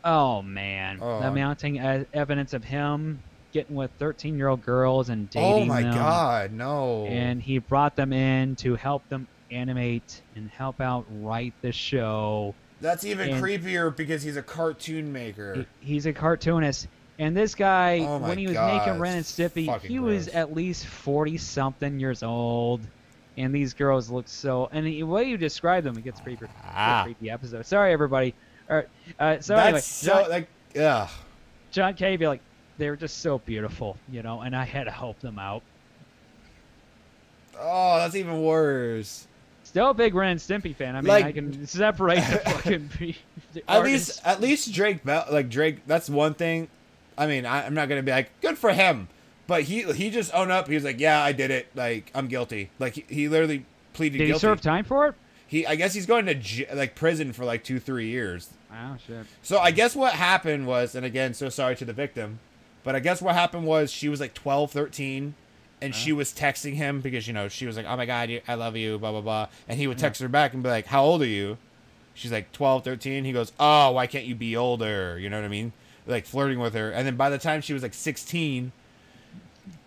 Oh 0.05 0.43
man, 0.43 0.99
Oh. 1.01 1.21
the 1.23 1.31
mounting 1.33 1.79
evidence 2.13 2.53
of 2.53 2.65
him 2.65 3.23
getting 3.53 3.77
with 3.77 3.97
13-year-old 3.99 4.65
girls 4.65 5.09
and 5.09 5.29
dating 5.31 5.53
oh 5.53 5.65
my 5.65 5.83
them, 5.83 5.95
god, 5.95 6.53
no! 6.53 7.07
and 7.07 7.43
he 7.43 7.59
brought 7.59 7.97
them 7.97 8.13
in 8.13 8.57
to 8.57 8.75
help 8.75 9.09
them 9.09 9.27
animate 9.51 10.21
and 10.37 10.51
help 10.51 10.81
out 10.81 11.07
write 11.21 11.55
the 11.63 11.73
show. 11.73 12.55
That's 12.81 13.05
even 13.05 13.31
and- 13.31 13.43
creepier 13.43 13.95
because 13.95 14.23
he's 14.23 14.37
a 14.37 14.43
cartoon 14.43 15.13
maker. 15.13 15.67
He- 15.81 15.87
he's 15.95 16.07
a 16.07 16.13
cartoonist. 16.13 16.89
And 17.21 17.37
this 17.37 17.57
guy, 17.57 17.99
Oh 18.01 18.19
when 18.19 18.39
he 18.39 18.47
was 18.47 18.55
God, 18.55 18.87
making 18.87 19.01
Ren 19.01 19.17
and 19.17 19.25
Stimpy, 19.25 19.81
he 19.81 19.99
was 19.99 20.29
at 20.29 20.55
least 20.55 20.87
forty 20.87 21.37
something 21.37 21.99
years 21.99 22.23
old, 22.23 22.81
and 23.37 23.53
these 23.53 23.75
girls 23.75 24.09
look 24.09 24.29
so. 24.29 24.69
And 24.71 24.87
the 24.87 25.03
way 25.03 25.25
you 25.25 25.37
describe 25.37 25.83
them, 25.83 25.99
it 25.99 26.05
gets 26.05 26.21
creepy. 26.21 26.47
Ah. 26.65 27.03
creepy 27.05 27.29
episode. 27.29 27.67
Sorry, 27.67 27.93
everybody. 27.93 28.35
All 28.71 28.77
right. 28.77 28.89
Uh, 29.19 29.41
so 29.41 29.57
That's 29.57 29.67
anyway, 29.67 29.81
so 29.81 30.13
John, 30.13 30.31
like 30.31 30.49
ugh. 30.79 31.09
John 31.73 31.95
K. 31.95 32.17
be 32.17 32.29
like, 32.29 32.41
they 32.79 32.89
were 32.91 32.97
just 32.97 33.19
so 33.19 33.39
beautiful, 33.39 33.97
you 34.11 34.23
know, 34.23 34.41
and 34.41 34.55
I 34.57 34.65
had 34.65 34.85
to 34.85 34.91
help 34.91 35.19
them 35.21 35.39
out. 35.39 35.63
Oh, 37.59 37.97
that's 37.99 38.15
even 38.15 38.43
worse. 38.43 39.27
Still 39.65 39.91
a 39.91 39.95
big 39.95 40.15
Ren 40.15 40.31
and 40.33 40.41
Stimpy 40.41 40.75
fan. 40.75 40.97
I 40.97 41.01
mean, 41.01 41.09
Like- 41.09 41.25
I 41.27 41.33
can 41.33 41.67
separate 41.67 42.17
the 42.21 42.39
fucking. 42.45 42.91
the 43.53 43.65
At 43.69 43.79
artists. 43.79 44.09
least, 44.09 44.21
at 44.27 44.41
least 44.41 44.73
Drake 44.73 45.05
like 45.05 45.51
Drake. 45.51 45.81
That's 45.87 46.09
one 46.09 46.35
thing. 46.35 46.69
I 47.17 47.27
mean, 47.27 47.45
I, 47.45 47.67
I'm 47.67 47.75
not 47.75 47.89
gonna 47.89 48.03
be 48.03 48.13
like 48.13 48.31
good 48.41 48.57
for 48.57 48.73
him, 48.73 49.09
but 49.47 49.63
he 49.65 49.83
he 49.93 50.11
just 50.11 50.33
owned 50.35 50.53
up. 50.53 50.69
He 50.69 50.75
was 50.75 50.85
like, 50.85 51.01
yeah, 51.01 51.21
I 51.23 51.33
did 51.33 51.51
it. 51.51 51.67
Like 51.75 52.11
I'm 52.15 52.29
guilty. 52.29 52.71
Like 52.79 52.95
he, 52.95 53.05
he 53.09 53.29
literally 53.29 53.65
pleaded 53.93 54.19
Did 54.19 54.25
he 54.25 54.31
guilty. 54.31 54.41
serve 54.41 54.61
time 54.61 54.85
for 54.85 55.09
it? 55.09 55.15
he 55.49 55.67
I 55.67 55.75
guess 55.75 55.95
he's 55.95 56.07
going 56.07 56.27
to 56.27 56.67
like 56.75 56.95
prison 56.95 57.33
for 57.33 57.45
like 57.45 57.65
two 57.65 57.81
three 57.81 58.07
years. 58.09 58.51
Oh 58.73 58.97
shit. 59.07 59.27
So 59.43 59.59
I 59.59 59.71
guess 59.73 59.97
what 59.97 60.13
happened 60.13 60.67
was, 60.67 60.95
and 60.95 61.05
again, 61.05 61.35
so 61.35 61.49
sorry 61.49 61.75
to 61.77 61.85
the 61.85 61.93
victim, 61.93 62.39
but 62.85 62.95
I 62.97 63.01
guess 63.01 63.21
what 63.23 63.35
happened 63.35 63.67
was 63.67 63.91
she 63.91 64.09
was 64.09 64.21
like 64.21 64.35
12, 64.35 64.71
13, 64.73 65.35
and 65.81 65.95
she 65.95 66.13
was 66.13 66.33
texting 66.33 66.75
him 66.75 67.01
because 67.01 67.27
you 67.29 67.33
know 67.33 67.49
she 67.49 67.67
was 67.67 67.77
like, 67.77 67.87
"Oh 67.89 67.97
my 67.97 68.05
god, 68.07 68.31
you- 68.31 68.41
I 68.49 68.55
love 68.55 68.77
you," 68.77 68.99
blah 68.99 69.13
blah 69.13 69.21
blah, 69.21 69.49
and 69.69 69.79
he 69.79 69.87
would 69.87 69.99
text 69.99 70.21
her 70.21 70.29
back 70.29 70.53
and 70.55 70.63
be 70.63 70.69
like, 70.69 70.87
"How 70.87 71.05
old 71.05 71.23
are 71.23 71.27
you?" 71.27 71.59
She's 72.15 72.33
like 72.33 72.51
12, 72.53 72.83
13. 72.83 73.25
He 73.25 73.33
goes, 73.33 73.53
"Oh, 73.61 73.93
why 73.93 74.07
can't 74.09 74.25
you 74.25 74.35
be 74.35 74.57
older?" 74.57 75.19
You 75.21 75.31
know 75.31 75.39
what 75.39 75.45
I 75.45 75.49
mean? 75.49 75.73
Like 76.07 76.27
flirting 76.27 76.59
with 76.59 76.75
her, 76.75 76.91
and 76.91 77.07
then 77.07 77.15
by 77.17 77.31
the 77.31 77.39
time 77.39 77.61
she 77.61 77.73
was 77.73 77.83
like 77.83 77.95
16, 77.95 78.73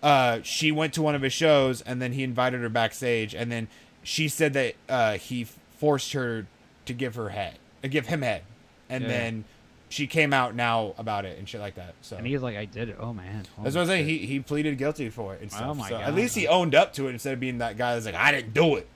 uh, 0.02 0.40
she 0.42 0.72
went 0.72 0.94
to 0.94 1.02
one 1.02 1.14
of 1.14 1.22
his 1.22 1.32
shows, 1.32 1.82
and 1.82 2.00
then 2.00 2.12
he 2.12 2.22
invited 2.22 2.60
her 2.60 2.68
backstage, 2.68 3.34
and 3.34 3.50
then 3.52 3.68
she 4.02 4.28
said 4.28 4.52
that 4.54 4.74
uh, 4.88 5.12
he 5.18 5.46
forced 5.78 6.12
her 6.12 6.46
to 6.86 6.92
give 6.92 7.14
her 7.16 7.30
head, 7.30 7.58
uh, 7.84 7.88
give 7.88 8.06
him 8.06 8.22
head, 8.22 8.42
and 8.88 9.02
Yeah. 9.02 9.08
then 9.08 9.44
she 9.92 10.06
came 10.06 10.32
out 10.32 10.54
now 10.54 10.94
about 10.96 11.26
it 11.26 11.38
and 11.38 11.46
shit 11.46 11.60
like 11.60 11.74
that. 11.74 11.94
So 12.00 12.16
And 12.16 12.26
he's 12.26 12.40
like, 12.40 12.56
I 12.56 12.64
did 12.64 12.88
it. 12.88 12.96
Oh 12.98 13.12
man. 13.12 13.44
Oh, 13.58 13.62
that's 13.62 13.74
what 13.74 13.82
I'm 13.82 13.88
saying. 13.88 14.06
He 14.06 14.18
he 14.18 14.40
pleaded 14.40 14.78
guilty 14.78 15.10
for 15.10 15.34
it 15.34 15.42
and 15.42 15.50
oh, 15.52 15.54
stuff. 15.54 15.68
Oh 15.68 15.74
my 15.74 15.88
so 15.90 15.96
at 15.96 16.14
least 16.14 16.34
he 16.34 16.48
owned 16.48 16.74
up 16.74 16.94
to 16.94 17.08
it 17.08 17.10
instead 17.10 17.34
of 17.34 17.40
being 17.40 17.58
that 17.58 17.76
guy 17.76 17.94
that's 17.94 18.06
like, 18.06 18.14
I 18.14 18.32
didn't 18.32 18.54
do 18.54 18.76
it. 18.76 18.88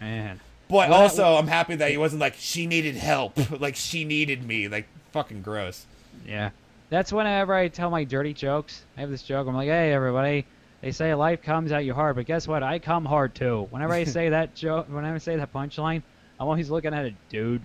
man. 0.00 0.40
But 0.68 0.88
Well, 0.88 0.90
that 0.90 1.02
also, 1.02 1.36
I'm 1.36 1.46
happy 1.46 1.76
that 1.76 1.90
he 1.90 1.96
wasn't 1.96 2.20
like 2.20 2.34
she 2.36 2.66
needed 2.66 2.96
help, 2.96 3.38
like 3.60 3.76
she 3.76 4.04
needed 4.04 4.44
me, 4.44 4.66
like 4.68 4.88
fucking 5.12 5.42
gross. 5.42 5.86
Yeah. 6.26 6.50
That's 6.90 7.12
whenever 7.12 7.54
I 7.54 7.68
tell 7.68 7.90
my 7.90 8.02
dirty 8.02 8.34
jokes. 8.34 8.82
I 8.96 9.00
have 9.00 9.10
this 9.10 9.22
joke. 9.22 9.46
I'm 9.46 9.54
like, 9.54 9.68
hey, 9.68 9.92
everybody. 9.92 10.46
They 10.80 10.90
say 10.90 11.14
life 11.14 11.42
comes 11.42 11.70
at 11.72 11.84
you 11.84 11.94
hard, 11.94 12.16
but 12.16 12.26
guess 12.26 12.48
what? 12.48 12.62
I 12.62 12.78
come 12.78 13.04
hard 13.04 13.34
too. 13.34 13.68
Whenever 13.70 13.92
I 13.92 14.04
say 14.18 14.30
that 14.30 14.56
joke, 14.56 14.88
whenever 14.88 15.14
I 15.14 15.18
say 15.18 15.36
that 15.36 15.52
punchline, 15.52 16.02
I'm 16.40 16.48
always 16.48 16.70
looking 16.70 16.92
at 16.94 17.04
a 17.04 17.14
dude. 17.28 17.62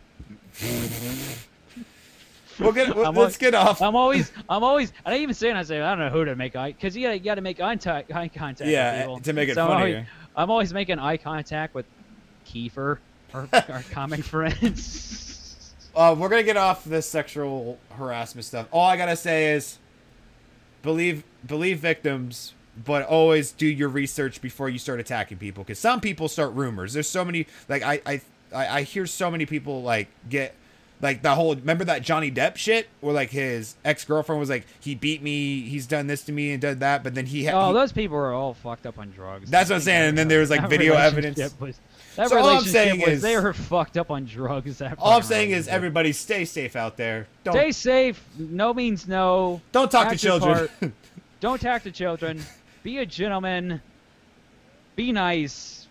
We'll 2.59 2.71
get 2.71 2.95
we'll- 2.95 3.11
let's 3.11 3.37
get 3.37 3.53
off. 3.53 3.81
I'm 3.81 3.95
always, 3.95 4.31
I'm 4.49 4.63
always, 4.63 4.93
and 5.05 5.13
I 5.13 5.17
even 5.19 5.33
say 5.35 5.49
it. 5.49 5.55
I 5.55 5.63
say, 5.63 5.81
I 5.81 5.89
don't 5.89 5.99
know 5.99 6.09
who 6.09 6.25
to 6.25 6.35
make 6.35 6.55
eye, 6.55 6.71
because 6.71 6.95
you 6.95 7.03
gotta, 7.03 7.17
you 7.17 7.23
gotta 7.23 7.41
make 7.41 7.59
eye, 7.59 7.75
ta- 7.75 8.03
eye 8.13 8.27
contact. 8.29 8.61
with 8.61 8.69
Yeah, 8.69 9.01
people. 9.01 9.19
to 9.19 9.33
make 9.33 9.49
it 9.49 9.55
So 9.55 9.65
I'm 9.65 9.71
always- 9.71 9.93
funnier. 9.95 10.07
I'm 10.37 10.51
always 10.51 10.73
making 10.73 10.99
eye 10.99 11.17
contact 11.17 11.73
with 11.75 11.85
Kiefer, 12.47 12.97
our, 13.33 13.47
our 13.69 13.83
comic 13.91 14.23
friends. 14.23 15.11
Uh, 15.95 16.13
we're 16.13 16.27
gonna 16.27 16.43
get 16.43 16.57
off 16.57 16.83
this 16.83 17.07
sexual 17.09 17.79
harassment 17.91 18.43
stuff. 18.43 18.67
All 18.69 18.85
I 18.85 18.97
gotta 18.97 19.15
say 19.15 19.53
is, 19.53 19.77
believe 20.81 21.23
believe 21.45 21.79
victims, 21.79 22.53
but 22.83 23.05
always 23.05 23.53
do 23.53 23.65
your 23.65 23.87
research 23.87 24.41
before 24.41 24.67
you 24.67 24.77
start 24.77 24.99
attacking 24.99 25.37
people. 25.37 25.63
Because 25.63 25.79
some 25.79 26.01
people 26.01 26.27
start 26.27 26.51
rumors. 26.53 26.91
There's 26.91 27.07
so 27.07 27.23
many 27.23 27.47
like 27.69 27.81
I 27.81 28.01
I 28.05 28.21
I 28.53 28.67
I 28.79 28.81
hear 28.81 29.05
so 29.07 29.31
many 29.31 29.45
people 29.45 29.83
like 29.83 30.09
get 30.29 30.53
like 31.01 31.21
the 31.21 31.35
whole 31.35 31.55
remember 31.55 31.83
that 31.85 32.01
Johnny 32.01 32.31
Depp 32.31 32.55
shit 32.55 32.87
where 33.01 33.13
like 33.13 33.29
his 33.29 33.75
ex 33.83 34.05
girlfriend 34.05 34.39
was 34.39 34.49
like 34.49 34.65
he 34.79 34.95
beat 34.95 35.21
me, 35.21 35.61
he's 35.61 35.85
done 35.85 36.07
this 36.07 36.23
to 36.23 36.31
me 36.31 36.51
and 36.51 36.61
did 36.61 36.79
that, 36.79 37.03
but 37.03 37.15
then 37.15 37.25
he, 37.25 37.45
ha- 37.45 37.65
Oh, 37.65 37.67
he 37.69 37.73
those 37.73 37.91
people 37.91 38.17
are 38.17 38.33
all 38.33 38.53
fucked 38.53 38.85
up 38.85 38.97
on 38.97 39.11
drugs. 39.11 39.49
That's 39.49 39.69
what 39.69 39.77
I'm 39.77 39.81
saying, 39.81 40.09
and 40.09 40.17
then 40.17 40.27
there 40.27 40.39
was, 40.39 40.49
like, 40.49 40.69
video 40.69 40.95
evidence. 40.95 41.37
Was, 41.59 41.79
that 42.15 42.29
So 42.29 42.37
all 42.37 42.47
I'm 42.47 42.63
saying 42.63 43.01
was 43.01 43.09
is- 43.09 43.21
they 43.21 43.37
were 43.37 43.53
fucked 43.53 43.97
up 43.97 44.09
on 44.09 44.25
drugs. 44.25 44.81
All 44.81 45.13
I'm 45.13 45.21
saying 45.21 45.51
is 45.51 45.67
everybody 45.67 46.13
stay 46.13 46.45
safe 46.45 46.75
out 46.75 46.97
there. 46.97 47.27
Don't 47.43 47.53
Stay 47.53 47.71
safe. 47.71 48.23
No 48.37 48.73
means 48.73 49.07
no. 49.07 49.61
don't 49.71 49.91
talk 49.91 50.07
to 50.07 50.13
Act 50.13 50.21
children. 50.21 50.69
part. 50.79 50.91
Don't 51.41 51.61
talk 51.61 51.83
to 51.83 51.91
children. 51.91 52.41
Be 52.81 52.97
a 52.99 53.05
gentleman. 53.05 53.81
Be 54.95 55.11
nice. 55.11 55.87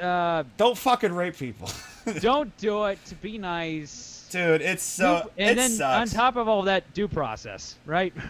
Uh, 0.00 0.44
don't 0.56 0.76
fucking 0.76 1.12
rape 1.12 1.36
people. 1.36 1.70
don't 2.20 2.56
do 2.56 2.84
it. 2.86 3.04
To 3.06 3.14
Be 3.16 3.38
nice. 3.38 4.17
Dude, 4.30 4.60
it's 4.62 4.82
so 4.82 5.30
and 5.36 5.50
it 5.50 5.56
then 5.56 5.70
sucks. 5.70 6.12
on 6.12 6.16
top 6.16 6.36
of 6.36 6.48
all 6.48 6.62
that, 6.62 6.92
due 6.94 7.08
process, 7.08 7.76
right? 7.86 8.12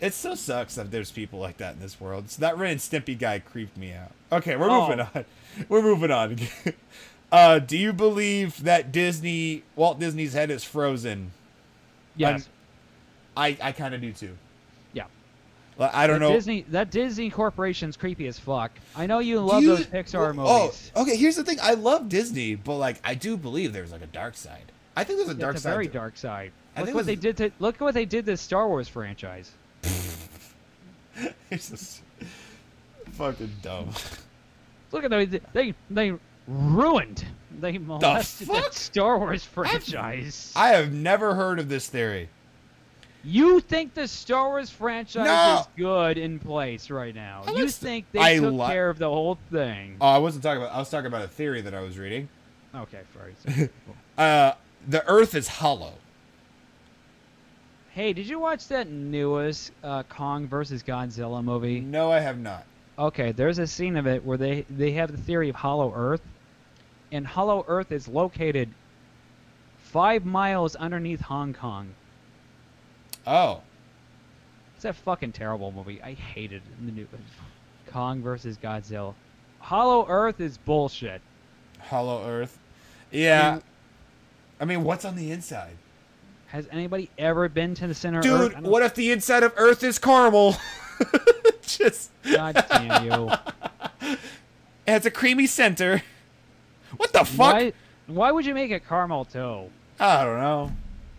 It 0.00 0.12
so 0.12 0.34
sucks 0.34 0.74
that 0.74 0.90
there's 0.90 1.10
people 1.10 1.38
like 1.38 1.56
that 1.58 1.74
in 1.74 1.80
this 1.80 1.98
world. 1.98 2.28
So 2.28 2.40
that 2.40 2.58
Ren 2.58 2.72
and 2.72 2.80
Stimpy 2.80 3.16
guy 3.18 3.38
creeped 3.38 3.76
me 3.78 3.92
out. 3.92 4.10
Okay, 4.32 4.54
we're 4.54 4.68
Oh. 4.68 4.82
moving 4.88 5.00
on. 5.00 5.24
We're 5.68 5.82
moving 5.82 6.10
on. 6.10 6.36
uh, 7.32 7.58
do 7.60 7.78
you 7.78 7.92
believe 7.94 8.64
that 8.64 8.90
Disney, 8.92 9.62
Walt 9.76 10.00
Disney's 10.00 10.34
head 10.34 10.50
is 10.50 10.62
frozen? 10.64 11.30
Yes. 12.16 12.48
I, 13.36 13.56
I 13.62 13.72
kind 13.72 13.94
of 13.94 14.00
do 14.02 14.12
too. 14.12 14.36
Yeah. 14.92 15.04
I 15.78 16.06
don't 16.06 16.18
That 16.20 16.26
know. 16.28 16.32
Disney 16.34 16.66
that 16.70 16.90
Disney 16.90 17.30
Corporation's 17.30 17.96
creepy 17.96 18.26
as 18.26 18.38
fuck. 18.38 18.72
I 18.96 19.06
know 19.06 19.20
you 19.20 19.40
love 19.40 19.62
you- 19.62 19.76
those 19.76 19.86
Pixar 19.86 20.30
oh, 20.30 20.32
movies. 20.34 20.90
Oh, 20.94 21.02
okay. 21.02 21.16
Here's 21.16 21.36
the 21.36 21.44
thing. 21.44 21.58
I 21.62 21.74
love 21.74 22.08
Disney, 22.10 22.56
but 22.56 22.74
like, 22.74 23.00
I 23.04 23.14
do 23.14 23.36
believe 23.38 23.72
there's 23.72 23.92
like 23.92 24.02
a 24.02 24.06
dark 24.06 24.34
side. 24.34 24.72
I 24.96 25.04
think 25.04 25.18
there's 25.18 25.30
a 25.30 25.34
dark 25.34 25.56
a 25.56 25.60
side. 25.60 25.70
very 25.72 25.86
to- 25.86 25.92
dark 25.92 26.16
side. 26.16 26.52
I 26.76 26.80
Look 26.80 26.86
think 26.86 26.96
what 26.96 27.06
they 27.06 27.16
did 27.16 27.36
to 27.38 27.50
look 27.60 27.80
what 27.80 27.94
they 27.94 28.04
did 28.04 28.26
to 28.26 28.32
the 28.32 28.36
Star 28.36 28.68
Wars 28.68 28.88
franchise. 28.88 29.50
it's 31.50 31.70
just 31.70 32.02
fucking 33.12 33.52
dumb. 33.62 33.90
Look 34.92 35.04
at 35.04 35.10
they 35.10 35.26
they 35.52 35.74
they 35.90 36.12
ruined. 36.48 37.24
They 37.60 37.78
molested 37.78 38.48
fuck? 38.48 38.62
that 38.64 38.74
Star 38.74 39.18
Wars 39.18 39.44
franchise. 39.44 40.52
I 40.56 40.68
have 40.70 40.92
never 40.92 41.34
heard 41.34 41.58
of 41.60 41.68
this 41.68 41.88
theory. 41.88 42.28
you 43.24 43.60
think 43.60 43.94
the 43.94 44.06
Star 44.08 44.48
Wars 44.48 44.70
franchise 44.70 45.24
No. 45.26 45.60
is 45.60 45.66
good 45.76 46.18
in 46.18 46.38
place 46.40 46.90
right 46.90 47.14
now? 47.14 47.44
You 47.54 47.68
think 47.68 48.06
they 48.12 48.20
I 48.20 48.38
took 48.38 48.52
li- 48.54 48.66
care 48.66 48.90
of 48.90 48.98
the 48.98 49.08
whole 49.08 49.38
thing? 49.50 49.96
Oh, 50.00 50.06
I 50.08 50.18
wasn't 50.18 50.42
talking 50.42 50.62
about. 50.62 50.74
I 50.74 50.78
was 50.78 50.90
talking 50.90 51.06
about 51.06 51.22
a 51.22 51.28
theory 51.28 51.60
that 51.62 51.74
I 51.74 51.80
was 51.80 51.98
reading. 51.98 52.28
okay, 52.74 53.00
sorry. 53.14 53.68
Uh, 54.18 54.52
the 54.88 55.06
Earth 55.08 55.34
is 55.34 55.48
hollow. 55.48 55.94
hey, 57.92 58.12
did 58.12 58.26
you 58.28 58.38
watch 58.38 58.66
that 58.68 58.88
newest 58.88 59.72
uh, 59.82 60.02
Kong 60.04 60.46
versus 60.48 60.82
Godzilla 60.82 61.42
movie? 61.44 61.80
No, 61.80 62.10
I 62.10 62.20
have 62.20 62.38
not. 62.38 62.64
Okay, 62.98 63.32
there's 63.32 63.58
a 63.58 63.66
scene 63.66 63.96
of 63.96 64.06
it 64.06 64.24
where 64.24 64.36
they 64.38 64.64
they 64.70 64.92
have 64.92 65.10
the 65.10 65.18
theory 65.18 65.48
of 65.48 65.56
Hollow 65.56 65.92
Earth, 65.94 66.22
and 67.12 67.26
Hollow 67.26 67.64
Earth 67.68 67.90
is 67.92 68.06
located 68.08 68.68
five 69.78 70.24
miles 70.24 70.76
underneath 70.76 71.20
Hong 71.20 71.54
Kong. 71.54 71.94
Oh, 73.26 73.62
It's 74.76 74.84
a 74.84 74.92
fucking 74.92 75.32
terrible 75.32 75.72
movie. 75.72 76.00
I 76.02 76.12
hated 76.12 76.62
the 76.84 76.92
new 76.92 77.06
Kong 77.88 78.22
versus 78.22 78.58
Godzilla. 78.62 79.14
Hollow 79.60 80.06
Earth 80.08 80.40
is 80.40 80.58
bullshit. 80.58 81.20
hollow 81.80 82.24
Earth. 82.28 82.58
Yeah. 83.10 83.60
I 84.60 84.64
mean, 84.64 84.84
what's 84.84 85.04
on 85.04 85.16
the 85.16 85.30
inside? 85.30 85.76
Has 86.48 86.68
anybody 86.70 87.10
ever 87.18 87.48
been 87.48 87.74
to 87.76 87.86
the 87.86 87.94
center 87.94 88.18
of 88.18 88.24
Dude, 88.24 88.40
Earth? 88.40 88.54
I 88.56 88.60
what 88.60 88.82
if 88.82 88.94
the 88.94 89.10
inside 89.10 89.42
of 89.42 89.52
Earth 89.56 89.82
is 89.82 89.98
caramel? 89.98 90.56
Just 91.62 92.10
God 92.22 92.64
damn 92.68 93.04
you! 93.04 93.30
it 94.02 94.18
has 94.86 95.06
a 95.06 95.10
creamy 95.10 95.46
center. 95.46 96.02
What 96.96 97.12
the 97.12 97.24
fuck? 97.24 97.54
Why? 97.54 97.72
Why 98.06 98.30
would 98.30 98.46
you 98.46 98.54
make 98.54 98.70
it 98.70 98.86
caramel 98.86 99.24
too? 99.24 99.70
I 99.98 100.24
don't 100.24 100.38
know. 100.38 100.72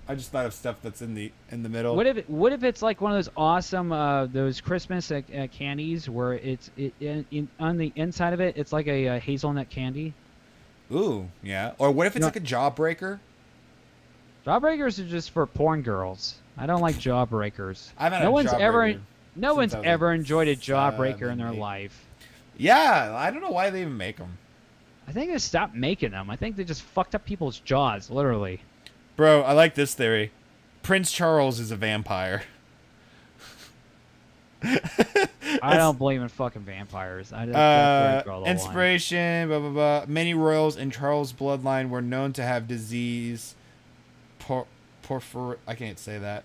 I 0.07 0.13
just 0.13 0.31
thought 0.31 0.45
of 0.45 0.53
stuff 0.53 0.77
that's 0.83 1.01
in 1.01 1.15
the 1.15 1.31
in 1.49 1.63
the 1.63 1.69
middle. 1.69 1.95
What 1.95 2.05
if 2.05 2.17
it, 2.17 2.29
what 2.29 2.53
if 2.53 2.63
it's 2.63 2.81
like 2.83 3.01
one 3.01 3.11
of 3.11 3.17
those 3.17 3.31
awesome 3.35 3.91
uh, 3.91 4.27
those 4.27 4.61
Christmas 4.61 5.11
uh, 5.11 5.21
uh, 5.35 5.47
candies 5.47 6.07
where 6.07 6.33
it's 6.33 6.69
it, 6.77 6.93
in, 6.99 7.25
in, 7.31 7.47
on 7.59 7.77
the 7.77 7.91
inside 7.95 8.33
of 8.33 8.39
it 8.39 8.55
it's 8.55 8.71
like 8.71 8.87
a, 8.87 9.07
uh 9.07 9.19
hazelnut 9.19 9.69
candy. 9.69 10.13
Ooh, 10.91 11.29
yeah. 11.43 11.71
Or 11.77 11.91
what 11.91 12.07
if 12.07 12.15
it's 12.15 12.21
No. 12.21 12.27
like 12.27 12.35
a 12.35 12.41
jawbreaker? 12.41 13.19
Jawbreakers 14.45 14.99
are 14.99 15.07
just 15.07 15.31
for 15.31 15.45
porn 15.47 15.81
girls. 15.81 16.35
I 16.57 16.65
don't 16.67 16.81
like 16.81 16.95
jawbreakers. 16.95 17.89
I've 17.97 18.13
had 18.13 18.21
no 18.23 18.29
a 18.29 18.31
one's 18.31 18.53
ever 18.53 18.95
no 19.35 19.55
one's 19.55 19.73
ever 19.75 20.13
enjoyed 20.13 20.47
a 20.47 20.55
jawbreaker 20.55 21.31
in 21.31 21.37
their 21.39 21.51
eight. 21.51 21.59
life. 21.59 22.05
Yeah, 22.57 23.13
I 23.17 23.31
don't 23.31 23.41
know 23.41 23.49
why 23.49 23.69
they 23.69 23.81
even 23.81 23.97
make 23.97 24.17
them. 24.17 24.37
I 25.07 25.11
think 25.11 25.31
they 25.31 25.37
stopped 25.39 25.75
making 25.75 26.11
them. 26.11 26.29
I 26.29 26.35
think 26.35 26.55
they 26.55 26.63
just 26.63 26.81
fucked 26.83 27.13
up 27.15 27.25
people's 27.25 27.59
jaws, 27.59 28.09
literally. 28.09 28.61
Bro, 29.15 29.41
I 29.43 29.51
like 29.53 29.75
this 29.75 29.93
theory. 29.93 30.31
Prince 30.83 31.11
Charles 31.11 31.59
is 31.59 31.71
a 31.71 31.75
vampire. 31.75 32.43
I 35.61 35.77
don't 35.77 35.97
believe 35.97 36.21
in 36.21 36.27
fucking 36.27 36.63
vampires. 36.63 37.31
I 37.31 37.45
just 37.45 37.55
Uh, 37.57 38.21
draw 38.23 38.39
the 38.39 38.45
line. 38.45 38.51
inspiration, 38.51 39.47
blah 39.47 39.59
blah 39.59 39.69
blah. 39.69 40.05
Many 40.07 40.33
royals 40.33 40.75
in 40.77 40.91
Charles' 40.91 41.33
bloodline 41.33 41.89
were 41.89 42.01
known 42.01 42.33
to 42.33 42.43
have 42.43 42.67
disease. 42.67 43.55
Por, 44.39 44.65
porphyr, 45.03 45.57
I 45.67 45.75
can't 45.75 45.97
say 45.99 46.17
that. 46.19 46.43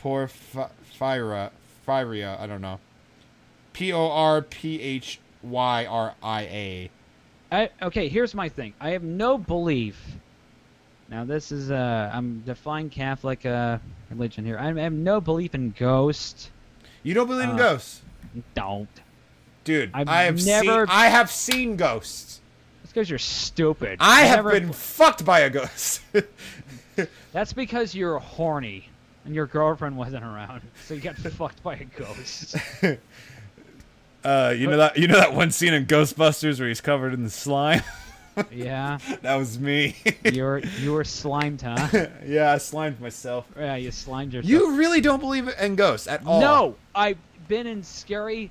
Porphyria, 0.00 1.50
phyria, 1.86 2.40
I 2.40 2.46
don't 2.46 2.60
know. 2.60 2.78
P 3.72 3.92
O 3.92 4.10
R 4.10 4.42
P 4.42 4.80
H 4.80 5.20
Y 5.42 5.86
R 5.86 6.14
I 6.22 6.42
A. 6.42 6.90
I, 7.52 7.70
okay, 7.82 8.08
here's 8.08 8.34
my 8.34 8.48
thing. 8.48 8.72
I 8.80 8.90
have 8.90 9.02
no 9.04 9.38
belief. 9.38 10.00
Now 11.08 11.24
this 11.24 11.52
is 11.52 11.70
uh, 11.70 12.10
I'm 12.12 12.40
defying 12.40 12.90
Catholic 12.90 13.46
uh, 13.46 13.78
religion 14.10 14.44
here. 14.44 14.58
I 14.58 14.72
have 14.72 14.92
no 14.92 15.20
belief 15.20 15.54
in 15.54 15.70
ghosts. 15.78 16.50
You 17.02 17.14
don't 17.14 17.26
believe 17.26 17.44
in 17.48 17.54
Uh, 17.54 17.58
ghosts, 17.58 18.02
Don't. 18.54 18.88
dude? 19.64 19.90
I've 19.94 20.08
I 20.08 20.22
have 20.24 20.44
never- 20.44 20.86
seen. 20.86 20.94
I 20.96 21.06
have 21.08 21.30
seen 21.30 21.76
ghosts. 21.76 22.40
It's 22.84 22.92
because 22.92 23.08
you're 23.10 23.18
stupid. 23.18 23.98
I 24.00 24.22
have 24.22 24.44
never- 24.44 24.52
been 24.60 24.72
fucked 24.72 25.24
by 25.24 25.40
a 25.40 25.50
ghost. 25.50 26.00
That's 27.32 27.52
because 27.52 27.94
you're 27.94 28.18
horny 28.18 28.88
and 29.24 29.34
your 29.34 29.46
girlfriend 29.46 29.96
wasn't 29.96 30.24
around, 30.24 30.62
so 30.86 30.94
you 30.94 31.00
got 31.00 31.16
fucked 31.16 31.62
by 31.62 31.74
a 31.76 31.84
ghost. 31.84 32.56
uh, 34.24 34.54
you 34.56 34.66
know 34.66 34.76
that 34.78 34.96
you 34.96 35.06
know 35.08 35.16
that 35.16 35.34
one 35.34 35.50
scene 35.50 35.74
in 35.74 35.86
Ghostbusters 35.86 36.58
where 36.58 36.68
he's 36.68 36.80
covered 36.80 37.12
in 37.14 37.22
the 37.24 37.30
slime. 37.30 37.82
Yeah, 38.50 38.98
that 39.22 39.36
was 39.36 39.58
me. 39.58 39.96
you 40.24 40.42
were 40.42 40.58
you 40.80 40.92
were 40.92 41.04
slimed, 41.04 41.62
huh? 41.62 41.88
yeah, 42.26 42.52
I 42.52 42.58
slimed 42.58 43.00
myself. 43.00 43.46
Yeah, 43.56 43.76
you 43.76 43.90
slimed 43.90 44.34
yourself. 44.34 44.50
You 44.50 44.76
really 44.76 45.00
don't 45.00 45.20
believe 45.20 45.48
in 45.60 45.76
ghosts 45.76 46.06
at 46.06 46.26
all? 46.26 46.40
No, 46.40 46.76
I've 46.94 47.18
been 47.48 47.66
in 47.66 47.82
scary, 47.82 48.50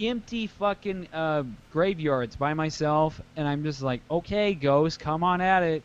empty 0.00 0.46
fucking 0.46 1.08
uh, 1.12 1.44
graveyards 1.72 2.36
by 2.36 2.54
myself, 2.54 3.20
and 3.36 3.46
I'm 3.46 3.62
just 3.62 3.82
like, 3.82 4.00
okay, 4.10 4.54
ghost, 4.54 4.98
come 5.00 5.22
on 5.22 5.40
at 5.40 5.62
it. 5.62 5.82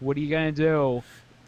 What 0.00 0.16
are 0.16 0.20
you 0.20 0.30
gonna 0.30 0.52
do? 0.52 1.02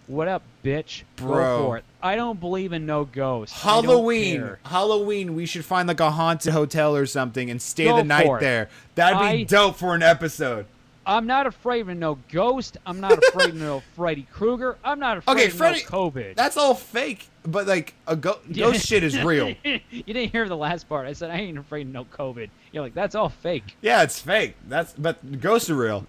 What 0.08 0.26
up, 0.26 0.42
bitch? 0.64 1.04
Bro. 1.16 1.28
Go 1.58 1.64
for 1.66 1.76
it. 1.78 1.84
I 2.02 2.16
don't 2.16 2.40
believe 2.40 2.72
in 2.72 2.84
no 2.84 3.04
ghosts. 3.04 3.62
Halloween. 3.62 4.56
Halloween, 4.64 5.36
we 5.36 5.46
should 5.46 5.64
find 5.64 5.86
like 5.86 6.00
a 6.00 6.10
haunted 6.10 6.52
hotel 6.52 6.96
or 6.96 7.06
something 7.06 7.48
and 7.48 7.62
stay 7.62 7.84
Go 7.84 7.96
the 7.98 8.04
night 8.04 8.26
it. 8.26 8.40
there. 8.40 8.68
That'd 8.96 9.18
be 9.20 9.24
I- 9.24 9.42
dope 9.44 9.76
for 9.76 9.94
an 9.94 10.02
episode. 10.02 10.66
I'm 11.04 11.26
not 11.26 11.46
afraid 11.46 11.88
of 11.88 11.96
no 11.96 12.18
ghost. 12.30 12.76
I'm 12.86 13.00
not 13.00 13.18
afraid 13.18 13.50
of 13.50 13.54
no 13.56 13.82
Freddy 13.96 14.26
Krueger. 14.32 14.76
I'm 14.84 14.98
not 15.00 15.18
afraid 15.18 15.34
Okay, 15.34 15.46
of 15.46 15.52
Freddy- 15.54 15.82
no 15.82 15.88
COVID. 15.88 16.36
That's 16.36 16.56
all 16.56 16.74
fake, 16.74 17.26
but 17.44 17.66
like 17.66 17.94
a 18.06 18.14
go- 18.14 18.38
ghost 18.52 18.86
shit 18.86 19.02
is 19.02 19.20
real. 19.22 19.54
you 19.64 19.80
didn't 20.04 20.30
hear 20.30 20.48
the 20.48 20.56
last 20.56 20.88
part. 20.88 21.06
I 21.06 21.12
said 21.12 21.30
I 21.30 21.36
ain't 21.38 21.58
afraid 21.58 21.86
of 21.88 21.92
no 21.92 22.04
COVID. 22.04 22.48
You're 22.70 22.82
like, 22.84 22.94
that's 22.94 23.14
all 23.14 23.28
fake. 23.30 23.76
Yeah, 23.80 24.02
it's 24.02 24.20
fake. 24.20 24.54
That's 24.68 24.92
but 24.92 25.40
ghosts 25.40 25.68
are 25.70 25.74
real. 25.76 26.06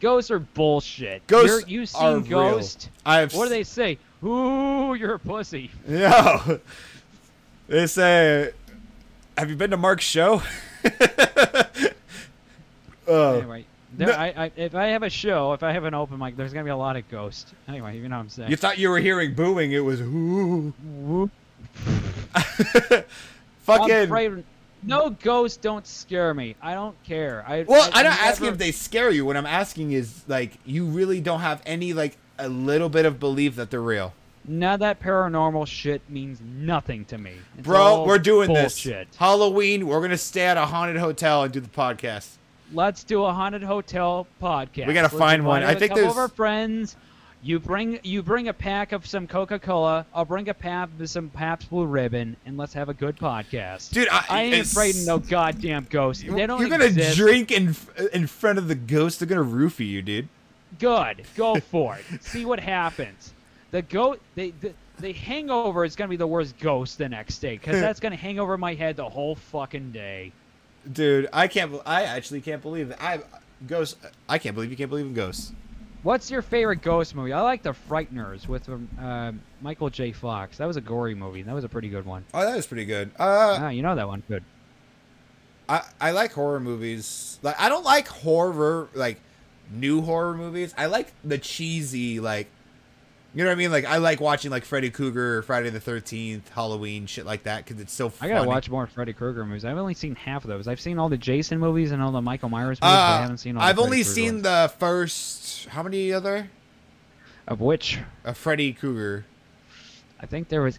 Ghosts 0.00 0.30
are 0.30 0.38
bullshit. 0.38 1.26
Ghosts 1.26 1.68
you 1.68 1.82
are 1.82 1.86
seen 1.86 2.14
real. 2.22 2.22
Ghost? 2.22 2.90
I've 3.06 3.34
What 3.34 3.44
do 3.44 3.48
they 3.50 3.62
say? 3.64 3.98
Ooh, 4.22 4.94
you're 4.94 5.14
a 5.14 5.18
pussy. 5.18 5.70
Yo, 5.88 6.60
they 7.68 7.86
say, 7.86 8.52
"Have 9.36 9.50
you 9.50 9.56
been 9.56 9.70
to 9.70 9.76
Mark's 9.76 10.04
show?" 10.04 10.42
Oh, 13.06 13.38
Anyway, 13.38 13.66
there, 13.96 14.08
no- 14.08 14.14
I, 14.14 14.44
I, 14.46 14.52
if 14.56 14.74
I 14.74 14.86
have 14.88 15.02
a 15.02 15.10
show, 15.10 15.52
if 15.52 15.62
I 15.62 15.72
have 15.72 15.84
an 15.84 15.94
open 15.94 16.18
mic, 16.18 16.36
there's 16.36 16.52
gonna 16.52 16.64
be 16.64 16.70
a 16.70 16.76
lot 16.76 16.96
of 16.96 17.08
ghosts. 17.10 17.52
Anyway, 17.68 17.96
you 17.98 18.08
know 18.08 18.16
what 18.16 18.22
I'm 18.22 18.28
saying. 18.28 18.50
you 18.50 18.56
thought 18.56 18.78
you 18.78 18.88
were 18.90 18.98
hearing 19.00 19.34
booing? 19.34 19.72
It 19.72 19.80
was 19.80 20.00
ooh. 20.00 20.72
Whoop. 20.84 21.30
Fucking. 23.64 24.44
No 24.86 25.08
ghosts 25.10 25.56
don't 25.56 25.86
scare 25.86 26.34
me. 26.34 26.56
I 26.60 26.74
don't 26.74 27.02
care. 27.04 27.42
I 27.48 27.62
Well, 27.62 27.82
I, 27.94 28.00
I'm 28.00 28.04
not 28.04 28.10
never- 28.10 28.22
asking 28.24 28.46
if 28.48 28.58
they 28.58 28.70
scare 28.70 29.10
you. 29.10 29.24
What 29.24 29.36
I'm 29.36 29.46
asking 29.46 29.92
is 29.92 30.22
like 30.28 30.58
you 30.66 30.84
really 30.84 31.20
don't 31.20 31.40
have 31.40 31.62
any 31.64 31.92
like 31.94 32.18
a 32.38 32.48
little 32.48 32.88
bit 32.90 33.06
of 33.06 33.18
belief 33.18 33.56
that 33.56 33.70
they're 33.70 33.80
real. 33.80 34.12
Of 34.46 34.80
that 34.80 35.00
paranormal 35.00 35.66
shit 35.66 36.02
means 36.10 36.38
nothing 36.44 37.06
to 37.06 37.16
me. 37.16 37.32
It's 37.56 37.66
Bro, 37.66 38.04
we're 38.04 38.18
doing 38.18 38.48
bullshit. 38.48 39.08
this. 39.08 39.16
Halloween, 39.16 39.86
we're 39.86 40.02
gonna 40.02 40.18
stay 40.18 40.42
at 40.42 40.58
a 40.58 40.66
haunted 40.66 40.98
hotel 40.98 41.44
and 41.44 41.50
do 41.52 41.60
the 41.60 41.68
podcast. 41.68 42.32
Let's 42.72 43.04
do 43.04 43.24
a 43.24 43.32
haunted 43.32 43.62
hotel 43.62 44.26
podcast. 44.42 44.86
We 44.86 44.94
gotta 44.94 45.02
Let's 45.08 45.14
find 45.18 45.44
one. 45.44 45.62
I 45.62 45.72
a 45.72 45.78
think 45.78 45.92
of 45.92 45.98
there's- 45.98 46.16
our 46.16 46.28
friends. 46.28 46.96
You 47.42 47.58
bring 47.60 47.98
you 48.02 48.22
bring 48.22 48.48
a 48.48 48.54
pack 48.54 48.92
of 48.92 49.04
some 49.06 49.26
Coca 49.26 49.58
Cola. 49.58 50.06
I'll 50.14 50.24
bring 50.24 50.48
a 50.48 50.54
pack 50.54 50.88
of 50.98 51.10
some 51.10 51.28
Pabst 51.28 51.68
Blue 51.68 51.84
Ribbon, 51.84 52.38
and 52.46 52.56
let's 52.56 52.72
have 52.72 52.88
a 52.88 52.94
good 52.94 53.18
podcast. 53.18 53.90
Dude, 53.90 54.08
I, 54.10 54.24
I 54.30 54.42
ain't 54.44 54.66
afraid 54.66 54.96
of 54.96 55.06
no 55.06 55.18
goddamn 55.18 55.86
ghosts. 55.90 56.22
They 56.26 56.46
don't 56.46 56.58
You're 56.58 56.70
gonna 56.70 56.86
exist. 56.86 57.18
drink 57.18 57.50
in 57.52 57.76
in 58.14 58.26
front 58.28 58.56
of 58.58 58.66
the 58.68 58.74
ghost. 58.74 59.18
They're 59.20 59.28
gonna 59.28 59.44
roofie 59.44 59.86
you, 59.86 60.00
dude. 60.00 60.28
Good. 60.78 61.24
Go 61.36 61.56
for 61.60 61.98
it. 61.98 62.22
See 62.24 62.46
what 62.46 62.60
happens. 62.60 63.34
The 63.72 63.82
goat. 63.82 64.20
They, 64.36 64.52
the, 64.62 64.72
the 65.00 65.12
hangover 65.12 65.84
is 65.84 65.96
gonna 65.96 66.08
be 66.08 66.16
the 66.16 66.26
worst 66.26 66.58
ghost 66.58 66.96
the 66.96 67.10
next 67.10 67.40
day 67.40 67.58
because 67.58 67.78
that's 67.80 68.00
gonna 68.00 68.16
hang 68.16 68.38
over 68.40 68.56
my 68.56 68.72
head 68.72 68.96
the 68.96 69.08
whole 69.10 69.34
fucking 69.34 69.92
day. 69.92 70.32
Dude, 70.90 71.28
I 71.32 71.48
can't. 71.48 71.74
I 71.86 72.02
actually 72.02 72.40
can't 72.40 72.62
believe 72.62 72.88
that. 72.88 73.02
I 73.02 73.20
ghosts. 73.66 73.96
I 74.28 74.38
can't 74.38 74.54
believe 74.54 74.70
you 74.70 74.76
can't 74.76 74.90
believe 74.90 75.06
in 75.06 75.14
ghosts. 75.14 75.52
What's 76.02 76.30
your 76.30 76.42
favorite 76.42 76.82
ghost 76.82 77.14
movie? 77.14 77.32
I 77.32 77.40
like 77.40 77.62
The 77.62 77.74
Frighteners 77.88 78.46
with 78.46 78.68
um, 78.68 78.90
uh, 79.00 79.32
Michael 79.62 79.88
J. 79.88 80.12
Fox. 80.12 80.58
That 80.58 80.66
was 80.66 80.76
a 80.76 80.82
gory 80.82 81.14
movie. 81.14 81.40
That 81.40 81.54
was 81.54 81.64
a 81.64 81.68
pretty 81.68 81.88
good 81.88 82.04
one. 82.04 82.26
Oh, 82.34 82.44
that 82.44 82.54
was 82.54 82.66
pretty 82.66 82.84
good. 82.84 83.10
Uh, 83.18 83.58
ah, 83.60 83.68
you 83.70 83.80
know 83.80 83.94
that 83.94 84.06
one. 84.06 84.22
Good. 84.28 84.44
I 85.68 85.82
I 86.00 86.10
like 86.10 86.32
horror 86.32 86.60
movies. 86.60 87.38
Like 87.42 87.58
I 87.58 87.70
don't 87.70 87.84
like 87.84 88.06
horror 88.06 88.88
like 88.94 89.18
new 89.70 90.02
horror 90.02 90.34
movies. 90.34 90.74
I 90.76 90.86
like 90.86 91.12
the 91.24 91.38
cheesy 91.38 92.20
like. 92.20 92.48
You 93.34 93.42
know 93.42 93.50
what 93.50 93.54
I 93.54 93.56
mean? 93.56 93.72
Like 93.72 93.84
I 93.84 93.96
like 93.96 94.20
watching 94.20 94.50
like 94.52 94.64
Freddy 94.64 94.90
Krueger, 94.90 95.42
Friday 95.42 95.70
the 95.70 95.80
Thirteenth, 95.80 96.48
Halloween, 96.50 97.06
shit 97.06 97.26
like 97.26 97.42
that 97.44 97.64
because 97.64 97.80
it's 97.80 97.92
so 97.92 98.08
Funny. 98.08 98.30
I 98.30 98.36
gotta 98.36 98.48
watch 98.48 98.70
more 98.70 98.86
Freddy 98.86 99.12
Krueger 99.12 99.44
movies. 99.44 99.64
I've 99.64 99.76
only 99.76 99.94
seen 99.94 100.14
half 100.14 100.44
of 100.44 100.48
those. 100.50 100.68
I've 100.68 100.80
seen 100.80 101.00
all 101.00 101.08
the 101.08 101.16
Jason 101.18 101.58
movies 101.58 101.90
and 101.90 102.00
all 102.00 102.12
the 102.12 102.22
Michael 102.22 102.48
Myers 102.48 102.78
movies, 102.80 102.80
but 102.80 102.86
I 102.86 103.16
Uh, 103.16 103.20
haven't 103.22 103.38
seen 103.38 103.56
all. 103.56 103.62
I've 103.64 103.78
only 103.80 104.04
seen 104.04 104.34
ones. 104.34 104.42
the 104.44 104.72
first. 104.78 105.66
How 105.66 105.82
many 105.82 106.12
other? 106.12 106.48
of 107.46 107.60
which 107.60 107.98
A 108.24 108.32
Freddy 108.34 108.72
Krueger. 108.72 109.26
I 110.18 110.24
think 110.26 110.48
there 110.48 110.62
was 110.62 110.78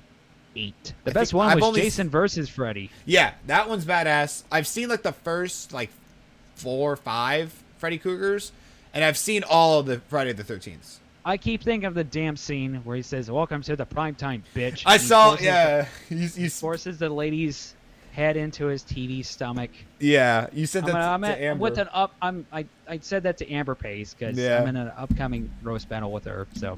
eight. 0.55 0.93
The 1.03 1.11
I 1.11 1.13
best 1.13 1.31
one 1.33 1.49
I've 1.49 1.61
was 1.61 1.75
Jason 1.75 2.09
versus 2.09 2.49
Freddy. 2.49 2.89
Yeah, 3.05 3.33
that 3.47 3.69
one's 3.69 3.85
badass. 3.85 4.43
I've 4.51 4.65
seen 4.65 4.89
like 4.89 5.03
the 5.03 5.11
first 5.11 5.73
like 5.73 5.89
four, 6.55 6.93
or 6.93 6.95
five 6.95 7.53
Freddy 7.77 7.99
Kruegers, 7.99 8.51
and 8.95 9.03
I've 9.03 9.17
seen 9.17 9.43
all 9.43 9.79
of 9.79 9.85
the 9.87 9.99
Friday 10.07 10.31
the 10.33 10.43
Thirteenth. 10.43 10.99
I 11.27 11.37
keep 11.37 11.63
thinking 11.63 11.87
of 11.87 11.95
the 11.95 12.03
damn 12.03 12.37
scene 12.37 12.75
where 12.83 12.95
he 12.95 13.01
says, 13.01 13.31
"Welcome 13.31 13.61
to 13.63 13.75
the 13.75 13.85
prime 13.85 14.13
time, 14.15 14.43
bitch." 14.55 14.83
I 14.85 14.97
saw, 14.97 15.29
forces 15.29 15.45
yeah, 15.45 15.87
you, 16.09 16.17
you, 16.17 16.27
the, 16.29 16.47
forces 16.49 16.97
the 16.99 17.09
lady's 17.09 17.75
head 18.11 18.37
into 18.37 18.67
his 18.67 18.83
TV 18.83 19.25
stomach. 19.25 19.71
yeah, 19.99 20.47
you 20.53 20.65
said 20.67 20.83
I'm, 20.85 20.91
that 20.93 20.95
I'm 20.95 21.21
to, 21.23 21.27
at- 21.29 21.35
to 21.35 21.43
Amber. 21.45 21.61
with 21.63 21.77
an 21.79 21.89
up. 21.93 22.13
I'm 22.21 22.45
I, 22.53 22.65
I 22.87 22.99
said 22.99 23.23
that 23.23 23.37
to 23.39 23.51
Amber 23.51 23.73
Pace 23.75 24.13
because 24.13 24.37
Yeah. 24.37 24.61
I'm 24.61 24.67
in 24.67 24.75
an 24.75 24.91
upcoming 24.95 25.49
roast 25.63 25.89
battle 25.89 26.11
with 26.11 26.25
her. 26.25 26.45
So 26.53 26.77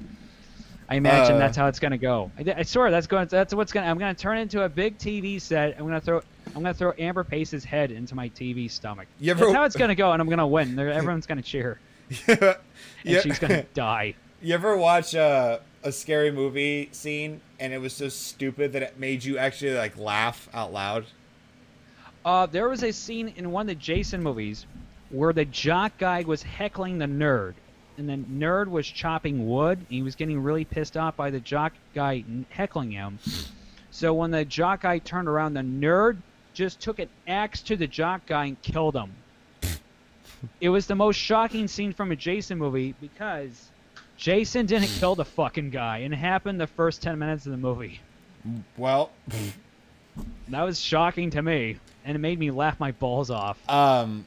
I 0.89 0.95
imagine 0.95 1.35
Uh, 1.35 1.39
that's 1.39 1.57
how 1.57 1.67
it's 1.67 1.79
gonna 1.79 1.97
go. 1.97 2.31
I, 2.39 2.53
I 2.59 2.63
swear 2.63 2.89
that's 2.89 3.05
going. 3.07 3.27
That's 3.27 3.53
what's 3.53 3.73
gonna. 3.73 3.87
I'm 3.87 3.97
gonna 3.97 4.13
turn 4.13 4.37
into 4.37 4.63
a 4.63 4.69
big 4.69 4.97
TV 4.97 5.41
set. 5.41 5.73
I'm 5.77 5.85
gonna 5.85 5.99
throw. 5.99 6.21
I'm 6.47 6.63
gonna 6.63 6.73
throw 6.73 6.93
Amber 6.97 7.25
Pace's 7.25 7.65
head 7.65 7.91
into 7.91 8.15
my 8.15 8.29
TV 8.29 8.71
stomach. 8.71 9.07
You 9.19 9.31
ever- 9.31 9.41
That's 9.47 9.55
how 9.55 9.63
it's 9.65 9.75
gonna 9.75 9.93
go, 9.93 10.13
and 10.13 10.21
I'm 10.21 10.29
gonna 10.29 10.47
win. 10.47 10.79
Everyone's 10.79 11.25
gonna 11.27 11.41
cheer, 11.41 11.79
and 12.27 12.55
yeah. 13.03 13.19
she's 13.19 13.37
gonna 13.39 13.63
die. 13.73 14.15
You 14.39 14.53
ever 14.53 14.77
watch 14.77 15.15
uh, 15.15 15.57
a 15.81 15.91
scary 15.91 16.31
movie 16.31 16.89
scene 16.91 17.41
and 17.59 17.73
it 17.73 17.79
was 17.79 17.93
so 17.93 18.07
stupid 18.07 18.73
that 18.73 18.83
it 18.83 18.99
made 18.99 19.23
you 19.23 19.39
actually 19.39 19.73
like 19.73 19.97
laugh 19.97 20.47
out 20.53 20.71
loud? 20.71 21.05
Uh, 22.23 22.45
there 22.45 22.69
was 22.69 22.83
a 22.83 22.91
scene 22.91 23.33
in 23.35 23.51
one 23.51 23.63
of 23.63 23.67
the 23.67 23.75
Jason 23.75 24.21
movies 24.21 24.67
where 25.09 25.33
the 25.33 25.45
jock 25.45 25.97
guy 25.97 26.21
was 26.21 26.43
heckling 26.43 26.99
the 26.99 27.05
nerd, 27.05 27.55
and 27.97 28.07
the 28.07 28.17
nerd 28.17 28.67
was 28.67 28.85
chopping 28.85 29.49
wood. 29.49 29.79
And 29.79 29.87
he 29.87 30.03
was 30.03 30.13
getting 30.13 30.43
really 30.43 30.65
pissed 30.65 30.97
off 30.97 31.15
by 31.15 31.31
the 31.31 31.39
jock 31.39 31.73
guy 31.95 32.23
heckling 32.49 32.91
him. 32.91 33.17
So 33.89 34.13
when 34.13 34.29
the 34.29 34.45
jock 34.45 34.81
guy 34.81 34.99
turned 34.99 35.27
around, 35.27 35.55
the 35.55 35.61
nerd 35.61 36.17
just 36.53 36.79
took 36.79 36.99
an 36.99 37.09
axe 37.27 37.61
to 37.63 37.75
the 37.75 37.87
jock 37.87 38.27
guy 38.27 38.45
and 38.45 38.61
killed 38.61 38.95
him. 38.95 39.15
it 40.61 40.69
was 40.69 40.85
the 40.85 40.93
most 40.93 41.15
shocking 41.15 41.67
scene 41.67 41.91
from 41.91 42.11
a 42.11 42.15
Jason 42.15 42.59
movie 42.59 42.93
because 43.01 43.71
Jason 44.17 44.65
didn't 44.65 44.87
kill 44.87 45.15
the 45.15 45.25
fucking 45.25 45.69
guy, 45.69 45.99
and 45.99 46.13
it 46.13 46.17
happened 46.17 46.59
the 46.59 46.67
first 46.67 47.01
ten 47.01 47.17
minutes 47.19 47.45
of 47.45 47.51
the 47.51 47.57
movie. 47.57 47.99
Well, 48.77 49.11
That 50.49 50.63
was 50.63 50.79
shocking 50.79 51.29
to 51.31 51.41
me, 51.41 51.77
and 52.03 52.15
it 52.15 52.19
made 52.19 52.39
me 52.39 52.49
laugh 52.51 52.79
my 52.79 52.91
balls 52.93 53.29
off. 53.29 53.57
um, 53.69 54.25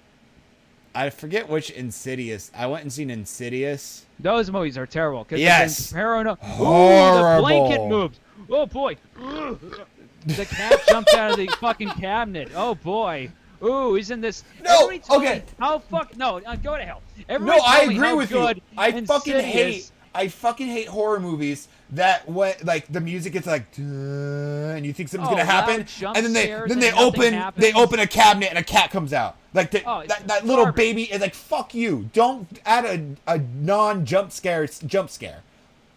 I 0.94 1.10
forget 1.10 1.48
which 1.48 1.70
Insidious. 1.70 2.50
I 2.56 2.66
went 2.66 2.82
and 2.82 2.92
seen 2.92 3.10
Insidious. 3.10 4.06
Those 4.18 4.50
movies 4.50 4.76
are 4.76 4.86
terrible. 4.86 5.24
Cause 5.24 5.38
Yes. 5.38 5.92
Parano- 5.92 6.36
Ooh, 6.60 7.36
the 7.36 7.40
blanket 7.40 7.86
moves. 7.88 8.18
Oh 8.50 8.66
boy. 8.66 8.96
the 9.16 10.44
cat 10.46 10.80
jumped 10.88 11.14
out 11.14 11.30
of 11.32 11.36
the 11.36 11.46
fucking 11.60 11.90
cabinet. 11.90 12.50
Oh 12.56 12.74
boy. 12.74 13.30
Ooh, 13.62 13.94
he's 13.94 14.10
in 14.10 14.20
this. 14.20 14.44
No, 14.62 14.90
okay. 15.10 15.42
How 15.58 15.78
fuck? 15.78 16.16
No, 16.16 16.40
uh, 16.46 16.56
go 16.56 16.76
to 16.76 16.82
hell. 16.82 17.02
No, 17.28 17.58
I 17.64 17.80
agree 17.82 18.14
with 18.14 18.30
you. 18.30 18.48
I 18.76 19.04
fucking 19.04 19.40
hate. 19.40 19.90
I 20.12 20.26
fucking 20.28 20.66
hate 20.66 20.88
horror 20.88 21.20
movies 21.20 21.68
that 21.90 22.28
what 22.28 22.64
like 22.64 22.86
the 22.92 23.00
music 23.00 23.32
gets 23.32 23.46
like 23.46 23.66
and 23.78 24.84
you 24.84 24.92
think 24.92 25.08
something's 25.08 25.28
Oh, 25.28 25.32
gonna 25.32 25.44
happen 25.44 25.86
and 26.02 26.26
then 26.26 26.32
they 26.32 26.46
then 26.66 26.80
they 26.80 26.92
open 26.92 27.52
they 27.56 27.72
open 27.72 28.00
a 28.00 28.06
cabinet 28.06 28.48
and 28.50 28.58
a 28.58 28.62
cat 28.62 28.90
comes 28.90 29.12
out 29.12 29.36
like 29.54 29.70
the, 29.70 29.82
Oh, 29.88 30.04
that, 30.06 30.26
that 30.26 30.46
little 30.46 30.70
baby 30.72 31.04
is 31.04 31.20
like 31.20 31.34
fuck 31.34 31.74
you 31.74 32.10
don't 32.12 32.48
add 32.66 33.16
a, 33.26 33.34
a 33.34 33.38
non 33.38 34.04
jump 34.04 34.32
scare 34.32 34.66
jump 34.66 35.10
scare 35.10 35.42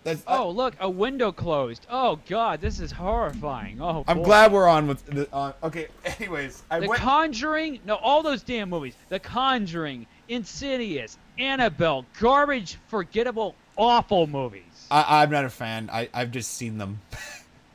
that's 0.04 0.24
Oh 0.28 0.50
look, 0.50 0.76
a 0.80 0.90
window 0.90 1.32
closed. 1.32 1.86
Oh 1.90 2.20
god, 2.28 2.62
this 2.62 2.80
is 2.80 2.92
horrifying. 2.92 3.82
Oh. 3.82 4.04
I'm 4.08 4.18
boy. 4.20 4.24
glad 4.26 4.52
we're 4.52 4.68
on 4.68 4.88
with 4.88 5.06
the 5.06 5.28
on 5.32 5.54
okay 5.64 5.88
anyways 6.20 6.64
I 6.70 6.80
The 6.80 6.88
went 6.88 7.02
Conjuring, 7.02 7.80
no, 7.86 7.96
all 7.96 8.24
those 8.24 8.44
damn 8.44 8.70
movies. 8.70 8.96
The 9.10 9.20
Conjuring, 9.20 10.06
Insidious, 10.30 11.18
Annabelle, 11.38 12.06
garbage, 12.20 12.78
forgettable, 12.88 13.56
awful 13.78 14.28
movies. 14.28 14.64
I, 14.92 15.24
I'm 15.24 15.32
not 15.32 15.46
a 15.46 15.50
fan. 15.50 15.90
I, 15.92 16.10
I've 16.14 16.32
just 16.32 16.54
seen 16.54 16.78
them. 16.78 17.00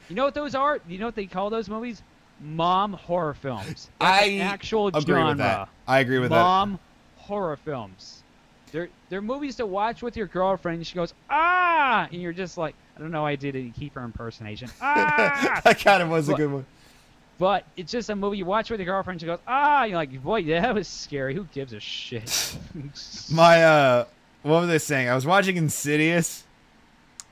You 0.09 0.17
know 0.17 0.25
what 0.25 0.33
those 0.33 0.55
are? 0.55 0.81
You 0.88 0.97
know 0.99 1.05
what 1.05 1.17
they 1.17 1.27
call 1.27 1.51
those 1.51 1.69
movies? 1.69 2.03
Mom 2.41 2.95
horror 2.95 3.35
films. 3.35 3.91
That's 4.01 4.23
I 4.23 4.38
actual 4.38 4.87
agree 4.88 5.03
genre. 5.03 5.29
with 5.29 5.38
that. 5.38 5.69
I 5.87 5.99
agree 5.99 6.19
with 6.19 6.31
that. 6.31 6.37
Mom 6.43 6.79
horror 7.19 7.57
films. 7.59 8.17
They're 8.72 8.88
they're 9.09 9.22
movies 9.22 9.57
to 9.57 9.66
watch 9.66 10.02
with 10.02 10.16
your 10.16 10.26
girlfriend. 10.26 10.78
And 10.78 10.87
she 10.87 10.94
goes 10.94 11.14
ah, 11.31 12.09
and 12.12 12.20
you're 12.20 12.33
just 12.33 12.59
like, 12.59 12.74
I 12.96 13.00
don't 13.00 13.11
know. 13.11 13.24
I 13.26 13.37
did 13.37 13.57
a 13.57 13.64
Kiefer 13.70 14.04
impersonation. 14.04 14.68
Ah, 14.81 15.61
that. 15.64 15.78
kind 15.81 16.02
of 16.02 16.09
was 16.09 16.28
a 16.28 16.35
good 16.35 16.50
one. 16.52 16.66
but 17.38 17.64
it's 17.76 17.92
just 17.92 18.11
a 18.11 18.16
movie 18.16 18.38
you 18.38 18.44
watch 18.44 18.70
with 18.70 18.81
your 18.81 18.87
girlfriend. 18.87 19.20
She 19.20 19.26
goes 19.26 19.38
ah, 19.46 19.83
and 19.83 19.90
you're 19.90 19.98
like, 19.98 20.22
boy, 20.22 20.42
that 20.44 20.74
was 20.74 20.88
scary. 20.88 21.35
Who 21.35 21.44
gives 21.44 21.72
a 21.72 21.81
shit? 21.81 22.57
My 23.33 23.64
uh, 23.64 24.04
what 24.42 24.61
was 24.62 24.70
I 24.70 24.78
saying? 24.78 25.09
I 25.09 25.14
was 25.14 25.26
watching 25.26 25.57
Insidious, 25.57 26.44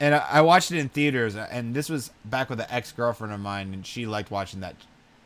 and 0.01 0.15
I, 0.15 0.19
I 0.31 0.41
watched 0.43 0.73
it 0.73 0.79
in 0.79 0.89
theaters. 0.89 1.37
And 1.37 1.75
this 1.75 1.89
was 1.89 2.11
back 2.25 2.51
with 2.51 2.61
an 2.61 2.67
ex 2.71 2.93
girlfriend 2.93 3.33
of 3.35 3.41
mine, 3.41 3.73
and 3.75 3.87
she 3.87 4.07
liked 4.07 4.31
watching 4.31 4.61
that 4.61 4.77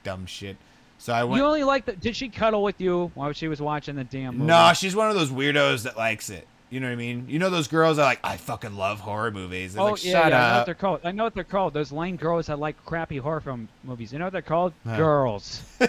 dumb 0.05 0.27
shit. 0.27 0.57
So 1.01 1.15
I 1.15 1.25
went. 1.25 1.41
you 1.41 1.47
only 1.47 1.65
like 1.65 1.87
the. 1.87 1.93
Did 1.97 2.15
she 2.15 2.29
cuddle 2.29 2.63
with 2.63 2.79
you 2.81 3.11
while 3.15 3.33
she 3.33 3.49
was 3.49 3.61
watching 3.61 3.97
the 3.97 4.05
damn 4.05 4.35
movie? 4.37 4.47
No, 4.49 4.73
she's 4.75 4.95
one 4.95 5.09
of 5.09 5.17
those 5.17 5.31
weirdos 5.31 5.85
that 5.85 5.97
likes 5.97 6.29
it. 6.29 6.47
You 6.69 6.79
know 6.79 6.87
what 6.89 6.93
I 6.93 6.97
mean? 6.97 7.25
You 7.27 7.39
know 7.39 7.49
those 7.51 7.67
girls 7.69 7.97
that 7.97 8.03
are 8.03 8.07
like, 8.07 8.21
I 8.23 8.37
fucking 8.37 8.77
love 8.77 9.01
horror 9.01 9.31
movies. 9.31 9.75
They're 9.75 9.83
Oh 9.83 9.93
like, 9.93 10.05
yeah, 10.05 10.13
shut 10.13 10.31
yeah, 10.31 10.39
I 10.47 10.51
know 10.53 10.57
what 10.59 10.67
they're 10.67 10.75
called. 10.75 11.01
I 11.03 11.11
know 11.13 11.25
what 11.25 11.35
they're 11.35 11.43
called. 11.45 11.73
Those 11.75 11.91
lame 11.91 12.17
girls 12.17 12.47
that 12.47 12.59
like 12.61 12.77
crappy 12.85 13.17
horror 13.17 13.41
film 13.41 13.69
movies. 13.83 14.13
You 14.13 14.19
know 14.21 14.27
what 14.27 14.33
they're 14.35 14.43
called? 14.43 14.73
Huh. 14.87 14.97
Girls. 14.97 15.63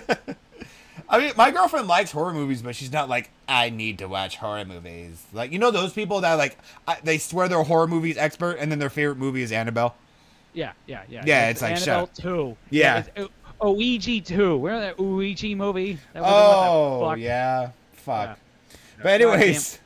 I 1.10 1.20
mean, 1.20 1.34
my 1.36 1.52
girlfriend 1.52 1.88
likes 1.88 2.12
horror 2.12 2.34
movies, 2.34 2.62
but 2.62 2.74
she's 2.76 2.92
not 2.92 3.10
like, 3.10 3.30
I 3.48 3.70
need 3.70 3.98
to 4.00 4.08
watch 4.08 4.38
horror 4.38 4.64
movies. 4.64 5.22
Like, 5.34 5.52
you 5.52 5.60
know 5.60 5.70
those 5.72 5.92
people 5.94 6.22
that 6.22 6.36
like, 6.36 6.58
I, 6.88 6.98
they 7.04 7.18
swear 7.18 7.50
they're 7.50 7.60
a 7.60 7.64
horror 7.66 7.88
movies 7.88 8.18
expert, 8.18 8.54
and 8.54 8.72
then 8.72 8.80
their 8.80 8.90
favorite 8.90 9.18
movie 9.18 9.42
is 9.42 9.52
Annabelle. 9.52 9.96
Yeah, 10.54 10.72
yeah, 10.86 11.04
yeah. 11.10 11.24
Yeah, 11.26 11.50
it's 11.50 11.62
like, 11.62 11.78
shut 11.78 11.88
Annabelle 11.90 12.04
up. 12.06 12.14
Two. 12.16 12.58
Yeah. 12.70 13.00
it's 13.00 13.10
O- 13.18 13.30
Ouija 13.70 14.22
Two. 14.22 14.58
Remember 14.66 14.86
that 14.86 15.00
Ouija 15.00 15.56
movie? 15.56 16.00
That 16.14 16.24
was 16.24 16.30
the 16.32 16.36
Oh, 16.36 17.08
fucked- 17.10 17.22
yeah. 17.22 17.70
Fuck. 17.94 18.38
Yeah. 18.70 18.74
But 19.04 19.22
anyways, 19.22 19.80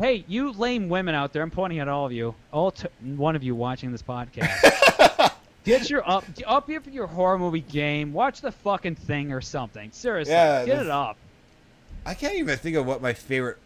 Hey, 0.00 0.24
you 0.26 0.52
lame 0.52 0.88
women 0.88 1.14
out 1.14 1.32
there! 1.34 1.42
I'm 1.42 1.50
pointing 1.50 1.78
at 1.78 1.86
all 1.88 2.06
of 2.06 2.12
you, 2.12 2.34
all 2.50 2.70
t- 2.70 2.88
one 3.04 3.36
of 3.36 3.42
you 3.42 3.54
watching 3.54 3.92
this 3.92 4.02
podcast. 4.02 5.32
Get 5.64 5.88
your 5.90 6.08
up, 6.08 6.24
up 6.46 6.68
your 6.68 6.82
your 6.90 7.06
horror 7.06 7.38
movie 7.38 7.60
game. 7.60 8.12
Watch 8.12 8.40
the 8.40 8.50
fucking 8.50 8.94
thing 8.96 9.32
or 9.32 9.40
something. 9.40 9.90
Seriously, 9.92 10.32
Yeah, 10.32 10.64
get 10.64 10.80
it 10.80 10.88
up. 10.90 11.16
I 12.04 12.14
can't 12.14 12.34
even 12.34 12.58
think 12.58 12.76
of 12.76 12.84
what 12.86 13.00
my 13.02 13.12
favorite 13.12 13.58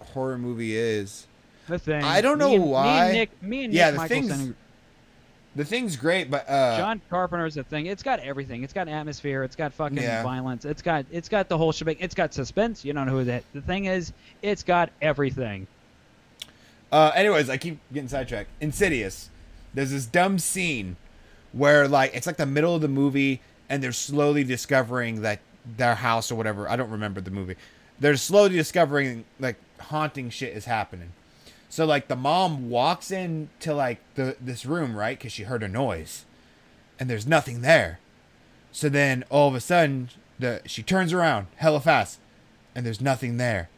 horror 0.00 0.36
movie 0.38 0.76
is. 0.76 1.26
The 1.68 1.78
thing. 1.78 2.02
I 2.02 2.22
don't 2.22 2.38
Me 2.38 2.44
know 2.46 2.54
and- 2.54 2.64
Me 2.64 2.68
why. 2.70 3.04
and 3.04 3.12
Nick, 3.12 3.42
me 3.42 3.64
and 3.64 3.72
Nick 3.72 3.78
Yeah, 3.78 3.90
the 3.92 3.96
Michelson 3.98 4.36
thing's- 4.38 4.54
The 5.58 5.64
thing's 5.64 5.96
great, 5.96 6.30
but 6.30 6.48
uh, 6.48 6.76
John 6.76 7.00
Carpenter's 7.10 7.56
a 7.56 7.64
thing. 7.64 7.86
It's 7.86 8.04
got 8.04 8.20
everything. 8.20 8.62
It's 8.62 8.72
got 8.72 8.86
atmosphere. 8.86 9.42
It's 9.42 9.56
got 9.56 9.72
fucking 9.72 9.96
Yeah. 9.98 10.22
violence. 10.22 10.64
It's 10.64 10.82
got 10.82 11.04
it's 11.10 11.28
got 11.28 11.48
the 11.48 11.58
whole 11.58 11.72
shebang. 11.72 11.96
It's 11.98 12.14
got 12.14 12.32
suspense. 12.32 12.84
You 12.84 12.92
don't 12.92 13.06
know 13.06 13.12
who 13.18 13.24
that. 13.24 13.42
The 13.52 13.60
thing 13.60 13.86
is, 13.86 14.12
it's 14.40 14.62
got 14.62 14.90
everything. 15.02 15.66
Uh, 16.92 17.10
anyways, 17.12 17.50
I 17.50 17.56
keep 17.56 17.80
getting 17.92 18.08
sidetracked. 18.08 18.48
Insidious. 18.60 19.30
There's 19.74 19.90
this 19.90 20.06
dumb 20.06 20.38
scene 20.38 20.94
where 21.52 21.88
like 21.88 22.14
it's 22.14 22.28
like 22.28 22.36
the 22.36 22.46
middle 22.46 22.76
of 22.76 22.80
the 22.80 22.86
movie 22.86 23.40
and 23.68 23.82
they're 23.82 23.90
slowly 23.90 24.44
discovering 24.44 25.22
that 25.22 25.40
their 25.76 25.96
house 25.96 26.30
or 26.30 26.36
whatever. 26.36 26.68
I 26.70 26.76
don't 26.76 26.90
remember 26.90 27.20
the 27.20 27.32
movie. 27.32 27.56
They're 27.98 28.16
slowly 28.16 28.50
discovering 28.50 29.24
like 29.40 29.56
haunting 29.80 30.30
shit 30.30 30.56
is 30.56 30.66
happening. 30.66 31.10
So 31.68 31.84
like 31.84 32.08
the 32.08 32.16
mom 32.16 32.70
walks 32.70 33.10
into 33.10 33.74
like 33.74 33.98
the 34.14 34.36
this 34.40 34.64
room 34.64 34.96
right 34.96 35.18
because 35.18 35.32
she 35.32 35.44
heard 35.44 35.62
a 35.62 35.68
noise, 35.68 36.24
and 36.98 37.08
there's 37.10 37.26
nothing 37.26 37.60
there. 37.60 37.98
So 38.72 38.88
then 38.88 39.24
all 39.30 39.48
of 39.48 39.54
a 39.54 39.60
sudden 39.60 40.10
the 40.38 40.62
she 40.66 40.82
turns 40.82 41.12
around 41.12 41.46
hella 41.56 41.80
fast, 41.80 42.18
and 42.74 42.86
there's 42.86 43.00
nothing 43.00 43.36
there. 43.36 43.68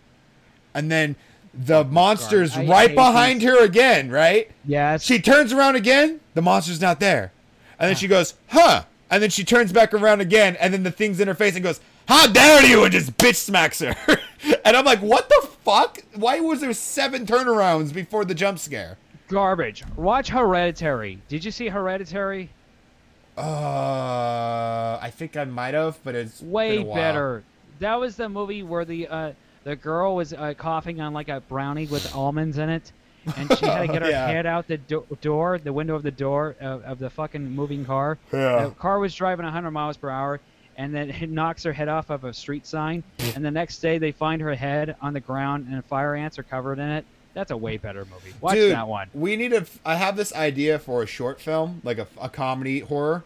And 0.75 0.91
then 0.91 1.17
the 1.53 1.85
monster's 1.85 2.57
I 2.57 2.65
right 2.65 2.95
behind 2.95 3.43
her 3.43 3.65
again, 3.65 4.11
right? 4.11 4.51
Yes. 4.65 5.03
She 5.03 5.21
turns 5.21 5.53
around 5.53 5.77
again, 5.77 6.21
the 6.35 6.43
monster's 6.43 6.81
not 6.81 7.01
there. 7.01 7.33
And 7.79 7.89
then 7.89 7.97
she 7.97 8.07
goes, 8.07 8.35
huh. 8.49 8.85
And 9.11 9.23
then 9.23 9.31
she 9.31 9.43
turns 9.43 9.73
back 9.73 9.93
around 9.93 10.21
again, 10.21 10.57
and 10.61 10.73
then 10.73 10.85
the 10.85 10.93
thing's 10.93 11.19
in 11.19 11.27
her 11.27 11.35
face 11.35 11.57
and 11.57 11.65
goes, 11.65 11.81
how 12.07 12.29
dare 12.29 12.65
you, 12.65 12.85
and 12.85 12.93
just 12.93 13.17
bitch 13.17 13.37
smacks 13.37 13.81
her. 13.81 13.97
and 14.65 14.77
I'm 14.77 14.85
like, 14.85 15.01
what 15.01 15.29
the 15.29 15.49
fuck? 15.65 15.99
Why 16.15 16.41
was 16.41 16.61
there 16.61 16.73
seven 16.73 17.27
turnarounds 17.27 17.93
before 17.93 18.25
the 18.25 18.35
jump 18.35 18.59
scare? 18.59 18.97
Garbage. 19.29 19.85
Watch 19.97 20.29
Hereditary. 20.29 21.21
Did 21.29 21.45
you 21.45 21.51
see 21.51 21.69
Hereditary? 21.69 22.51
Uh, 23.71 24.99
I 25.01 25.11
think 25.15 25.37
I 25.37 25.45
might 25.45 25.75
have, 25.75 25.99
but 26.05 26.15
it's 26.15 26.43
Way 26.43 26.79
been 26.79 26.87
a 26.87 26.89
while. 26.91 26.97
better. 26.97 27.45
That 27.79 27.95
was 27.99 28.17
the 28.17 28.29
movie 28.29 28.63
where 28.63 28.85
the 28.85 29.09
uh, 29.09 29.33
the 29.65 29.77
girl 29.77 30.17
was 30.17 30.33
uh, 30.33 30.55
coughing 30.57 31.01
on 31.01 31.13
like 31.13 31.29
a 31.29 31.41
brownie 31.41 31.87
with 31.87 32.15
almonds 32.15 32.59
in 32.59 32.69
it, 32.69 32.93
and 33.37 33.57
she 33.59 33.65
had 33.67 33.87
to 33.87 33.87
get 33.93 34.03
her 34.03 34.11
Yeah. 34.11 34.27
head 34.27 34.47
out 34.47 34.67
the 34.67 34.77
do- 34.79 35.07
door, 35.21 35.59
the 35.59 35.73
window 35.73 35.95
of 35.95 36.03
the 36.03 36.11
door 36.11 36.57
of, 36.61 36.83
of 36.83 36.99
the 36.99 37.09
fucking 37.09 37.51
moving 37.51 37.85
car. 37.85 38.19
Yeah. 38.33 38.65
The 38.67 38.71
car 38.73 38.99
was 38.99 39.15
driving 39.15 39.45
100 39.45 39.71
miles 39.71 39.97
per 39.97 40.11
hour, 40.11 40.41
and 40.77 40.95
then 40.95 41.11
it 41.11 41.31
knocks 41.31 41.63
her 41.65 41.73
head 41.73 41.89
off 41.89 42.11
of 42.11 42.25
a 42.25 42.33
street 42.33 42.67
sign. 42.67 43.03
and 43.35 43.45
the 43.45 43.51
next 43.51 43.79
day, 43.81 43.99
they 43.99 44.13
find 44.13 44.41
her 44.43 44.55
head 44.55 44.97
on 45.01 45.13
the 45.13 45.21
ground, 45.21 45.67
and 45.71 45.85
fire 45.85 46.15
ants 46.15 46.39
are 46.39 46.43
covered 46.43 46.79
in 46.79 46.89
it. 46.91 47.05
That's 47.35 47.51
a 47.53 47.57
way 47.57 47.77
better 47.77 48.01
movie. 48.07 48.35
Watch 48.41 48.55
Dude, 48.55 48.73
that 48.73 48.89
one. 48.89 49.09
We 49.15 49.37
need 49.37 49.53
a. 49.53 49.65
I 49.85 49.95
have 49.95 50.17
this 50.17 50.35
idea 50.35 50.79
for 50.81 51.03
a 51.03 51.07
short 51.07 51.41
film, 51.41 51.81
like 51.85 51.99
a, 51.99 52.09
a 52.21 52.29
comedy 52.29 52.81
horror, 52.81 53.23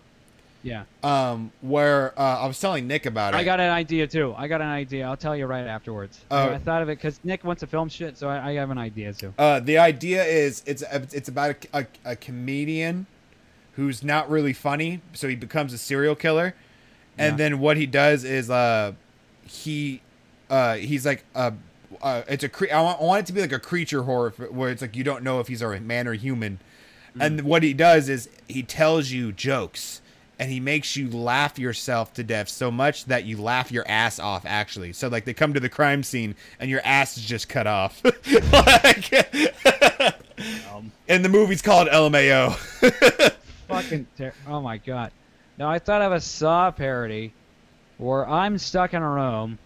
Yeah. 0.63 0.85
um, 1.03 1.53
where 1.63 2.13
uh, 2.21 2.41
I 2.41 2.47
was 2.47 2.61
telling 2.61 2.87
Nick 2.87 3.07
about 3.07 3.33
it. 3.33 3.39
I 3.39 3.45
got 3.45 3.61
an 3.61 3.71
idea 3.71 4.07
too. 4.07 4.35
I 4.37 4.47
got 4.47 4.61
an 4.61 4.67
idea. 4.67 5.07
I'll 5.07 5.17
tell 5.17 5.35
you 5.35 5.47
right 5.47 5.67
afterwards. 5.67 6.21
Oh. 6.31 6.51
I 6.51 6.59
thought 6.59 6.83
of 6.83 6.91
it 6.91 6.97
because 6.99 7.19
Nick 7.25 7.45
wants 7.45 7.61
to 7.61 7.67
film 7.67 7.89
shit, 7.89 8.19
so 8.19 8.29
I, 8.29 8.51
I 8.51 8.53
have 8.57 8.71
an 8.71 8.77
idea 8.79 9.15
too. 9.15 9.33
Uh, 9.39 9.61
the 9.61 9.79
idea 9.79 10.23
is 10.23 10.63
it's 10.67 10.83
it's 10.93 11.31
about 11.31 11.65
a, 11.73 11.79
a, 11.79 11.87
a 12.13 12.17
comedian 12.17 13.07
who's 13.73 14.03
not 14.05 14.29
really 14.31 14.53
funny, 14.53 15.01
so 15.15 15.29
he 15.29 15.35
becomes 15.35 15.73
a 15.73 15.79
serial 15.79 16.15
killer, 16.15 16.55
and 17.18 17.33
Yeah. 17.33 17.37
then 17.37 17.59
what 17.61 17.77
he 17.77 17.87
does 17.87 18.24
is 18.24 18.50
uh 18.50 18.92
he 19.46 20.00
uh 20.50 20.74
he's 20.77 21.05
like 21.07 21.24
uh, 21.35 21.53
uh 22.03 22.22
it's 22.29 22.44
a 22.44 22.48
cre- 22.48 22.72
I 22.72 22.81
want, 22.81 23.00
I 23.00 23.05
want 23.05 23.20
it 23.20 23.27
to 23.27 23.33
be 23.33 23.40
like 23.40 23.53
a 23.53 23.59
creature 23.59 24.03
horror 24.05 24.33
f- 24.38 24.50
where 24.50 24.70
it's 24.70 24.83
like 24.83 24.96
you 24.96 25.05
don't 25.05 25.22
know 25.22 25.40
if 25.40 25.48
he's 25.48 25.62
a 25.62 25.81
man 25.81 26.07
or 26.09 26.14
human, 26.14 26.59
and 27.20 27.42
what 27.42 27.62
he 27.62 27.72
does 27.74 28.09
is 28.09 28.29
he 28.48 28.62
tells 28.62 29.11
you 29.11 29.33
jokes. 29.33 30.00
And 30.37 30.50
he 30.50 30.59
makes 30.59 30.96
you 30.96 31.09
laugh 31.09 31.61
yourself 31.61 32.12
to 32.14 32.24
death 32.24 32.48
so 32.48 32.68
much 32.68 33.05
that 33.05 33.24
you 33.24 33.40
laugh 33.40 33.70
your 33.70 33.85
ass 33.88 34.18
off. 34.18 34.44
Actually, 34.44 34.92
so 34.92 35.07
like 35.07 35.24
they 35.27 35.33
come 35.33 35.55
to 35.55 35.61
the 35.61 35.68
crime 35.68 36.03
scene 36.03 36.35
and 36.59 36.68
your 36.68 36.81
ass 36.85 37.16
is 37.16 37.24
just 37.24 37.48
cut 37.48 37.68
off. 37.68 38.03
like, 38.53 39.12
Um, 40.74 40.90
and 41.09 41.24
the 41.24 41.29
movie's 41.29 41.62
called 41.62 41.87
LMAO. 41.87 42.53
fucking 43.68 44.09
ter- 44.18 44.35
oh 44.48 44.61
my 44.61 44.79
god. 44.79 45.12
Now 45.59 45.71
I 45.71 45.79
thought 45.79 46.03
of 46.03 46.12
a 46.12 46.21
Saw 46.21 46.71
parody 46.71 47.33
where 47.99 48.29
I'm 48.29 48.59
stuck 48.59 48.93
in 48.95 49.03
a 49.03 49.09
room, 49.11 49.59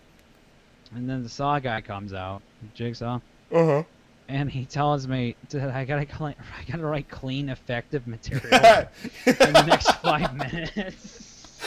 and 0.95 1.09
then 1.09 1.23
the 1.23 1.29
Saw 1.29 1.59
guy 1.59 1.81
comes 1.81 2.13
out, 2.13 2.43
Jigsaw, 2.75 3.21
Uh 3.53 3.65
huh. 3.65 3.83
and 4.29 4.51
he 4.51 4.67
tells 4.67 5.07
me 5.09 5.35
that 5.51 5.71
I 5.75 5.85
gotta 5.85 6.05
clean, 6.07 6.35
I 6.59 6.71
gotta 6.71 6.85
write 6.85 7.09
clean, 7.09 7.49
effective 7.49 8.07
material 8.07 8.87
in 9.27 9.35
the 9.53 9.65
next 9.67 9.91
five 9.97 10.35
minutes. 10.37 11.25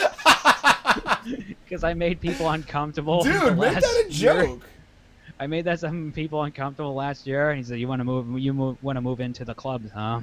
Because 1.64 1.84
I 1.84 1.94
made 1.94 2.20
people 2.20 2.48
uncomfortable. 2.50 3.22
Dude, 3.22 3.56
make 3.56 3.74
that 3.74 4.04
a 4.08 4.12
year. 4.12 4.44
joke. 4.46 4.62
I 5.38 5.46
made 5.46 5.64
that 5.64 5.78
some 5.80 6.12
people 6.12 6.42
uncomfortable 6.42 6.94
last 6.94 7.26
year, 7.26 7.50
and 7.50 7.58
he 7.58 7.64
said, 7.64 7.78
"You 7.78 7.88
want 7.88 8.00
to 8.00 8.04
move? 8.04 8.38
You 8.40 8.52
move, 8.52 8.82
want 8.82 8.96
to 8.96 9.00
move 9.00 9.20
into 9.20 9.44
the 9.44 9.54
clubs, 9.54 9.90
huh? 9.92 10.20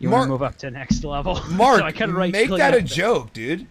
You 0.00 0.10
want 0.10 0.24
to 0.24 0.28
move 0.30 0.42
up 0.42 0.56
to 0.58 0.70
next 0.70 1.04
level?" 1.04 1.40
Mark, 1.50 1.80
so 1.80 1.84
I 1.84 1.92
gotta 1.92 2.12
write 2.12 2.32
make 2.32 2.50
that 2.50 2.74
a 2.74 2.82
joke, 2.82 3.32
dude. 3.32 3.66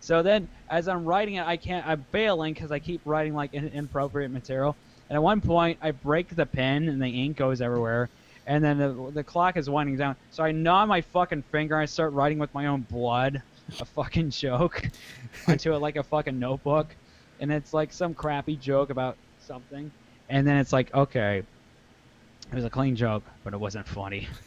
So 0.00 0.22
then, 0.22 0.48
as 0.68 0.88
I'm 0.88 1.04
writing 1.04 1.34
it, 1.34 1.46
I 1.46 1.56
can't. 1.56 1.86
I'm 1.86 2.04
bailing 2.12 2.54
because 2.54 2.72
I 2.72 2.78
keep 2.78 3.00
writing 3.04 3.34
like 3.34 3.54
inappropriate 3.54 4.30
material. 4.30 4.76
And 5.08 5.16
at 5.16 5.22
one 5.22 5.40
point, 5.40 5.78
I 5.80 5.92
break 5.92 6.34
the 6.34 6.46
pen, 6.46 6.88
and 6.88 7.00
the 7.00 7.06
ink 7.06 7.36
goes 7.36 7.60
everywhere. 7.60 8.08
And 8.46 8.62
then 8.62 8.78
the, 8.78 9.10
the 9.12 9.24
clock 9.24 9.56
is 9.56 9.68
winding 9.68 9.96
down. 9.96 10.16
So 10.30 10.44
I 10.44 10.52
gnaw 10.52 10.86
my 10.86 11.00
fucking 11.00 11.42
finger. 11.50 11.74
And 11.74 11.82
I 11.82 11.86
start 11.86 12.12
writing 12.12 12.38
with 12.38 12.52
my 12.54 12.66
own 12.66 12.82
blood, 12.82 13.42
a 13.80 13.84
fucking 13.84 14.30
joke, 14.30 14.88
onto 15.48 15.74
it 15.74 15.78
like 15.78 15.96
a 15.96 16.02
fucking 16.02 16.38
notebook. 16.38 16.94
And 17.40 17.52
it's 17.52 17.74
like 17.74 17.92
some 17.92 18.14
crappy 18.14 18.56
joke 18.56 18.90
about 18.90 19.16
something. 19.40 19.90
And 20.28 20.46
then 20.46 20.58
it's 20.58 20.72
like, 20.72 20.94
okay, 20.94 21.38
it 21.38 22.54
was 22.54 22.64
a 22.64 22.70
clean 22.70 22.94
joke, 22.94 23.24
but 23.42 23.52
it 23.52 23.58
wasn't 23.58 23.86
funny. 23.86 24.28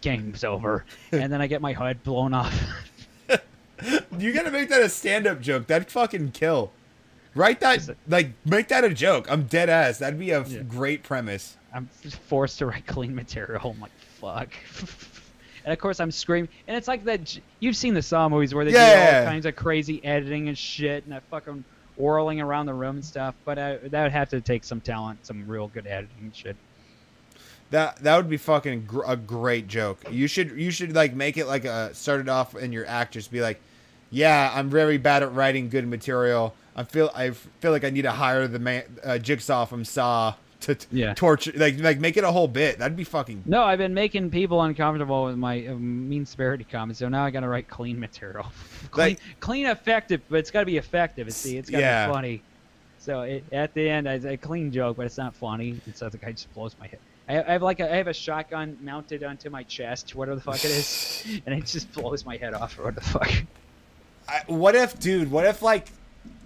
Game's 0.00 0.44
over. 0.44 0.84
And 1.12 1.32
then 1.32 1.40
I 1.40 1.46
get 1.46 1.60
my 1.60 1.72
head 1.72 2.02
blown 2.02 2.34
off. 2.34 2.54
You 4.18 4.32
gotta 4.32 4.50
make 4.52 4.68
that 4.70 4.80
a 4.80 4.88
stand-up 4.88 5.40
joke. 5.40 5.66
That'd 5.66 5.90
fucking 5.90 6.30
kill. 6.30 6.70
Write 7.34 7.60
that 7.60 7.78
Is 7.78 7.88
it- 7.90 7.98
like 8.08 8.30
make 8.46 8.68
that 8.68 8.84
a 8.84 8.88
joke. 8.94 9.30
I'm 9.30 9.42
dead 9.44 9.68
ass. 9.68 9.98
That'd 9.98 10.18
be 10.18 10.30
a 10.30 10.40
f- 10.40 10.48
Yeah. 10.50 10.60
great 10.62 11.02
premise. 11.02 11.56
I'm 11.74 11.86
forced 12.28 12.58
to 12.60 12.66
write 12.66 12.86
clean 12.86 13.14
material. 13.14 13.72
I'm 13.74 13.80
like, 13.80 13.90
fuck. 14.20 14.48
and 15.64 15.72
of 15.72 15.78
course, 15.80 15.98
I'm 15.98 16.12
screaming. 16.12 16.48
And 16.68 16.76
it's 16.76 16.86
like 16.88 17.04
that. 17.04 17.36
You've 17.58 17.76
seen 17.76 17.92
the 17.94 18.00
Saw 18.02 18.28
movies 18.28 18.54
where 18.54 18.64
they 18.64 18.70
do 18.70 18.78
all 18.78 19.24
kinds 19.26 19.44
of 19.44 19.56
crazy 19.56 20.02
editing 20.04 20.48
and 20.48 20.56
shit, 20.56 21.02
and 21.04 21.12
that 21.12 21.24
fucking 21.24 21.64
whirling 21.96 22.40
around 22.40 22.66
the 22.66 22.74
room 22.74 22.96
and 22.96 23.04
stuff. 23.04 23.34
But 23.44 23.58
uh, 23.58 23.76
that 23.82 24.02
would 24.04 24.12
have 24.12 24.30
to 24.30 24.40
take 24.40 24.62
some 24.62 24.80
talent, 24.80 25.26
some 25.26 25.46
real 25.48 25.66
good 25.68 25.88
editing 25.88 26.16
and 26.22 26.34
shit. 26.34 26.56
That 27.70 27.96
that 27.98 28.16
would 28.16 28.28
be 28.30 28.36
fucking 28.36 28.84
gr- 28.86 29.02
a 29.06 29.16
great 29.16 29.66
joke. 29.68 30.04
You 30.10 30.26
should 30.28 30.52
you 30.52 30.70
should 30.70 30.94
like 30.94 31.14
make 31.14 31.36
it 31.36 31.46
like 31.46 31.64
a 31.64 31.92
start 31.94 32.20
it 32.20 32.28
off 32.28 32.54
in 32.54 32.72
your 32.72 32.86
act 32.86 33.14
just 33.14 33.30
be 33.32 33.40
like, 33.40 33.60
yeah, 34.10 34.52
I'm 34.54 34.70
very 34.70 34.98
bad 34.98 35.22
at 35.22 35.32
writing 35.34 35.68
good 35.68 35.86
material. 35.88 36.54
I 36.76 36.84
feel 36.84 37.10
I 37.14 37.30
feel 37.30 37.70
like 37.72 37.84
I 37.84 37.90
need 37.90 38.02
to 38.02 38.12
hire 38.12 38.46
the 38.46 38.58
man 38.58 38.84
uh, 39.04 39.18
Jigsaw 39.18 39.64
from 39.64 39.84
Saw 39.84 40.34
to 40.60 40.74
t- 40.76 40.86
Yeah. 40.92 41.14
torture 41.14 41.52
like 41.56 41.78
like 41.80 41.98
make 41.98 42.16
it 42.16 42.22
a 42.24 42.30
whole 42.30 42.48
bit. 42.48 42.78
That'd 42.78 42.96
be 42.96 43.04
fucking 43.04 43.42
No, 43.46 43.64
I've 43.64 43.78
been 43.78 43.94
making 43.94 44.30
people 44.30 44.62
uncomfortable 44.62 45.24
with 45.24 45.36
my 45.36 45.66
uh, 45.66 45.74
mean 45.74 46.26
spirited 46.26 46.68
comments, 46.70 47.00
so 47.00 47.08
now 47.08 47.24
I 47.24 47.30
gotta 47.30 47.48
write 47.48 47.68
clean 47.68 47.98
material. 47.98 48.46
clean, 48.90 49.08
Like- 49.08 49.20
clean, 49.40 49.66
effective, 49.66 50.20
but 50.28 50.36
it's 50.38 50.50
gotta 50.50 50.66
be 50.66 50.76
effective. 50.76 51.32
See, 51.32 51.56
it's 51.56 51.70
gotta 51.70 51.82
Yeah. 51.82 52.06
be 52.06 52.12
funny. 52.12 52.42
So 52.98 53.22
it, 53.22 53.44
at 53.52 53.74
the 53.74 53.88
end, 53.88 54.08
I 54.08 54.14
a 54.14 54.36
clean 54.36 54.70
joke, 54.72 54.96
but 54.96 55.06
it's 55.06 55.18
not 55.18 55.34
funny, 55.34 55.80
so 55.94 56.08
the 56.08 56.18
guy 56.18 56.32
just 56.32 56.52
blows 56.54 56.74
my 56.80 56.86
head. 56.86 57.00
I, 57.28 57.42
I 57.42 57.52
have 57.52 57.62
like 57.62 57.80
a, 57.80 57.92
I 57.92 57.96
have 57.96 58.06
a 58.08 58.12
shotgun 58.14 58.76
mounted 58.80 59.22
onto 59.24 59.48
my 59.50 59.62
chest, 59.62 60.14
whatever 60.14 60.36
the 60.36 60.42
fuck 60.42 60.56
it 60.56 60.64
is, 60.70 61.24
and 61.46 61.54
it 61.54 61.66
just 61.66 61.92
blows 61.92 62.24
my 62.26 62.36
head 62.36 62.54
off. 62.54 62.78
Or 62.78 62.84
what 62.84 62.94
the 62.94 63.00
fuck? 63.00 63.30
I, 64.28 64.40
what 64.46 64.74
if, 64.74 64.98
dude? 64.98 65.30
What 65.30 65.46
if 65.46 65.62
like 65.62 65.88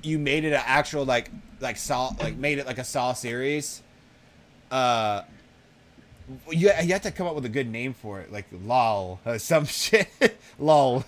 you 0.03 0.19
made 0.19 0.45
it 0.45 0.53
an 0.53 0.63
actual 0.65 1.05
like 1.05 1.31
like 1.61 1.77
Saw 1.77 2.13
like 2.21 2.37
made 2.37 2.59
it 2.59 2.67
like 2.67 2.79
a 2.79 2.85
Saw 2.85 3.13
series? 3.13 3.83
Uh, 4.71 5.23
you 6.51 6.71
you 6.83 6.93
have 6.93 7.03
to 7.03 7.11
come 7.11 7.27
up 7.27 7.35
with 7.35 7.45
a 7.47 7.49
good 7.51 7.69
name 7.71 7.95
for 7.95 8.21
it, 8.21 8.31
like 8.31 8.47
lol, 8.53 9.19
uh, 9.27 9.39
some 9.39 9.65
shit, 9.67 10.09
lol. 10.59 11.05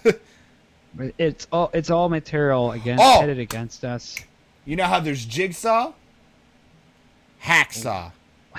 It's 1.18 1.46
all 1.52 1.70
it's 1.72 1.90
all 1.90 2.08
material 2.08 2.72
against 2.72 3.04
Oh! 3.04 3.20
headed 3.20 3.38
against 3.38 3.84
us. 3.84 4.16
you 4.64 4.74
know 4.76 4.86
how 4.86 4.98
there's 4.98 5.24
Jigsaw, 5.24 5.92
Hacksaw. 7.44 8.12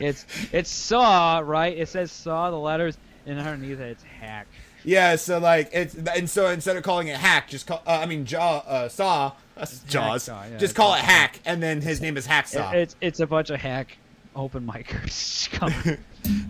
it's 0.00 0.26
it's 0.52 0.70
saw 0.70 1.40
right. 1.44 1.76
It 1.76 1.88
says 1.88 2.10
saw 2.12 2.50
the 2.50 2.56
letters, 2.58 2.98
and 3.26 3.38
underneath 3.38 3.80
it 3.80 3.90
it's 3.90 4.02
hack. 4.02 4.46
Yeah, 4.84 5.16
so 5.16 5.38
like 5.38 5.70
it's 5.72 5.94
and 5.94 6.28
so 6.30 6.48
instead 6.48 6.76
of 6.76 6.82
calling 6.82 7.08
it 7.08 7.16
Hack, 7.16 7.48
just 7.48 7.66
call 7.66 7.82
uh, 7.86 7.98
I 8.02 8.06
mean 8.06 8.24
Jaw 8.24 8.58
uh, 8.66 8.88
Saw, 8.88 9.32
that's 9.56 9.80
Jaws. 9.80 10.28
Hacksaw, 10.28 10.50
yeah, 10.52 10.58
just 10.58 10.74
call 10.74 10.94
it 10.94 11.00
Hack, 11.00 11.40
and 11.44 11.62
then 11.62 11.80
his 11.82 12.00
name 12.00 12.16
is 12.16 12.26
Hacksaw. 12.26 12.72
It- 12.74 12.78
it's 12.78 12.96
it's 13.00 13.20
a 13.20 13.26
bunch 13.26 13.50
of 13.50 13.60
hack 13.60 13.98
open 14.36 14.66
micers 14.66 15.50
coming. 15.50 15.98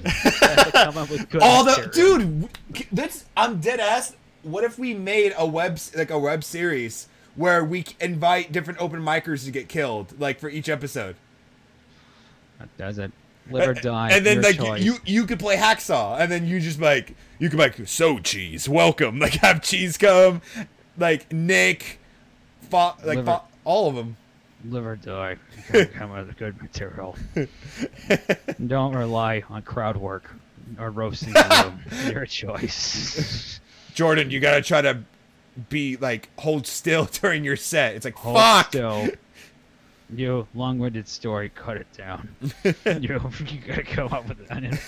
have 0.05 0.65
to 0.67 0.71
come 0.73 0.99
up 0.99 1.11
with 1.11 1.29
good 1.31 1.43
All 1.43 1.65
the 1.65 1.91
dude, 1.93 2.49
that's 2.93 3.25
I'm 3.37 3.61
dead 3.61 3.81
ass. 3.81 4.15
What 4.43 4.63
if 4.65 4.79
we 4.79 4.95
made 4.95 5.35
a 5.37 5.47
web 5.47 5.79
like 5.97 6.11
a 6.11 6.19
web 6.19 6.45
series 6.45 7.09
where 7.39 7.64
we 7.64 7.84
invite 8.01 8.51
different 8.53 8.80
open 8.80 9.01
micers 9.01 9.45
to 9.45 9.51
get 9.51 9.68
killed, 9.68 10.18
like 10.20 10.39
for 10.41 10.49
each 10.51 10.68
episode, 10.68 11.16
That 12.59 12.68
does 12.76 12.99
it. 12.99 13.12
Live 13.51 13.68
or 13.68 13.74
die. 13.74 14.11
and 14.12 14.26
then 14.26 14.43
like 14.43 14.57
choice. 14.59 14.82
you 14.82 14.97
you 15.07 15.24
could 15.24 15.39
play 15.39 15.57
Hacksaw, 15.57 16.20
and 16.20 16.30
then 16.30 16.47
you 16.47 16.61
just 16.61 16.80
like 16.80 17.14
you 17.39 17.49
could 17.49 17.59
like 17.59 17.76
so 17.86 18.18
cheese, 18.18 18.68
welcome, 18.68 19.18
like 19.24 19.34
have 19.36 19.62
cheese 19.62 19.97
come, 19.97 20.43
like 20.99 21.32
Nick, 21.32 21.99
Fo- 22.68 22.95
like. 23.05 23.24
Fo- 23.24 23.45
all 23.64 23.89
of 23.89 23.95
them. 23.95 24.16
live 24.64 24.84
or 24.86 24.97
die. 24.97 25.36
Come 25.95 26.11
with 26.12 26.36
good 26.39 26.61
material. 26.61 27.16
Don't 28.66 28.95
rely 28.95 29.43
on 29.51 29.61
crowd 29.62 29.97
work 29.99 30.30
or 30.78 30.91
roasting. 30.91 31.34
Your 32.11 32.24
choice. 32.26 33.61
Jordan, 33.95 34.30
you 34.30 34.41
gotta 34.41 34.62
try 34.62 34.80
to 34.82 34.99
be 35.69 35.97
like 35.97 36.29
hold 36.39 36.67
still 36.67 37.05
during 37.13 37.45
your 37.45 37.57
set. 37.57 37.95
It's 37.97 38.05
like 38.05 38.15
Hold 38.17 38.37
fuck. 38.37 38.69
still. 38.69 39.09
You 40.11 40.49
long-winded 40.55 41.07
story. 41.07 41.51
Cut 41.55 41.77
it 41.77 41.87
down. 41.95 42.35
you 42.65 43.21
you 43.47 43.59
gotta 43.67 43.83
come 43.83 44.11
up 44.11 44.27
with 44.27 44.39
an 44.51 44.79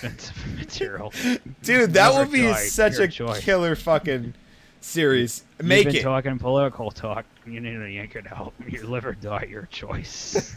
material. 0.57 1.13
Dude, 1.61 1.93
that 1.93 2.15
would 2.15 2.31
be 2.31 2.51
such 2.55 2.97
a 2.97 3.07
killer 3.07 3.75
fucking 3.75 4.33
series. 4.79 5.43
Make 5.61 5.85
You've 5.85 5.93
been 5.93 6.01
it. 6.01 6.03
talking 6.03 6.39
political 6.39 6.89
talk. 6.89 7.25
You 7.45 7.59
need 7.59 7.73
to 7.73 7.85
yank 7.87 8.15
it 8.15 8.31
out. 8.31 8.53
Your 8.67 8.85
liver 8.85 9.13
die. 9.13 9.47
Your 9.47 9.67
choice. 9.67 10.55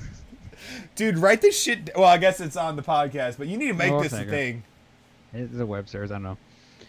Dude, 0.97 1.19
write 1.19 1.43
this 1.43 1.61
shit. 1.61 1.91
Well, 1.95 2.07
I 2.07 2.17
guess 2.17 2.41
it's 2.41 2.57
on 2.57 2.77
the 2.77 2.83
podcast, 2.83 3.37
but 3.37 3.49
you 3.49 3.59
need 3.59 3.69
to 3.69 3.75
make 3.75 4.03
this 4.03 4.15
a 4.15 4.25
thing. 4.25 4.63
It's 5.35 5.59
a 5.59 5.67
web 5.67 5.91
series. 5.91 6.11
I 6.11 6.15
don't 6.15 6.23
know. 6.23 6.39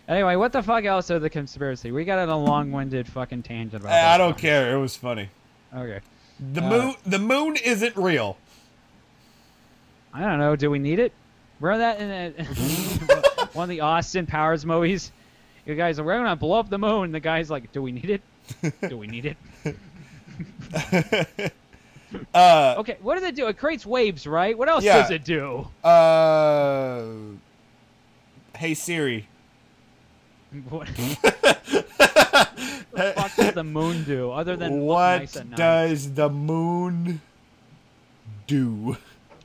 Anyway, 0.07 0.35
what 0.35 0.51
the 0.51 0.61
fuck 0.61 0.85
else 0.85 1.09
are 1.09 1.17
the 1.19 1.29
conspiracy? 1.29 1.91
We 1.91 2.05
got 2.05 2.19
on 2.19 2.29
a 2.29 2.37
long-winded 2.37 3.07
fucking 3.07 3.41
tangent 3.43 3.81
about. 3.81 3.91
I, 3.91 4.15
I 4.15 4.17
don't 4.17 4.37
care. 4.37 4.75
It 4.75 4.79
was 4.79 4.95
funny. 4.95 5.29
Okay. 5.75 5.99
The 6.53 6.61
Uh, 6.63 6.69
moon. 6.69 6.95
The 7.05 7.19
moon 7.19 7.55
isn't 7.63 7.95
real. 7.97 8.37
I 10.13 10.21
don't 10.21 10.37
know. 10.39 10.55
Do 10.55 10.69
we 10.69 10.77
need 10.79 10.99
it? 10.99 11.11
Remember 11.59 11.79
that 11.79 11.99
in 11.99 12.09
a, 12.11 13.45
one 13.53 13.63
of 13.63 13.69
the 13.69 13.79
Austin 13.81 14.25
Powers 14.27 14.65
movies? 14.65 15.11
You 15.65 15.73
guys, 15.75 15.99
we're 15.99 16.15
gonna 16.17 16.35
blow 16.35 16.59
up 16.59 16.69
the 16.69 16.77
moon. 16.77 17.11
The 17.11 17.19
guy's 17.19 17.49
like, 17.49 17.71
"Do 17.71 17.81
we 17.81 17.91
need 17.91 18.09
it? 18.11 18.21
Do 18.87 18.97
we 18.97 19.07
need 19.07 19.25
it?" 19.25 19.37
uh. 22.33 22.75
Okay, 22.77 22.97
what 23.01 23.15
does 23.15 23.23
it 23.23 23.35
do? 23.35 23.47
It 23.47 23.57
creates 23.57 23.85
waves, 23.85 24.27
right? 24.27 24.55
What 24.57 24.69
else 24.69 24.83
Yeah. 24.83 25.01
does 25.01 25.11
it 25.11 25.23
do? 25.23 25.67
Uh. 25.83 27.05
Hey 28.55 28.73
Siri. 28.73 29.27
What 30.69 30.87
the 32.95 33.13
fuck 33.13 33.35
does 33.35 33.53
the 33.53 33.63
moon 33.63 34.03
do 34.05 34.31
other 34.31 34.55
than 34.55 34.85
look 34.85 34.95
What 34.95 35.19
nice 35.19 35.33
does 35.33 36.13
the 36.13 36.29
moon 36.29 37.21
do? 38.47 38.97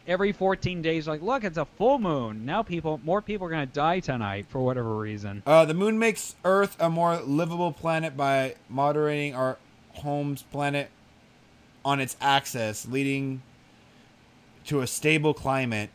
Every 0.06 0.32
14 0.32 0.82
days, 0.82 1.06
like, 1.06 1.20
look, 1.22 1.44
it's 1.44 1.58
a 1.58 1.64
full 1.64 1.98
moon. 1.98 2.44
Now 2.44 2.62
people, 2.62 3.00
more 3.04 3.20
people 3.20 3.46
are 3.46 3.50
gonna 3.50 3.66
die 3.66 4.00
tonight 4.00 4.46
for 4.48 4.60
whatever 4.60 4.96
reason. 4.96 5.42
Uh, 5.46 5.64
the 5.64 5.74
moon 5.74 5.98
makes 5.98 6.36
Earth 6.44 6.76
a 6.80 6.88
more 6.88 7.16
livable 7.20 7.72
planet 7.72 8.16
by 8.16 8.54
moderating 8.68 9.34
our 9.34 9.58
home's 9.94 10.42
planet 10.42 10.90
on 11.84 12.00
its 12.00 12.16
axis, 12.20 12.86
leading 12.86 13.42
to 14.66 14.80
a 14.80 14.86
stable 14.86 15.34
climate. 15.34 15.90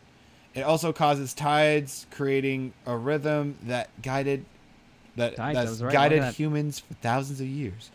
It 0.54 0.62
also 0.62 0.94
causes 0.94 1.34
tides, 1.34 2.06
creating 2.12 2.74
a 2.86 2.96
rhythm 2.98 3.58
that 3.64 3.90
guided 4.02 4.46
that 5.16 5.36
Tides, 5.36 5.58
that's 5.58 5.70
was 5.70 5.84
right, 5.84 5.94
guided 5.94 6.22
that. 6.24 6.34
humans 6.34 6.80
for 6.80 6.94
thousands 6.96 7.40
of 7.42 7.48
years. 7.48 7.90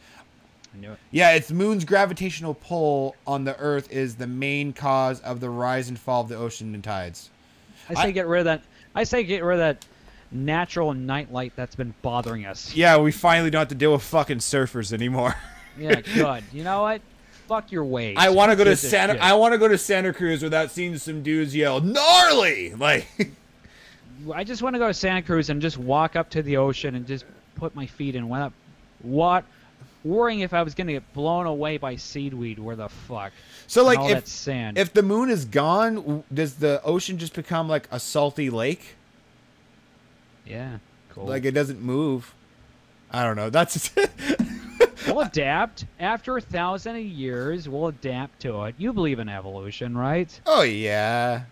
I 0.74 0.78
knew 0.78 0.92
it. 0.92 0.98
Yeah, 1.10 1.32
its 1.32 1.50
moon's 1.50 1.84
gravitational 1.84 2.54
pull 2.54 3.16
on 3.26 3.44
the 3.44 3.56
Earth 3.58 3.90
is 3.92 4.14
the 4.16 4.26
main 4.26 4.72
cause 4.72 5.20
of 5.20 5.40
the 5.40 5.50
rise 5.50 5.88
and 5.88 5.98
fall 5.98 6.22
of 6.22 6.28
the 6.28 6.36
ocean 6.36 6.74
and 6.74 6.82
tides. 6.84 7.30
I 7.88 7.94
say 7.94 8.00
I- 8.02 8.10
get 8.12 8.26
rid 8.26 8.40
of 8.40 8.44
that. 8.46 8.62
I 8.94 9.04
say 9.04 9.22
get 9.24 9.42
rid 9.44 9.54
of 9.54 9.58
that 9.60 9.84
natural 10.32 10.94
nightlight 10.94 11.52
that's 11.56 11.74
been 11.74 11.92
bothering 12.02 12.46
us. 12.46 12.72
Yeah, 12.74 12.98
we 12.98 13.10
finally 13.12 13.50
don't 13.50 13.60
have 13.60 13.68
to 13.68 13.74
deal 13.74 13.92
with 13.92 14.02
fucking 14.02 14.38
surfers 14.38 14.92
anymore. 14.92 15.34
Yeah, 15.78 16.00
good. 16.14 16.42
You 16.52 16.64
know 16.64 16.82
what? 16.82 17.00
Fuck 17.48 17.70
your 17.72 17.84
waves. 17.84 18.18
I 18.20 18.28
want 18.30 18.50
to 18.50 18.56
go 18.56 18.64
to 18.64 18.76
Santa. 18.76 19.14
shit. 19.14 19.22
I 19.22 19.34
want 19.34 19.52
to 19.54 19.58
go 19.58 19.68
to 19.68 19.78
Santa 19.78 20.12
Cruz 20.12 20.42
without 20.42 20.70
seeing 20.72 20.98
some 20.98 21.22
dudes 21.22 21.54
yell 21.54 21.80
gnarly. 21.80 22.74
Like, 22.78 23.06
I 24.34 24.44
just 24.44 24.62
want 24.62 24.74
to 24.74 24.78
go 24.78 24.88
to 24.88 24.94
Santa 24.94 25.22
Cruz 25.22 25.50
and 25.50 25.60
just 25.60 25.78
walk 25.78 26.16
up 26.16 26.30
to 26.30 26.42
the 26.42 26.56
ocean 26.56 26.94
and 26.94 27.06
just 27.06 27.24
put 27.54 27.74
my 27.74 27.86
feet 27.86 28.14
in. 28.14 28.28
What? 28.28 28.52
What? 29.02 29.44
Worrying 30.02 30.40
if 30.40 30.54
I 30.54 30.62
was 30.62 30.74
gonna 30.74 30.92
get 30.92 31.12
blown 31.12 31.46
away 31.46 31.76
by 31.76 31.96
seaweed. 31.96 32.58
Where 32.58 32.76
the 32.76 32.88
fuck? 32.88 33.32
so 33.66 33.84
like 33.84 33.98
all 33.98 34.08
that 34.08 34.18
if 34.18 34.26
sand. 34.26 34.78
if 34.78 34.92
the 34.92 35.02
moon 35.02 35.28
is 35.30 35.44
gone, 35.44 36.24
does 36.32 36.54
the 36.54 36.82
ocean 36.82 37.18
just 37.18 37.34
become 37.34 37.68
like 37.68 37.86
a 37.90 38.00
salty 38.00 38.50
lake? 38.50 38.96
yeah, 40.46 40.78
cool. 41.10 41.26
Like 41.26 41.44
it 41.44 41.52
doesn't 41.52 41.80
move. 41.80 42.34
I 43.10 43.24
don't 43.24 43.36
know. 43.36 43.50
That's 43.50 43.90
we'll 45.06 45.20
adapt 45.20 45.84
after 45.98 46.36
a 46.36 46.40
thousand 46.40 46.96
years. 47.02 47.68
We'll 47.68 47.88
adapt 47.88 48.40
to 48.40 48.64
it. 48.64 48.74
You 48.78 48.92
believe 48.92 49.18
in 49.18 49.28
evolution, 49.28 49.96
right? 49.96 50.40
oh 50.46 50.62
yeah. 50.62 51.42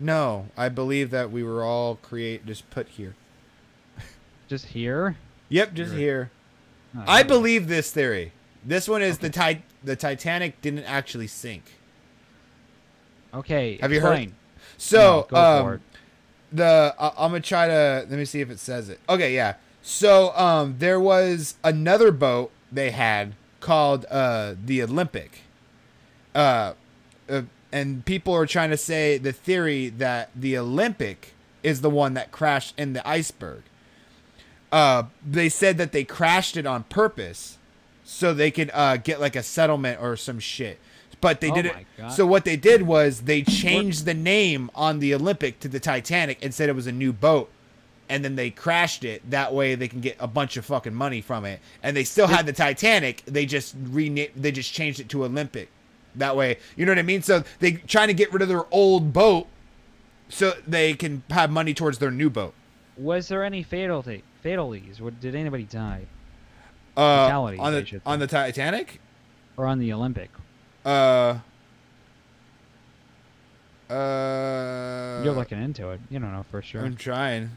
No, 0.00 0.48
I 0.56 0.68
believe 0.68 1.10
that 1.10 1.30
we 1.30 1.42
were 1.42 1.62
all 1.64 1.96
create 1.96 2.44
just 2.46 2.68
put 2.70 2.88
here. 2.88 3.14
Just 4.48 4.66
here. 4.66 5.16
Yep, 5.48 5.74
just 5.74 5.92
Right. 5.92 6.00
here. 6.00 6.30
Oh, 6.96 7.04
I 7.06 7.22
believe 7.22 7.68
this 7.68 7.90
theory. 7.90 8.32
This 8.64 8.88
one 8.88 9.00
is 9.02 9.18
the 9.18 9.30
ti- 9.30 9.62
the 9.82 9.96
Titanic 9.96 10.60
didn't 10.60 10.84
actually 10.84 11.26
sink. 11.26 11.64
Okay. 13.34 13.78
Have 13.80 13.92
you 13.92 14.00
heard- 14.00 14.12
explain. 14.12 14.34
So, 14.76 14.98
No, 14.98 15.36
go 15.36 15.36
um, 15.72 15.80
the 16.52 16.94
I 16.98 17.08
I'm 17.16 17.30
gonna 17.30 17.40
try 17.40 17.66
to 17.66 18.06
let 18.08 18.10
me 18.18 18.24
see 18.24 18.40
if 18.40 18.50
it 18.50 18.58
says 18.58 18.88
it. 18.88 19.00
Okay, 19.08 19.34
yeah. 19.34 19.54
So, 19.82 20.36
um, 20.36 20.76
there 20.78 21.00
was 21.00 21.56
another 21.64 22.10
boat 22.12 22.50
they 22.70 22.90
had 22.90 23.34
called 23.60 24.04
uh, 24.10 24.54
the 24.64 24.82
Olympic. 24.82 25.40
Uh, 26.34 26.74
uh, 27.28 27.42
and 27.72 28.04
people 28.04 28.34
are 28.34 28.46
trying 28.46 28.70
to 28.70 28.76
say 28.76 29.18
the 29.18 29.32
theory 29.32 29.88
that 29.88 30.30
the 30.36 30.56
Olympic 30.58 31.32
is 31.62 31.80
the 31.80 31.90
one 31.90 32.14
that 32.14 32.30
crashed 32.30 32.74
in 32.78 32.92
the 32.92 33.06
iceberg. 33.08 33.62
Uh, 34.70 35.04
they 35.26 35.48
said 35.48 35.78
that 35.78 35.92
they 35.92 36.04
crashed 36.04 36.56
it 36.56 36.66
on 36.66 36.84
purpose 36.84 37.58
so 38.04 38.32
they 38.32 38.50
could 38.50 38.70
uh, 38.72 38.96
get 38.96 39.20
like 39.20 39.36
a 39.36 39.42
settlement 39.42 40.00
or 40.00 40.16
some 40.16 40.38
shit. 40.38 40.78
But 41.20 41.40
they 41.40 41.50
Oh 41.50 41.54
did 41.54 41.66
it. 41.66 41.86
So 42.10 42.26
what 42.26 42.44
they 42.44 42.56
did 42.56 42.82
was 42.82 43.22
they 43.22 43.42
changed 43.42 44.06
the 44.06 44.14
name 44.14 44.70
on 44.74 44.98
the 44.98 45.14
Olympic 45.14 45.60
to 45.60 45.68
the 45.68 45.78
Titanic 45.78 46.38
and 46.42 46.52
said 46.52 46.68
it 46.68 46.74
was 46.74 46.86
a 46.88 46.92
new 46.92 47.12
boat. 47.12 47.48
And 48.08 48.24
then 48.24 48.34
they 48.34 48.50
crashed 48.50 49.04
it. 49.04 49.30
That 49.30 49.54
way 49.54 49.74
they 49.76 49.88
can 49.88 50.00
get 50.00 50.16
a 50.18 50.26
bunch 50.26 50.56
of 50.56 50.64
fucking 50.64 50.92
money 50.94 51.20
from 51.20 51.44
it. 51.44 51.60
And 51.82 51.96
they 51.96 52.04
still 52.04 52.26
had 52.26 52.44
the 52.46 52.52
Titanic. 52.52 53.22
They 53.24 53.46
just 53.46 53.74
rena- 53.80 54.28
They 54.34 54.50
just 54.52 54.72
changed 54.72 54.98
it 55.00 55.08
to 55.10 55.24
Olympic. 55.24 55.68
That 56.14 56.36
way, 56.36 56.58
you 56.76 56.84
know 56.84 56.92
what 56.92 56.98
I 56.98 57.02
mean. 57.02 57.22
So 57.22 57.42
they 57.60 57.72
trying 57.72 58.08
to 58.08 58.14
get 58.14 58.32
rid 58.32 58.42
of 58.42 58.48
their 58.48 58.66
old 58.72 59.12
boat, 59.12 59.46
so 60.28 60.52
they 60.66 60.94
can 60.94 61.22
have 61.30 61.50
money 61.50 61.74
towards 61.74 61.98
their 61.98 62.10
new 62.10 62.28
boat. 62.28 62.54
Was 62.96 63.28
there 63.28 63.44
any 63.44 63.62
fatality 63.62 64.22
fatalities? 64.42 65.00
Did 65.20 65.34
anybody 65.34 65.64
die? 65.64 66.06
Uh, 66.96 67.24
Fatalities, 67.26 67.60
on 67.60 67.66
I 67.66 67.80
the 67.80 67.86
should 67.86 68.02
on 68.04 68.18
the 68.18 68.26
Titanic. 68.26 69.00
Or 69.56 69.66
on 69.66 69.78
the 69.78 69.92
Olympic? 69.92 70.30
Uh. 70.84 71.38
Uh. 73.88 75.22
You're 75.24 75.32
looking 75.32 75.62
into 75.62 75.90
it. 75.90 76.00
You 76.10 76.18
don't 76.18 76.32
know 76.32 76.44
for 76.50 76.60
sure. 76.62 76.84
I'm 76.84 76.96
trying. 76.96 77.50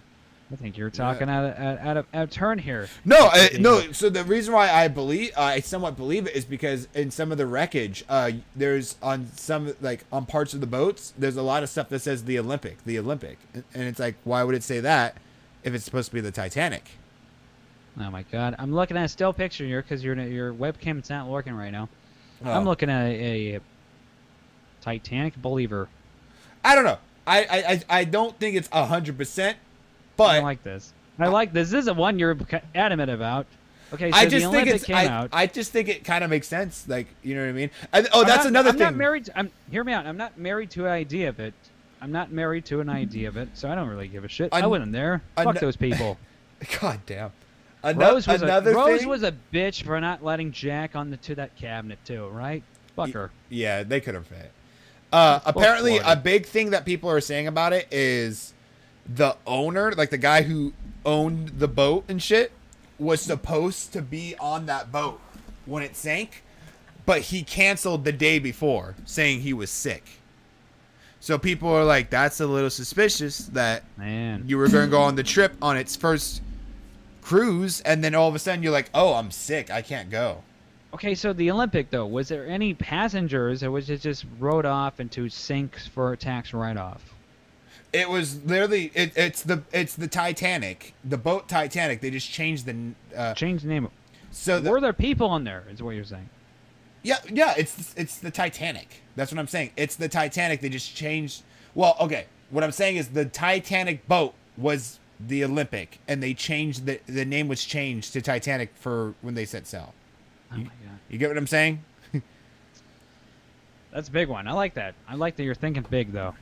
I 0.51 0.55
think 0.55 0.77
you're 0.77 0.91
talking 0.91 1.27
yeah. 1.27 1.39
out, 1.39 1.45
of, 1.45 1.79
out, 1.79 1.97
of, 1.97 2.05
out 2.13 2.23
of 2.23 2.29
turn 2.29 2.59
here. 2.59 2.87
No, 3.03 3.17
I, 3.17 3.49
uh, 3.55 3.57
no. 3.59 3.91
So 3.91 4.09
the 4.09 4.23
reason 4.23 4.53
why 4.53 4.69
I 4.69 4.87
believe, 4.87 5.31
uh, 5.35 5.41
I 5.41 5.59
somewhat 5.59 5.97
believe 5.97 6.27
it, 6.27 6.35
is 6.35 6.45
because 6.45 6.87
in 6.93 7.09
some 7.09 7.31
of 7.31 7.39
the 7.39 7.47
wreckage, 7.47 8.05
uh, 8.07 8.31
there's 8.55 8.95
on 9.01 9.27
some 9.35 9.75
like 9.81 10.05
on 10.11 10.27
parts 10.27 10.53
of 10.53 10.61
the 10.61 10.67
boats, 10.67 11.13
there's 11.17 11.35
a 11.35 11.41
lot 11.41 11.63
of 11.63 11.69
stuff 11.69 11.89
that 11.89 11.99
says 11.99 12.25
the 12.25 12.37
Olympic, 12.37 12.83
the 12.85 12.99
Olympic, 12.99 13.39
and 13.53 13.83
it's 13.83 13.99
like, 13.99 14.15
why 14.23 14.43
would 14.43 14.53
it 14.53 14.61
say 14.61 14.79
that 14.81 15.17
if 15.63 15.73
it's 15.73 15.83
supposed 15.83 16.09
to 16.09 16.13
be 16.13 16.21
the 16.21 16.31
Titanic? 16.31 16.91
Oh 17.99 18.11
my 18.11 18.23
God, 18.31 18.55
I'm 18.59 18.73
looking 18.73 18.97
at 18.97 19.05
a 19.05 19.07
still 19.07 19.33
picture 19.33 19.65
here 19.65 19.81
because 19.81 20.03
your 20.03 20.15
your 20.15 20.53
webcam 20.53 20.99
it's 20.99 21.09
not 21.09 21.27
working 21.27 21.55
right 21.55 21.71
now. 21.71 21.89
Oh. 22.43 22.51
I'm 22.51 22.65
looking 22.65 22.89
at 22.89 23.05
a, 23.07 23.55
a 23.55 23.61
Titanic 24.81 25.35
believer. 25.37 25.87
I 26.63 26.75
don't 26.75 26.83
know. 26.83 26.99
I, 27.27 27.81
I, 27.89 27.99
I 28.01 28.03
don't 28.03 28.37
think 28.39 28.55
it's 28.55 28.67
100%. 28.67 29.55
But 30.17 30.35
I 30.35 30.39
like 30.39 30.63
this. 30.63 30.93
I 31.17 31.27
like 31.27 31.53
this. 31.53 31.69
This 31.71 31.87
is 31.87 31.93
one 31.93 32.19
you're 32.19 32.37
adamant 32.73 33.09
about. 33.09 33.47
Okay, 33.93 34.11
so 34.11 34.17
I 34.17 34.25
just 34.25 34.51
think 34.51 34.67
it's, 34.67 34.89
I, 34.89 35.07
out. 35.07 35.29
I 35.31 35.47
just 35.47 35.71
think 35.71 35.87
it 35.89 36.03
kind 36.03 36.23
of 36.23 36.29
makes 36.29 36.47
sense. 36.47 36.87
Like, 36.87 37.07
you 37.21 37.35
know 37.35 37.41
what 37.41 37.49
I 37.49 37.53
mean? 37.53 37.69
I, 37.93 38.01
oh, 38.13 38.21
I'm 38.21 38.27
that's 38.27 38.37
not, 38.39 38.47
another 38.47 38.69
I'm 38.69 38.77
thing. 38.77 38.87
I'm 38.87 38.93
not 38.93 38.97
married. 38.97 39.25
To, 39.25 39.39
I'm 39.39 39.51
hear 39.69 39.83
me 39.83 39.93
out. 39.93 40.05
I'm 40.05 40.17
not 40.17 40.37
married 40.37 40.71
to 40.71 40.85
an 40.85 40.91
idea 40.91 41.29
of 41.29 41.39
it. 41.39 41.53
I'm 42.01 42.11
not 42.11 42.31
married 42.31 42.65
to 42.65 42.81
an 42.81 42.89
idea 42.89 43.27
of 43.27 43.37
it, 43.37 43.49
so 43.53 43.69
I 43.69 43.75
don't 43.75 43.87
really 43.87 44.07
give 44.07 44.25
a 44.25 44.27
shit. 44.27 44.49
An, 44.51 44.63
I 44.63 44.67
wasn't 44.67 44.91
there. 44.91 45.21
An, 45.37 45.45
Fuck 45.45 45.59
those 45.59 45.75
people. 45.75 46.17
God 46.81 46.99
damn. 47.05 47.31
An 47.83 47.97
Rose 47.97 48.27
was 48.27 48.41
another 48.41 48.71
a, 48.71 48.75
Rose 48.75 49.05
was 49.05 49.21
a 49.21 49.33
bitch 49.53 49.83
for 49.83 50.01
not 50.01 50.23
letting 50.23 50.51
Jack 50.51 50.95
on 50.95 51.11
the 51.11 51.17
to 51.17 51.35
that 51.35 51.55
cabinet 51.55 51.99
too, 52.03 52.27
right? 52.29 52.63
Fuck 52.95 53.11
her. 53.11 53.31
Yeah, 53.49 53.83
they 53.83 54.01
could 54.01 54.15
have 54.15 54.25
fit. 54.25 54.51
Uh, 55.13 55.39
apparently, 55.45 55.97
a 55.97 56.15
big 56.15 56.47
thing 56.47 56.71
that 56.71 56.83
people 56.83 57.09
are 57.11 57.21
saying 57.21 57.45
about 57.47 57.73
it 57.73 57.87
is 57.91 58.54
the 59.07 59.37
owner, 59.45 59.91
like 59.93 60.09
the 60.09 60.17
guy 60.17 60.43
who 60.43 60.73
owned 61.05 61.59
the 61.59 61.67
boat 61.67 62.05
and 62.07 62.21
shit, 62.21 62.51
was 62.97 63.21
supposed 63.21 63.93
to 63.93 64.01
be 64.01 64.35
on 64.39 64.65
that 64.65 64.91
boat 64.91 65.19
when 65.65 65.83
it 65.83 65.95
sank, 65.95 66.43
but 67.05 67.21
he 67.21 67.43
canceled 67.43 68.05
the 68.05 68.11
day 68.11 68.39
before, 68.39 68.95
saying 69.05 69.41
he 69.41 69.53
was 69.53 69.69
sick. 69.69 70.03
So 71.19 71.37
people 71.37 71.69
are 71.69 71.83
like, 71.83 72.09
"That's 72.09 72.39
a 72.39 72.45
little 72.47 72.69
suspicious 72.69 73.39
that 73.47 73.83
Man. 73.97 74.43
you 74.47 74.57
were 74.57 74.67
going 74.67 74.85
to 74.85 74.91
go 74.91 75.01
on 75.01 75.15
the 75.15 75.23
trip 75.23 75.55
on 75.61 75.75
its 75.75 75.95
first 75.95 76.41
cruise, 77.21 77.81
and 77.81 78.03
then 78.03 78.13
all 78.13 78.29
of 78.29 78.35
a 78.35 78.39
sudden 78.39 78.61
you're 78.61 78.71
like, 78.71 78.89
"Oh, 78.93 79.15
I'm 79.15 79.31
sick. 79.31 79.71
I 79.71 79.81
can't 79.81 80.09
go." 80.09 80.43
Okay, 80.93 81.15
so 81.15 81.33
the 81.33 81.51
Olympic 81.51 81.89
though, 81.89 82.05
was 82.05 82.29
there 82.29 82.47
any 82.47 82.73
passengers 82.73 83.63
or 83.63 83.71
was 83.71 83.89
it 83.89 84.01
just 84.01 84.25
rode 84.39 84.65
off 84.65 84.99
into 84.99 85.27
sinks 85.27 85.87
for 85.87 86.15
tax 86.15 86.53
write-off? 86.53 87.14
It 87.95 88.09
was 88.09 88.43
literally 88.43 88.91
it, 88.93 89.13
it's 89.15 89.41
the 89.41 89.63
it's 89.71 89.95
the 89.95 90.07
Titanic, 90.07 90.93
the 91.03 91.17
boat 91.17 91.47
Titanic. 91.47 92.01
They 92.01 92.09
just 92.09 92.29
changed 92.29 92.65
the 92.65 92.93
uh, 93.15 93.33
Change 93.33 93.61
the 93.61 93.69
name. 93.69 93.89
so 94.31 94.59
the, 94.59 94.69
Were 94.69 94.81
there 94.81 94.91
people 94.91 95.27
on 95.29 95.45
there? 95.45 95.63
Is 95.71 95.81
what 95.81 95.95
you're 95.95 96.03
saying? 96.03 96.29
yeah 97.03 97.19
yeah 97.31 97.53
it's 97.57 97.93
it's 97.95 98.17
the 98.17 98.31
Titanic. 98.31 99.01
That's 99.15 99.31
what 99.31 99.39
I'm 99.39 99.47
saying. 99.47 99.71
It's 99.77 99.95
the 99.95 100.09
Titanic. 100.09 100.59
They 100.59 100.69
just 100.69 100.93
changed. 100.95 101.43
Well, 101.73 101.95
okay. 102.01 102.25
What 102.49 102.63
I'm 102.65 102.71
saying 102.73 102.97
is 102.97 103.09
the 103.09 103.25
Titanic 103.25 104.07
boat 104.07 104.33
was 104.57 104.99
the 105.19 105.43
Olympic, 105.45 105.99
and 106.07 106.21
they 106.21 106.33
changed 106.33 106.85
the 106.85 106.99
the 107.07 107.23
name 107.23 107.47
was 107.47 107.63
changed 107.63 108.11
to 108.13 108.21
Titanic 108.21 108.71
for 108.75 109.13
when 109.21 109.35
they 109.35 109.45
set 109.45 109.67
sail. 109.67 109.93
Oh 110.51 110.57
my 110.57 110.63
god, 110.63 110.99
You 111.09 111.17
get 111.17 111.29
what 111.29 111.37
I'm 111.37 111.47
saying? 111.47 111.81
that's 113.91 114.09
a 114.09 114.11
big 114.11 114.27
one. 114.27 114.47
I 114.49 114.51
like 114.51 114.73
that. 114.73 114.95
I 115.07 115.15
like 115.15 115.37
that 115.37 115.43
you're 115.43 115.55
thinking 115.55 115.85
big 115.89 116.11
though. 116.11 116.35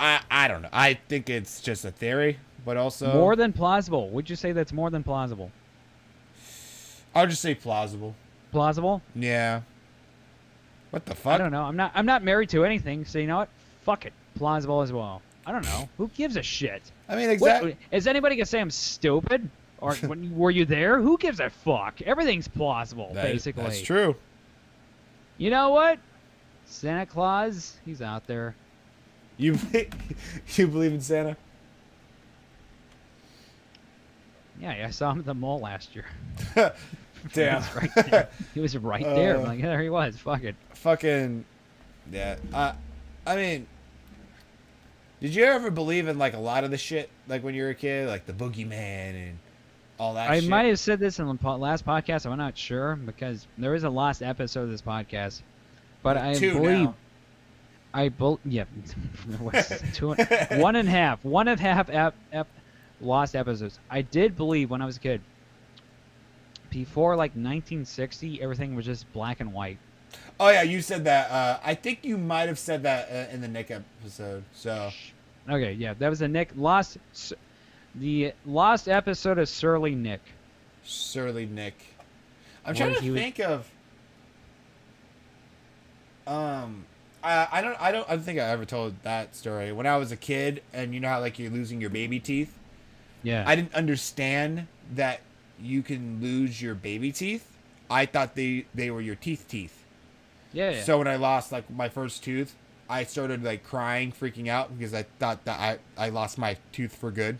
I 0.00 0.20
I 0.30 0.48
don't 0.48 0.62
know. 0.62 0.70
I 0.72 0.94
think 0.94 1.28
it's 1.28 1.60
just 1.60 1.84
a 1.84 1.90
theory, 1.90 2.38
but 2.64 2.76
also 2.76 3.12
more 3.12 3.36
than 3.36 3.52
plausible. 3.52 4.08
Would 4.10 4.30
you 4.30 4.34
say 4.34 4.52
that's 4.52 4.72
more 4.72 4.90
than 4.90 5.02
plausible? 5.02 5.50
I'll 7.14 7.26
just 7.26 7.42
say 7.42 7.54
plausible. 7.54 8.14
Plausible? 8.50 9.02
Yeah. 9.14 9.60
What 10.90 11.04
the 11.04 11.14
fuck? 11.14 11.34
I 11.34 11.38
don't 11.38 11.52
know. 11.52 11.62
I'm 11.62 11.76
not. 11.76 11.92
I'm 11.94 12.06
not 12.06 12.24
married 12.24 12.48
to 12.50 12.64
anything. 12.64 13.04
So 13.04 13.18
you 13.18 13.26
know 13.26 13.38
what? 13.38 13.50
Fuck 13.82 14.06
it. 14.06 14.14
Plausible 14.36 14.80
as 14.80 14.92
well. 14.92 15.20
I 15.46 15.52
don't 15.52 15.64
know. 15.64 15.88
Who 15.98 16.08
gives 16.08 16.36
a 16.36 16.42
shit? 16.42 16.82
I 17.08 17.16
mean, 17.16 17.28
exactly. 17.28 17.76
is 17.92 18.06
anybody 18.06 18.36
gonna 18.36 18.46
say 18.46 18.60
I'm 18.60 18.70
stupid? 18.70 19.48
Or 19.80 19.94
when, 20.06 20.34
were 20.36 20.50
you 20.50 20.64
there? 20.64 21.00
Who 21.00 21.18
gives 21.18 21.40
a 21.40 21.50
fuck? 21.50 22.00
Everything's 22.02 22.48
plausible, 22.48 23.10
basically. 23.14 23.64
That's 23.64 23.82
true. 23.82 24.16
You 25.36 25.50
know 25.50 25.70
what? 25.70 25.98
Santa 26.66 27.06
Claus, 27.06 27.76
he's 27.84 28.00
out 28.00 28.26
there. 28.26 28.54
You 29.40 29.58
you 30.56 30.66
believe 30.68 30.92
in 30.92 31.00
Santa? 31.00 31.36
Yeah, 34.60 34.84
I 34.86 34.90
saw 34.90 35.12
him 35.12 35.20
at 35.20 35.24
the 35.24 35.34
mall 35.34 35.60
last 35.60 35.94
year. 35.94 36.04
Damn. 37.32 37.62
He 37.72 37.72
was 37.72 37.74
right 37.74 37.90
there. 37.94 38.28
He 38.54 38.60
was 38.60 38.76
right 38.76 39.02
there. 39.04 39.36
I'm 39.38 39.44
Uh, 39.44 39.48
like, 39.48 39.62
there 39.62 39.80
he 39.82 39.88
was. 39.90 40.16
Fuck 40.18 40.44
it. 40.44 40.56
Fucking 40.74 41.44
yeah. 42.12 42.36
Uh, 42.52 42.72
I 43.26 43.36
mean, 43.36 43.66
did 45.20 45.34
you 45.34 45.44
ever 45.44 45.70
believe 45.70 46.08
in 46.08 46.18
like 46.18 46.34
a 46.34 46.38
lot 46.38 46.64
of 46.64 46.70
the 46.70 46.78
shit 46.78 47.08
like 47.28 47.42
when 47.42 47.54
you 47.54 47.62
were 47.62 47.70
a 47.70 47.74
kid, 47.74 48.08
like 48.08 48.26
the 48.26 48.32
boogeyman 48.32 48.72
and 48.72 49.38
all 49.98 50.14
that? 50.14 50.30
I 50.30 50.40
shit? 50.40 50.48
might 50.50 50.64
have 50.66 50.78
said 50.78 50.98
this 50.98 51.18
in 51.18 51.26
the 51.26 51.48
last 51.56 51.86
podcast. 51.86 52.30
I'm 52.30 52.36
not 52.38 52.56
sure 52.58 52.96
because 52.96 53.46
there 53.56 53.74
is 53.74 53.84
a 53.84 53.90
lost 53.90 54.22
episode 54.22 54.62
of 54.64 54.70
this 54.70 54.82
podcast. 54.82 55.42
But 56.02 56.16
I 56.16 56.34
Two 56.34 56.54
believe 56.54 56.84
now. 56.84 56.94
I 57.92 58.08
bel 58.08 58.38
yeah, 58.44 58.64
two, 59.92 60.14
one 60.14 60.76
and 60.76 60.88
a 60.88 60.90
half, 60.90 61.24
one 61.24 61.48
and 61.48 61.58
a 61.58 61.62
half 61.62 61.90
ep, 61.90 62.14
ep, 62.32 62.46
lost 63.00 63.34
episodes. 63.34 63.78
I 63.90 64.02
did 64.02 64.36
believe 64.36 64.70
when 64.70 64.80
I 64.82 64.86
was 64.86 64.96
a 64.96 65.00
kid. 65.00 65.20
Before 66.70 67.16
like 67.16 67.32
1960, 67.32 68.40
everything 68.40 68.76
was 68.76 68.86
just 68.86 69.12
black 69.12 69.40
and 69.40 69.52
white. 69.52 69.78
Oh 70.38 70.50
yeah, 70.50 70.62
you 70.62 70.80
said 70.82 71.04
that. 71.04 71.30
Uh, 71.30 71.58
I 71.64 71.74
think 71.74 72.04
you 72.04 72.16
might 72.16 72.46
have 72.48 72.58
said 72.60 72.84
that 72.84 73.08
uh, 73.10 73.32
in 73.34 73.40
the 73.40 73.48
Nick 73.48 73.72
episode. 73.72 74.44
So 74.54 74.90
Okay, 75.48 75.72
yeah, 75.72 75.94
that 75.94 76.08
was 76.08 76.20
the 76.20 76.28
Nick 76.28 76.50
lost, 76.54 76.98
the 77.96 78.32
lost 78.46 78.88
episode 78.88 79.38
of 79.38 79.48
Surly 79.48 79.96
Nick. 79.96 80.20
surly 80.84 81.46
Nick. 81.46 81.74
I'm 82.64 82.74
trying 82.74 82.94
to 82.94 83.00
he 83.00 83.10
was- 83.10 83.20
think 83.20 83.40
of. 83.40 83.68
Um, 86.26 86.84
I 87.22 87.48
I 87.52 87.60
don't 87.62 87.80
I 87.80 87.92
don't 87.92 88.08
I 88.08 88.14
don't 88.16 88.24
think 88.24 88.38
I 88.38 88.44
ever 88.50 88.64
told 88.64 88.94
that 89.02 89.34
story 89.36 89.72
when 89.72 89.86
I 89.86 89.96
was 89.96 90.12
a 90.12 90.16
kid, 90.16 90.62
and 90.72 90.94
you 90.94 91.00
know 91.00 91.08
how 91.08 91.20
like 91.20 91.38
you're 91.38 91.50
losing 91.50 91.80
your 91.80 91.90
baby 91.90 92.20
teeth. 92.20 92.56
Yeah. 93.22 93.44
I 93.46 93.54
didn't 93.56 93.74
understand 93.74 94.66
that 94.94 95.20
you 95.60 95.82
can 95.82 96.20
lose 96.22 96.62
your 96.62 96.74
baby 96.74 97.12
teeth. 97.12 97.46
I 97.90 98.06
thought 98.06 98.34
they 98.34 98.66
they 98.74 98.90
were 98.90 99.00
your 99.00 99.16
teeth 99.16 99.44
teeth. 99.48 99.84
yeah. 100.52 100.70
yeah. 100.70 100.82
So 100.82 100.98
when 100.98 101.06
I 101.08 101.16
lost 101.16 101.52
like 101.52 101.68
my 101.70 101.88
first 101.88 102.24
tooth, 102.24 102.54
I 102.88 103.04
started 103.04 103.42
like 103.44 103.62
crying, 103.64 104.12
freaking 104.12 104.48
out 104.48 104.76
because 104.76 104.94
I 104.94 105.02
thought 105.18 105.44
that 105.44 105.60
I 105.60 106.06
I 106.06 106.08
lost 106.10 106.38
my 106.38 106.56
tooth 106.72 106.94
for 106.94 107.10
good. 107.10 107.38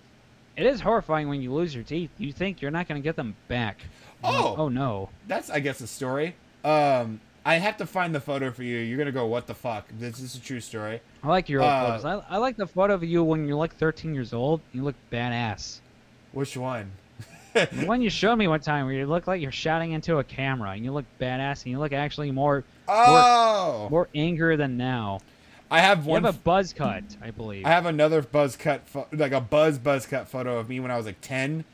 It 0.56 0.66
is 0.66 0.80
horrifying 0.82 1.28
when 1.28 1.40
you 1.40 1.54
lose 1.54 1.74
your 1.74 1.84
teeth. 1.84 2.10
You 2.18 2.32
think 2.32 2.60
you're 2.60 2.70
not 2.72 2.86
going 2.86 3.00
to 3.00 3.04
get 3.04 3.16
them 3.16 3.34
back. 3.48 3.78
You're 4.22 4.32
like, 4.32 4.40
Oh. 4.44 4.54
oh 4.58 4.68
no. 4.68 5.08
That's 5.26 5.48
I 5.48 5.60
guess 5.60 5.80
a 5.80 5.86
story. 5.86 6.34
Um, 6.64 7.20
I 7.44 7.54
have 7.56 7.76
to 7.78 7.86
find 7.86 8.14
the 8.14 8.20
photo 8.20 8.50
for 8.50 8.62
you. 8.62 8.78
You're 8.78 8.98
gonna 8.98 9.12
go, 9.12 9.26
what 9.26 9.46
the 9.46 9.54
fuck? 9.54 9.86
This 9.98 10.20
is 10.20 10.34
a 10.36 10.40
true 10.40 10.60
story. 10.60 11.00
I 11.22 11.28
like 11.28 11.48
your 11.48 11.62
old 11.62 11.70
Uh, 11.70 11.98
photos. 11.98 12.04
I, 12.30 12.34
I 12.34 12.38
like 12.38 12.56
the 12.56 12.66
photo 12.66 12.94
of 12.94 13.02
you 13.02 13.24
when 13.24 13.46
you're 13.46 13.56
like 13.56 13.74
13 13.76 14.14
years 14.14 14.32
old. 14.32 14.60
You 14.72 14.82
look 14.84 14.94
badass. 15.10 15.80
Which 16.32 16.56
one? 16.56 16.90
The 17.54 17.84
one 17.86 18.00
you 18.00 18.10
showed 18.10 18.36
me 18.36 18.46
one 18.46 18.60
time 18.60 18.84
where 18.86 18.94
you 18.94 19.06
look 19.06 19.26
like 19.26 19.40
you're 19.42 19.50
shouting 19.50 19.90
into 19.92 20.18
a 20.18 20.24
camera 20.24 20.70
and 20.70 20.84
you 20.84 20.92
look 20.92 21.04
badass 21.20 21.64
and 21.64 21.72
you 21.72 21.80
look 21.80 21.92
actually 21.92 22.30
more 22.30 22.62
Oh, 22.86 23.88
more 23.90 24.08
angrier 24.14 24.56
than 24.56 24.76
now. 24.76 25.20
I 25.68 25.80
have 25.80 26.04
You 26.04 26.10
one. 26.12 26.24
have 26.24 26.34
a 26.36 26.38
buzz 26.38 26.72
cut, 26.72 27.02
I 27.22 27.30
believe. 27.32 27.64
I 27.66 27.70
have 27.70 27.86
another 27.86 28.22
buzz 28.22 28.56
cut, 28.56 28.82
like 29.12 29.32
a 29.32 29.40
buzz 29.40 29.78
buzz 29.78 30.06
cut 30.06 30.28
photo 30.28 30.58
of 30.58 30.68
me 30.68 30.78
when 30.78 30.90
I 30.92 30.96
was 30.96 31.06
like 31.06 31.20
ten, 31.22 31.64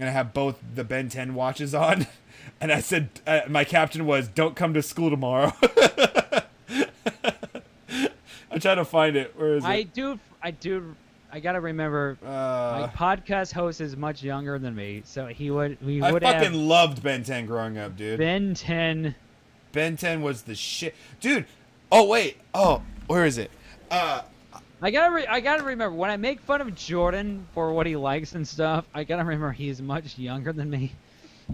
and 0.00 0.08
I 0.08 0.12
have 0.12 0.32
both 0.34 0.58
the 0.74 0.82
Ben 0.82 1.08
10 1.08 1.34
watches 1.34 1.74
on, 1.74 2.06
and 2.60 2.72
I 2.72 2.80
said 2.80 3.10
uh, 3.26 3.42
my 3.48 3.62
caption 3.64 4.06
was 4.06 4.26
"Don't 4.26 4.56
come 4.56 4.74
to 4.74 4.82
school 4.82 5.10
tomorrow." 5.10 5.52
I'm 8.50 8.58
trying 8.58 8.78
to 8.78 8.84
find 8.84 9.14
it. 9.16 9.34
Where 9.38 9.54
is 9.54 9.64
I 9.64 9.74
it? 9.74 9.78
I 9.78 9.82
do 9.82 10.18
I 10.42 10.50
do 10.50 10.96
I 11.32 11.38
gotta 11.38 11.60
remember 11.60 12.18
my 12.22 12.28
Uh, 12.28 12.90
podcast 12.90 13.52
host 13.52 13.80
is 13.80 13.96
much 13.96 14.22
younger 14.24 14.58
than 14.58 14.74
me, 14.74 15.02
so 15.04 15.26
he 15.26 15.50
would 15.50 15.78
he 15.84 16.00
would. 16.00 16.22
Have. 16.24 16.36
I 16.36 16.40
fucking 16.44 16.66
loved 16.66 17.02
Ben 17.02 17.22
10 17.22 17.46
growing 17.46 17.78
up, 17.78 17.96
dude. 17.96 18.18
Ben 18.18 18.54
ten 18.54 19.14
Ben 19.72 19.96
10 19.96 20.22
was 20.22 20.42
the 20.42 20.56
shit, 20.56 20.96
dude. 21.20 21.46
Oh 21.92 22.06
wait, 22.06 22.38
oh 22.54 22.82
where 23.06 23.24
is 23.24 23.38
it? 23.38 23.50
Uh, 23.90 24.22
I 24.82 24.90
gotta 24.90 25.14
re- 25.14 25.26
I 25.26 25.40
gotta 25.40 25.62
remember 25.62 25.94
when 25.96 26.10
I 26.10 26.16
make 26.16 26.40
fun 26.40 26.60
of 26.60 26.74
Jordan 26.74 27.46
for 27.54 27.72
what 27.72 27.86
he 27.86 27.96
likes 27.96 28.34
and 28.34 28.46
stuff. 28.46 28.86
I 28.94 29.04
gotta 29.04 29.24
remember 29.24 29.52
he's 29.52 29.82
much 29.82 30.16
younger 30.18 30.52
than 30.52 30.70
me, 30.70 30.92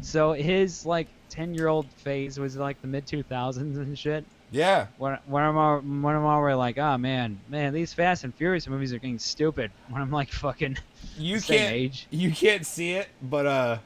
so 0.00 0.32
his 0.32 0.86
like 0.86 1.08
ten 1.28 1.54
year 1.54 1.68
old 1.68 1.86
phase 1.90 2.38
was 2.38 2.56
like 2.56 2.80
the 2.82 2.86
mid 2.86 3.06
two 3.06 3.22
thousands 3.24 3.78
and 3.78 3.98
shit. 3.98 4.24
yeah, 4.52 4.86
When 4.98 5.18
when 5.26 5.42
I'm 5.42 5.56
all, 5.56 5.78
when 5.80 6.14
I'm 6.14 6.24
already 6.24 6.54
like, 6.56 6.78
oh 6.78 6.96
man, 6.98 7.40
man, 7.48 7.74
these 7.74 7.92
Fast 7.92 8.22
and 8.22 8.32
Furious 8.34 8.68
movies 8.68 8.92
are 8.92 8.98
getting 8.98 9.18
stupid. 9.18 9.72
When 9.88 10.00
I'm 10.00 10.12
like 10.12 10.30
fucking 10.30 10.78
you 11.18 11.40
same 11.40 11.58
can't 11.58 11.72
age. 11.74 12.06
you 12.10 12.30
can't 12.30 12.64
see 12.64 12.92
it, 12.92 13.08
but 13.20 13.46
uh, 13.46 13.78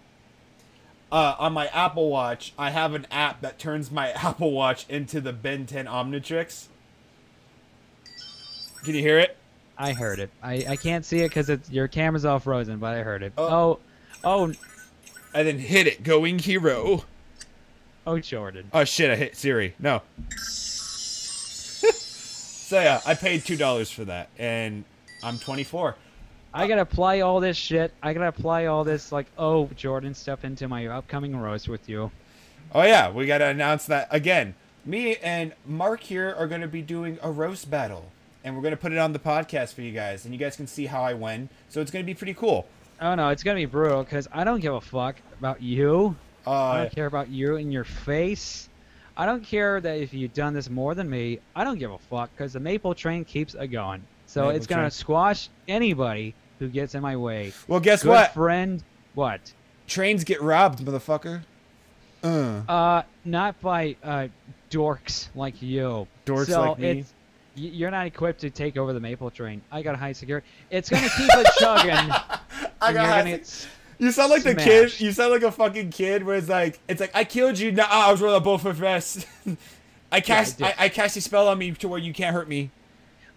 uh, 1.11 1.37
on 1.39 1.55
my 1.55 1.67
Apple 1.69 2.11
Watch, 2.11 2.53
I 2.59 2.71
have 2.71 2.93
an 2.95 3.07
app 3.11 3.41
that 3.41 3.59
turns 3.59 3.91
my 3.91 4.11
Apple 4.13 4.53
Watch 4.53 4.85
into 4.91 5.21
the 5.21 5.33
Ben 5.33 5.65
10 5.65 5.87
Omnitrix. 5.87 6.67
Can 8.85 8.95
you 8.95 9.01
hear 9.01 9.19
it? 9.19 9.37
I 9.77 9.93
heard 9.93 10.19
it. 10.19 10.31
I, 10.43 10.65
I 10.69 10.77
can't 10.77 11.05
see 11.05 11.21
it 11.21 11.29
because 11.29 11.49
it's 11.49 11.71
your 11.71 11.89
camera's 11.89 12.25
all 12.25 12.39
frozen, 12.39 12.79
but 12.79 12.95
I 12.95 13.03
heard 13.03 13.23
it. 13.23 13.33
Oh. 13.39 13.49
Oh, 13.49 13.81
oh, 14.25 14.45
And 15.35 15.49
then 15.49 15.59
hit 15.59 15.87
it, 15.87 16.03
going 16.03 16.39
hero. 16.39 17.05
oh, 18.07 18.19
Jordan. 18.19 18.71
Oh 18.73 18.85
shit! 18.85 19.11
I 19.11 19.17
hit 19.17 19.37
Siri. 19.37 19.75
No. 19.79 20.03
so 21.41 22.81
yeah, 22.81 23.01
I 23.07 23.15
paid 23.15 23.45
two 23.45 23.57
dollars 23.57 23.91
for 23.91 24.05
that, 24.05 24.29
and 24.39 24.85
I'm 25.23 25.39
24. 25.39 25.97
I 26.53 26.67
gotta 26.67 26.81
apply 26.83 27.21
all 27.21 27.41
this 27.41 27.57
shit. 27.57 27.93
I 28.03 28.13
gotta 28.13 28.29
apply 28.29 28.67
all 28.67 28.85
this 28.85 29.13
like, 29.13 29.27
oh, 29.39 29.67
Jordan 29.77 30.15
stuff 30.15 30.45
into 30.45 30.69
my 30.69 30.87
upcoming 30.89 31.37
roast 31.37 31.69
with 31.69 31.89
you. 31.89 32.11
Oh 32.75 32.83
yeah, 32.83 33.11
we 33.11 33.27
gotta 33.27 33.47
announce 33.47 33.87
that 33.87 34.09
again. 34.11 34.55
Me 34.85 35.17
and 35.17 35.53
Mark 35.67 36.01
here 36.03 36.35
are 36.37 36.47
gonna 36.47 36.69
be 36.69 36.83
doing 36.83 37.19
a 37.23 37.31
roast 37.31 37.71
battle, 37.71 38.11
and 38.45 38.57
we're 38.57 38.63
gonna 38.63 38.77
put 38.77 38.93
it 38.93 38.99
on 38.99 39.13
the 39.13 39.19
podcast 39.19 39.75
for 39.75 39.83
you 39.83 39.93
guys, 39.93 40.25
and 40.25 40.35
you 40.35 40.39
guys 40.41 40.57
can 40.57 40.67
see 40.67 40.87
how 40.87 41.03
I 41.03 41.15
win. 41.15 41.49
So 41.69 41.81
it's 41.81 41.91
gonna 41.91 42.05
be 42.05 42.15
pretty 42.15 42.35
cool. 42.35 42.67
Oh 43.01 43.15
no, 43.15 43.29
it's 43.31 43.43
gonna 43.43 43.57
be 43.57 43.67
brutal 43.67 44.03
because 44.05 44.29
I 44.33 44.45
don't 44.45 44.61
give 44.61 44.75
a 44.75 44.81
fuck 44.81 45.17
about 45.39 45.63
you. 45.63 46.17
I 46.47 46.51
Uh, 46.51 46.77
don't 46.79 46.93
care 46.95 47.07
about 47.07 47.29
you 47.29 47.57
and 47.57 47.73
your 47.73 47.85
face. 47.85 48.69
I 49.17 49.27
don't 49.27 49.45
care 49.45 49.81
that 49.81 49.99
if 49.99 50.15
you've 50.15 50.33
done 50.33 50.55
this 50.55 50.71
more 50.71 50.95
than 50.95 51.09
me. 51.11 51.41
I 51.55 51.65
don't 51.65 51.79
give 51.79 51.91
a 51.91 51.99
fuck 51.99 52.31
because 52.35 52.53
the 52.55 52.61
maple 52.61 52.95
train 52.95 53.25
keeps 53.25 53.55
a 53.55 53.67
going. 53.67 54.03
So 54.27 54.43
Maple 54.43 54.57
it's 54.57 54.67
gonna 54.67 54.91
squash 54.91 55.49
anybody 55.69 56.35
who 56.59 56.69
gets 56.69 56.95
in 56.95 57.03
my 57.03 57.17
way. 57.17 57.53
well, 57.69 57.81
guess 57.81 58.03
Good 58.03 58.09
what? 58.11 58.35
friend. 58.35 58.83
What? 59.15 59.53
Trains 59.89 60.25
get 60.25 60.41
robbed, 60.41 60.79
motherfucker. 60.81 61.43
Uh, 62.23 62.61
Uh, 62.69 63.03
not 63.25 63.61
by 63.61 63.97
uh 64.05 64.29
dorks 64.71 65.29
like 65.35 65.61
you. 65.63 66.07
Dorks 66.27 66.47
so 66.47 66.71
like 66.71 66.79
me? 66.79 66.91
It's, 67.01 67.13
you're 67.55 67.91
not 67.91 68.07
equipped 68.07 68.41
to 68.41 68.51
take 68.51 68.77
over 68.77 68.93
the 68.93 69.01
maple 69.01 69.31
train. 69.31 69.63
I 69.71 69.83
got 69.83 69.97
high 69.97 70.13
security. 70.13 70.47
It's 70.71 70.89
gonna 70.89 71.09
keep 71.17 71.31
it 71.33 71.47
chugging. 71.59 71.91
I 72.81 72.93
got 72.93 73.07
high 73.07 73.41
You 73.99 74.11
sound 74.13 74.31
like 74.31 74.43
the 74.43 74.55
kid. 74.55 74.99
You 75.01 75.13
sound 75.13 75.33
like 75.33 75.43
a 75.43 75.53
fucking 75.53 75.91
kid 75.91 76.25
where 76.25 76.37
it's 76.37 76.49
like, 76.49 76.79
it's 76.89 77.01
like 77.01 77.11
I 77.15 77.25
killed 77.25 77.59
you. 77.59 77.73
Nah, 77.73 77.87
I 77.89 78.11
was 78.11 78.21
rolling 78.21 78.39
a 78.39 78.41
both 78.41 78.65
of 78.65 78.83
us. 78.83 79.25
I 80.13 80.21
cast, 80.21 80.59
did. 80.59 80.67
I, 80.67 80.75
I 80.79 80.89
cast 80.89 81.17
a 81.17 81.21
spell 81.21 81.49
on 81.49 81.59
me 81.59 81.73
to 81.73 81.89
where 81.89 81.99
you 81.99 82.13
can't 82.13 82.35
hurt 82.35 82.49
me. 82.49 82.71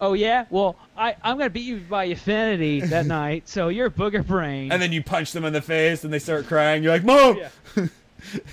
Oh 0.00 0.12
yeah? 0.12 0.46
Well, 0.50 0.76
I 0.96 1.16
I'm 1.22 1.38
gonna 1.38 1.50
beat 1.50 1.66
you 1.66 1.78
by 1.78 2.04
affinity 2.04 2.80
that 2.80 3.06
night. 3.20 3.48
So 3.48 3.68
you're 3.68 3.86
a 3.86 3.90
booger 3.90 4.26
brain. 4.26 4.72
And 4.72 4.82
then 4.82 4.92
you 4.92 5.02
punch 5.02 5.32
them 5.32 5.44
in 5.44 5.52
the 5.52 5.62
face, 5.62 6.04
and 6.04 6.12
they 6.12 6.18
start 6.18 6.46
crying. 6.46 6.82
You're 6.82 6.92
like, 6.92 7.04
Mom. 7.04 7.38
Yeah. 7.38 7.88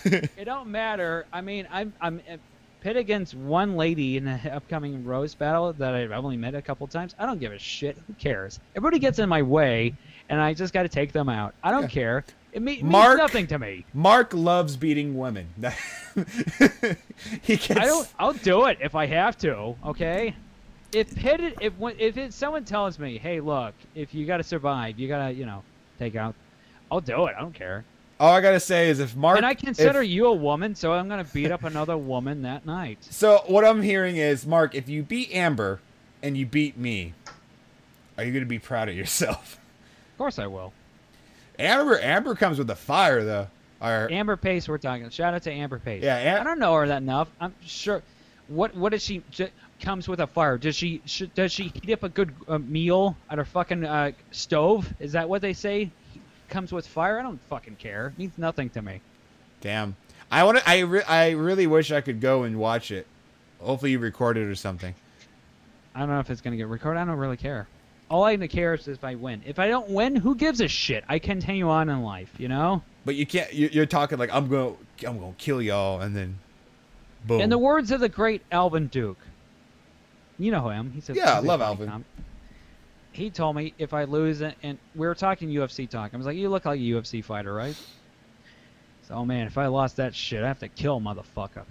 it 0.06 0.46
don't 0.46 0.70
matter. 0.70 1.26
I 1.34 1.42
mean, 1.42 1.68
I'm 1.72 1.94
I'm 2.00 2.22
pit 2.82 2.98
against 2.98 3.34
one 3.36 3.78
lady 3.78 4.18
in 4.18 4.28
an 4.28 4.48
upcoming 4.52 5.06
roast 5.06 5.38
battle 5.40 5.72
that 5.74 5.94
I've 5.94 6.12
only 6.12 6.38
met 6.38 6.56
a 6.56 6.62
couple 6.62 6.86
times. 6.88 7.16
I 7.18 7.26
don't 7.26 7.40
give 7.40 7.52
a 7.54 7.58
shit. 7.60 7.98
Who 8.08 8.14
cares? 8.16 8.60
Everybody 8.76 9.00
gets 9.00 9.20
in 9.20 9.30
my 9.30 9.42
way, 9.42 9.94
and 10.30 10.42
I 10.42 10.54
just 10.54 10.74
got 10.74 10.84
to 10.84 10.90
take 10.90 11.12
them 11.14 11.30
out. 11.30 11.54
I 11.64 11.72
don't 11.72 11.84
Yeah. 11.84 11.88
care. 11.88 12.26
It 12.54 12.62
me- 12.62 12.82
Mark- 12.84 13.12
means 13.12 13.18
nothing 13.20 13.48
to 13.48 13.60
me. 13.60 13.86
Mark 13.94 14.34
loves 14.34 14.76
beating 14.76 15.18
women. 15.18 15.48
he 17.42 17.56
gets. 17.56 17.72
I 17.72 17.86
don't. 17.86 18.08
I'll 18.20 18.34
do 18.34 18.66
it 18.66 18.78
if 18.82 18.94
I 18.96 19.06
have 19.06 19.38
to. 19.40 19.76
Okay. 19.86 20.36
If 20.94 21.16
pitted, 21.16 21.56
if 21.62 21.72
if 21.98 22.18
it, 22.18 22.34
someone 22.34 22.66
tells 22.66 23.00
me, 23.00 23.18
hey, 23.18 23.40
look, 23.40 23.74
if 23.96 24.14
you 24.14 24.26
got 24.26 24.38
to 24.38 24.44
survive, 24.44 25.00
you 25.00 25.08
gotta, 25.08 25.32
you 25.34 25.46
know, 25.46 25.64
take 25.98 26.18
out. 26.18 26.36
I'll 26.92 27.00
do 27.00 27.28
it. 27.28 27.36
I 27.38 27.40
don't 27.40 27.54
care. 27.54 27.86
All 28.22 28.36
I 28.36 28.40
gotta 28.42 28.60
say 28.60 28.90
is 28.90 29.00
if 29.00 29.16
Mark. 29.16 29.38
and 29.38 29.46
I 29.48 29.56
consider 29.56 30.04
if- 30.04 30.10
you 30.10 30.28
a 30.28 30.34
woman, 30.34 30.76
so 30.76 30.94
I'm 30.94 31.10
gonna 31.10 31.24
beat 31.34 31.50
up 31.52 31.64
another 31.64 31.98
woman 31.98 32.44
that 32.44 32.68
night. 32.68 33.00
So 33.10 33.42
what 33.48 33.66
I'm 33.66 33.82
hearing 33.82 34.18
is, 34.18 34.46
Mark, 34.46 34.76
if 34.76 34.88
you 34.88 35.02
beat 35.02 35.34
Amber, 35.34 35.80
and 36.22 36.38
you 36.38 36.46
beat 36.46 36.78
me, 36.78 37.16
are 38.20 38.24
you 38.24 38.32
gonna 38.32 38.46
be 38.46 38.60
proud 38.60 38.90
of 38.90 38.96
yourself? 38.96 39.58
Of 40.14 40.18
course 40.26 40.38
I 40.38 40.46
will. 40.46 40.72
Amber, 41.58 42.00
Amber 42.00 42.36
comes 42.36 42.60
with 42.60 42.70
a 42.70 42.76
fire 42.76 43.24
though. 43.24 43.48
Or, 43.82 44.08
Amber 44.12 44.38
Pace, 44.38 44.70
we're 44.70 44.78
talking. 44.78 45.10
Shout 45.10 45.34
out 45.34 45.42
to 45.44 45.52
Amber 45.52 45.80
Pace. 45.80 46.04
Yeah, 46.04 46.16
Am- 46.16 46.42
I 46.42 46.44
don't 46.44 46.60
know 46.60 46.76
her 46.76 46.88
that 46.88 47.02
enough. 47.02 47.28
I'm 47.40 47.56
sure. 47.66 48.04
What 48.48 48.76
what 48.76 48.92
does 48.92 49.04
she 49.04 49.24
j- 49.32 49.50
comes 49.82 50.08
with 50.08 50.20
a 50.20 50.28
fire? 50.28 50.60
Does 50.60 50.76
she 50.76 51.02
sh- 51.06 51.24
does 51.34 51.52
she 51.52 51.70
heat 51.74 51.92
up 51.94 52.04
a 52.04 52.10
good 52.10 52.36
uh, 52.48 52.60
meal 52.60 53.18
at 53.32 53.40
her 53.40 53.46
fucking 53.46 53.84
uh, 53.84 54.12
stove? 54.30 54.94
Is 55.00 55.14
that 55.14 55.28
what 55.28 55.42
they 55.42 55.54
say? 55.54 55.90
Comes 56.52 56.72
with 56.74 56.86
fire? 56.86 57.18
I 57.18 57.24
don't 57.24 57.40
fucking 57.50 57.78
care. 57.78 58.08
It 58.08 58.20
means 58.20 58.38
nothing 58.38 58.70
to 58.72 58.82
me. 58.82 59.00
Damn. 59.62 59.96
I 60.30 60.44
want 60.44 60.58
to. 60.60 60.70
I 60.70 60.80
re- 60.80 61.04
I 61.04 61.32
really 61.32 61.66
wish 61.66 61.92
I 61.92 62.02
could 62.02 62.20
go 62.22 62.44
and 62.44 62.60
watch 62.60 62.92
it. 62.92 63.08
Hopefully 63.62 63.92
you 63.92 64.00
record 64.00 64.38
it 64.38 64.44
or 64.44 64.56
something. 64.56 64.94
I 65.96 66.00
don't 66.02 66.10
know 66.10 66.20
if 66.20 66.30
it's 66.30 66.42
gonna 66.42 66.58
get 66.58 66.68
recorded. 66.68 67.00
I 67.00 67.06
don't 67.06 67.18
really 67.18 67.38
care. 67.38 67.68
All 68.10 68.26
I 68.26 68.36
care 68.48 68.74
is 68.74 68.90
if 68.90 69.04
I 69.06 69.16
win. 69.16 69.42
If 69.46 69.60
I 69.60 69.70
don't 69.70 69.90
win, 69.90 70.16
who 70.18 70.36
gives 70.36 70.60
a 70.60 70.68
shit? 70.68 71.06
I 71.08 71.20
continue 71.20 71.70
on 71.70 71.88
in 71.88 72.04
life, 72.04 72.34
you 72.38 72.50
know. 72.50 72.84
But 73.06 73.16
you 73.16 73.26
can't. 73.26 73.54
you- 73.54 73.70
You're 73.72 73.86
talking 73.86 74.18
like 74.20 74.34
I'm 74.34 74.50
going. 74.50 74.76
to 74.98 75.08
I'm 75.08 75.18
going 75.18 75.34
to 75.34 75.40
kill 75.40 75.62
y'all, 75.62 76.02
and 76.02 76.14
then, 76.14 76.38
boom. 77.26 77.40
In 77.40 77.50
the 77.50 77.58
words 77.58 77.92
of 77.92 78.02
the 78.02 78.10
great 78.10 78.42
Alvin 78.52 78.88
Duke, 78.88 79.18
you 80.38 80.52
know 80.52 80.68
him. 80.68 80.92
He 80.92 81.02
a 81.12 81.16
Yeah, 81.16 81.36
I 81.38 81.40
love 81.40 81.62
Alvin. 81.62 81.88
com- 81.88 82.06
He 83.14 83.30
told 83.30 83.56
me 83.56 83.74
if 83.78 83.94
I 83.94 84.06
lose, 84.06 84.42
it, 84.42 84.56
and 84.64 84.78
we 84.96 85.06
were 85.06 85.16
talking 85.16 85.50
UFC 85.50 85.90
talk. 85.90 86.14
I 86.14 86.18
was 86.18 86.26
like, 86.26 86.38
"You 86.38 86.50
look 86.50 86.66
like 86.66 86.80
a 86.80 86.82
UFC 86.82 87.24
fighter, 87.24 87.54
right?" 87.54 87.76
So, 89.08 89.16
oh 89.16 89.26
man, 89.26 89.48
if 89.48 89.58
I 89.58 89.68
lost 89.68 89.98
that 89.98 90.16
shit, 90.16 90.44
I 90.44 90.48
have 90.48 90.60
to 90.60 90.70
kill 90.70 90.98
a 90.98 91.00
motherfucker. 91.00 91.64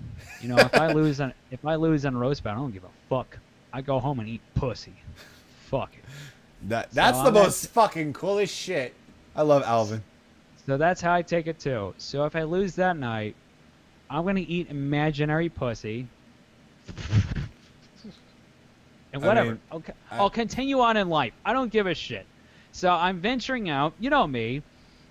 You 0.43 0.49
know, 0.51 0.57
if 0.59 0.74
I 0.74 0.88
lose 0.93 1.20
on 1.20 1.32
if 1.51 1.64
I 1.64 1.76
lose 1.76 2.05
on 2.05 2.16
roast 2.16 2.43
battle, 2.45 2.61
I 2.61 2.64
don't 2.64 2.72
give 2.72 2.84
a 2.84 2.88
fuck. 3.09 3.38
I 3.72 3.80
go 3.80 3.99
home 4.01 4.20
and 4.20 4.28
eat 4.28 4.43
pussy. 4.55 4.93
Fuck 5.68 5.95
it. 5.95 6.05
that 6.68 6.91
that's 6.91 7.16
So 7.18 7.24
the 7.24 7.28
I'm 7.28 7.45
most 7.45 7.68
fucking 7.68 8.12
coolest 8.12 8.55
shit. 8.55 8.95
I 9.34 9.43
love 9.43 9.62
Alvin. 9.62 10.03
So 10.66 10.76
that's 10.76 11.01
how 11.01 11.14
I 11.14 11.22
take 11.22 11.47
it 11.47 11.59
too. 11.59 11.95
So 11.97 12.26
if 12.26 12.36
I 12.36 12.43
lose 12.43 12.74
that 12.74 12.97
night, 12.97 13.34
I'm 14.11 14.26
gonna 14.26 14.45
eat 14.47 14.68
imaginary 14.68 15.49
pussy. 15.49 16.07
And 19.12 19.24
I 19.24 19.26
whatever. 19.26 19.50
mean, 19.50 19.61
I'll, 19.72 19.82
I- 20.11 20.18
I'll 20.18 20.30
continue 20.30 20.80
on 20.80 20.96
in 20.96 21.08
life. 21.08 21.32
I 21.44 21.52
don't 21.52 21.72
give 21.72 21.86
a 21.86 21.94
shit. 21.94 22.26
So 22.72 22.90
I'm 22.90 23.20
venturing 23.20 23.68
out. 23.68 23.94
You 23.98 24.11
know 24.11 24.26
me. 24.26 24.62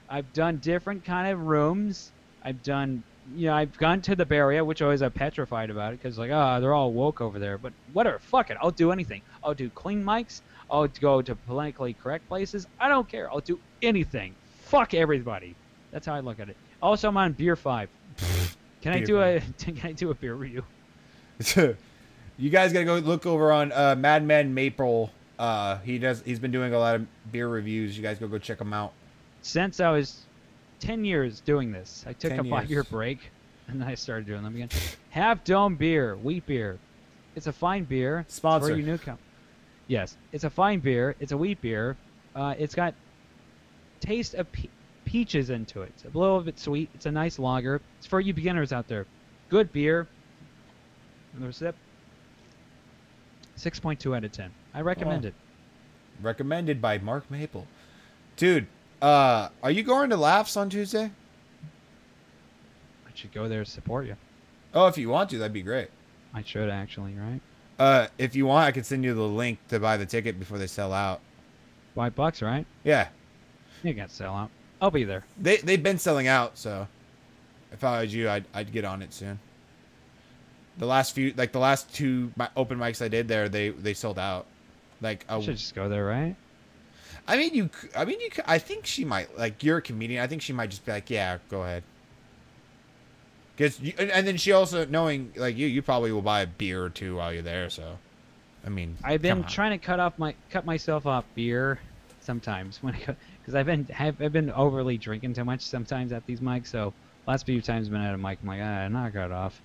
I've 0.10 0.32
done 0.34 0.58
different 0.58 1.04
kind 1.06 1.32
of 1.32 1.42
rooms. 1.42 2.12
I've 2.44 2.64
done, 2.64 3.04
you 3.36 3.48
know, 3.48 3.54
I've 3.54 3.78
gone 3.78 4.02
to 4.02 4.16
the 4.16 4.26
Area, 4.34 4.64
which 4.64 4.82
always 4.82 5.02
I'm 5.02 5.12
petrified 5.12 5.70
about 5.70 5.94
it 5.94 6.02
because 6.02 6.18
like, 6.18 6.32
ah, 6.32 6.60
they're 6.60 6.74
all 6.74 6.92
woke 6.94 7.22
over 7.22 7.38
there. 7.38 7.58
But 7.58 7.74
whatever, 7.94 8.18
fuck 8.20 8.50
it. 8.50 8.58
I'll 8.62 8.72
do 8.72 8.92
anything. 8.92 9.22
I'll 9.44 9.54
do 9.54 9.70
clean 9.70 10.04
mics. 10.04 10.42
I'll 10.72 10.88
go 10.88 11.22
to 11.22 11.36
politically 11.36 11.94
correct 11.94 12.28
places. 12.28 12.68
I 12.80 12.88
don't 12.90 13.08
care. 13.08 13.30
I'll 13.32 13.40
do 13.42 13.60
anything. 13.82 14.34
Fuck 14.62 14.94
everybody. 14.94 15.56
That's 15.92 16.06
how 16.06 16.14
I 16.16 16.22
look 16.22 16.40
at 16.40 16.48
it. 16.50 16.56
Also, 16.82 17.10
I'm 17.10 17.18
on 17.18 17.34
Beer 17.34 17.56
Five. 17.56 17.90
Can 18.82 18.94
I 18.94 18.98
Beer 19.00 19.06
do 19.06 19.22
a 19.22 19.42
Can 19.60 19.80
I 19.84 19.92
do 19.92 20.12
a 20.12 20.14
beer 20.16 20.34
review? 20.36 20.64
you 22.40 22.50
guys 22.50 22.74
gotta 22.74 22.86
go 22.86 22.96
look 22.98 23.26
over 23.26 23.52
on 23.52 23.72
uh, 23.72 23.96
Madman 23.98 24.54
Maple. 24.54 25.12
Uh, 25.38 25.78
he 25.80 26.00
does. 26.00 26.22
He's 26.24 26.40
been 26.40 26.52
doing 26.52 26.74
a 26.74 26.80
lot 26.80 26.96
of 26.96 27.08
beer 27.32 27.48
reviews. 27.48 27.96
You 27.96 28.02
guys 28.04 28.18
go 28.18 28.28
go 28.28 28.38
check 28.40 28.60
him 28.60 28.74
out. 28.74 28.94
Since 29.42 29.80
I 29.80 29.92
was 29.92 30.22
ten 30.80 31.06
years 31.06 31.40
doing 31.42 31.72
this. 31.72 32.04
I 32.08 32.14
took 32.14 32.32
10 32.32 32.40
a 32.46 32.50
five-year 32.50 32.84
break, 32.86 33.20
and 33.68 33.80
then 33.82 33.88
I 33.88 33.96
started 33.96 34.26
doing 34.26 34.44
them 34.44 34.56
again. 34.56 34.70
Half 35.12 35.44
Dome 35.44 35.76
beer, 35.76 36.16
wheat 36.18 36.46
beer. 36.46 36.80
It's 37.36 37.48
a 37.48 37.54
fine 37.54 37.84
beer. 37.84 38.26
Sponsor. 38.28 38.70
For 38.70 38.76
you 38.76 38.86
newcom- 38.86 39.18
Yes, 39.88 40.18
it's 40.32 40.44
a 40.44 40.50
fine 40.50 40.80
beer. 40.80 41.16
It's 41.20 41.32
a 41.32 41.38
wheat 41.38 41.62
beer. 41.62 41.96
Uh, 42.36 42.54
it's 42.58 42.76
got 42.76 42.94
taste 44.02 44.34
of 44.36 44.52
pe- 44.52 44.68
peaches 45.06 45.50
into 45.50 45.82
it. 45.82 45.92
It's 45.96 46.04
a 46.14 46.18
little 46.18 46.42
bit 46.42 46.60
sweet. 46.60 46.90
It's 46.94 47.06
a 47.06 47.12
nice 47.12 47.40
lager. 47.40 47.82
It's 47.98 48.08
for 48.08 48.20
you 48.20 48.34
beginners 48.34 48.72
out 48.74 48.88
there. 48.88 49.06
Good 49.50 49.72
beer. 49.72 50.08
Another 51.36 51.52
sip. 51.52 51.76
6.2 53.60 54.16
out 54.16 54.24
of 54.24 54.32
10. 54.32 54.52
I 54.74 54.82
recommend 54.82 55.26
Oh. 55.26 55.30
it. 55.30 55.34
Recommended 56.22 56.82
by 56.82 56.98
Mark 56.98 57.30
Maple. 57.30 57.68
Dude, 58.36 58.68
uh, 59.02 59.50
are 59.64 59.72
you 59.72 59.84
going 59.84 60.10
to 60.10 60.18
Laughs 60.18 60.56
on 60.58 60.70
Tuesday? 60.70 61.12
I 63.06 63.12
should 63.16 63.32
go 63.34 63.48
there 63.48 63.64
to 63.64 63.70
support 63.70 64.06
you. 64.06 64.16
Oh, 64.74 64.88
if 64.88 64.98
you 64.98 65.10
want 65.10 65.30
to, 65.32 65.38
that'd 65.38 65.54
be 65.54 65.62
great. 65.62 65.90
I 66.34 66.44
should 66.44 66.70
actually, 66.70 67.14
right? 67.16 67.42
Uh, 67.78 68.08
if 68.18 68.36
you 68.36 68.46
want, 68.46 68.68
I 68.68 68.72
can 68.72 68.84
send 68.84 69.04
you 69.04 69.14
the 69.14 69.22
link 69.24 69.60
to 69.70 69.80
buy 69.80 69.98
the 69.98 70.06
ticket 70.06 70.38
before 70.40 70.58
they 70.58 70.68
sell 70.68 70.94
out. 70.94 71.22
Five 71.96 72.16
bucks, 72.16 72.42
right? 72.42 72.66
Yeah, 72.84 73.08
You 73.84 73.94
got 73.94 74.10
to 74.10 74.16
sell 74.16 74.36
out. 74.36 74.52
I'll 74.82 74.92
be 74.92 75.04
there. 75.04 75.26
they 75.38 75.58
they've 75.58 75.82
been 75.84 75.98
selling 75.98 76.28
out, 76.28 76.58
so 76.58 76.88
if 77.74 77.84
I 77.84 78.02
was 78.02 78.14
you, 78.14 78.30
I'd 78.30 78.46
I'd 78.54 78.72
get 78.72 78.86
on 78.86 79.02
it 79.02 79.14
soon. 79.14 79.40
The 80.80 80.86
last 80.86 81.14
few, 81.14 81.34
like 81.36 81.52
the 81.52 81.60
last 81.60 81.94
two 81.94 82.32
open 82.56 82.80
mics 82.80 83.04
I 83.04 83.10
did 83.10 83.28
there, 83.28 83.50
they 83.50 83.70
they 83.70 83.94
sold 83.94 84.18
out. 84.18 84.48
Like 85.02 85.26
I 85.30 85.40
should 85.42 85.58
just 85.58 85.76
go 85.76 85.90
there, 85.90 86.06
right? 86.06 86.36
I 87.28 87.38
mean 87.38 87.54
you, 87.54 87.70
I 87.96 88.06
mean 88.06 88.20
you, 88.22 88.30
I 88.48 88.58
think 88.58 88.86
she 88.86 89.06
might 89.06 89.38
like 89.38 89.62
you're 89.64 89.78
a 89.78 89.82
comedian. 89.82 90.24
I 90.24 90.28
think 90.28 90.42
she 90.42 90.54
might 90.54 90.70
just 90.70 90.86
be 90.86 90.92
like, 90.94 91.10
yeah, 91.10 91.38
go 91.50 91.64
ahead. 91.64 91.84
Cause 93.58 93.78
you, 93.82 93.94
and, 94.00 94.26
then 94.26 94.38
she 94.38 94.54
also 94.54 94.86
knowing 94.86 95.34
like 95.36 95.58
you, 95.58 95.68
you 95.68 95.82
probably 95.82 96.14
will 96.14 96.22
buy 96.22 96.42
a 96.42 96.48
beer 96.48 96.82
or 96.82 96.90
two 96.90 97.18
while 97.18 97.34
you're 97.34 97.42
there. 97.42 97.70
So, 97.70 97.98
I 98.66 98.70
mean, 98.70 98.96
I've 99.04 99.22
been 99.22 99.44
trying 99.44 99.78
to 99.78 99.86
cut 99.86 100.00
off 100.00 100.18
my 100.18 100.34
cut 100.50 100.66
myself 100.66 101.06
off 101.06 101.26
beer 101.36 101.78
sometimes 102.22 102.82
when 102.82 102.96
I 102.96 103.16
because 103.42 103.56
I've 103.56 103.66
been 103.66 103.84
have, 103.88 104.22
I've 104.22 104.32
been 104.32 104.50
overly 104.52 104.98
drinking 104.98 105.34
too 105.34 105.44
much 105.44 105.60
sometimes 105.60 106.14
at 106.14 106.26
these 106.26 106.40
mics. 106.40 106.68
So 106.68 106.94
last 107.28 107.46
few 107.46 107.62
times 107.62 107.88
I've 107.88 107.92
been 107.92 108.02
at 108.02 108.14
a 108.14 108.18
mic, 108.18 108.40
I'm 108.42 108.48
like, 108.48 108.62
ah, 108.62 108.88
knock 108.88 109.16
it 109.16 109.32
off. 109.32 109.62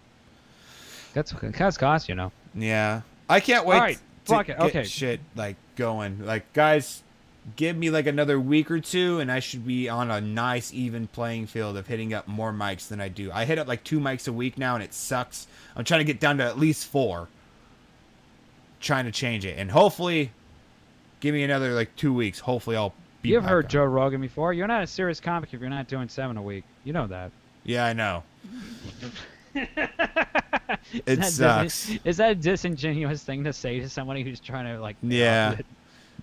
That's 1.14 1.32
that's 1.40 1.78
cost, 1.78 2.08
you 2.08 2.16
know. 2.16 2.32
Yeah, 2.54 3.02
I 3.28 3.40
can't 3.40 3.64
wait. 3.64 3.76
Alright, 3.76 3.96
to 4.26 4.32
fuck 4.32 4.48
it, 4.48 4.58
get 4.58 4.66
okay. 4.66 4.84
shit 4.84 5.20
like 5.36 5.56
going. 5.76 6.26
Like 6.26 6.52
guys, 6.52 7.02
give 7.56 7.76
me 7.76 7.90
like 7.90 8.06
another 8.06 8.38
week 8.38 8.70
or 8.70 8.80
two, 8.80 9.20
and 9.20 9.30
I 9.30 9.38
should 9.38 9.64
be 9.64 9.88
on 9.88 10.10
a 10.10 10.20
nice 10.20 10.74
even 10.74 11.06
playing 11.06 11.46
field 11.46 11.76
of 11.76 11.86
hitting 11.86 12.12
up 12.12 12.26
more 12.26 12.52
mics 12.52 12.88
than 12.88 13.00
I 13.00 13.08
do. 13.08 13.30
I 13.32 13.44
hit 13.44 13.58
up 13.58 13.68
like 13.68 13.84
two 13.84 14.00
mics 14.00 14.28
a 14.28 14.32
week 14.32 14.58
now, 14.58 14.74
and 14.74 14.82
it 14.82 14.92
sucks. 14.92 15.46
I'm 15.76 15.84
trying 15.84 16.00
to 16.00 16.04
get 16.04 16.20
down 16.20 16.38
to 16.38 16.44
at 16.44 16.58
least 16.58 16.86
four. 16.86 17.28
Trying 18.80 19.06
to 19.06 19.12
change 19.12 19.46
it, 19.46 19.56
and 19.58 19.70
hopefully, 19.70 20.30
give 21.20 21.32
me 21.32 21.42
another 21.42 21.72
like 21.72 21.94
two 21.96 22.12
weeks. 22.12 22.40
Hopefully, 22.40 22.76
I'll. 22.76 22.92
Be 23.22 23.30
You've 23.30 23.44
heard 23.44 23.64
on. 23.64 23.70
Joe 23.70 23.84
Rogan 23.84 24.20
before. 24.20 24.52
You're 24.52 24.66
not 24.66 24.82
a 24.82 24.86
serious 24.86 25.18
comic 25.18 25.54
if 25.54 25.60
you're 25.60 25.70
not 25.70 25.88
doing 25.88 26.10
seven 26.10 26.36
a 26.36 26.42
week. 26.42 26.64
You 26.84 26.92
know 26.92 27.06
that. 27.06 27.30
Yeah, 27.62 27.86
I 27.86 27.94
know. 27.94 28.22
It 31.06 31.16
that 31.16 31.24
sucks. 31.26 31.90
Is 32.04 32.18
that 32.18 32.30
a 32.32 32.34
disingenuous 32.34 33.22
thing 33.22 33.44
to 33.44 33.52
say 33.52 33.80
to 33.80 33.88
somebody 33.88 34.22
who's 34.22 34.40
trying 34.40 34.66
to 34.66 34.80
like? 34.80 34.96
Yeah. 35.02 35.56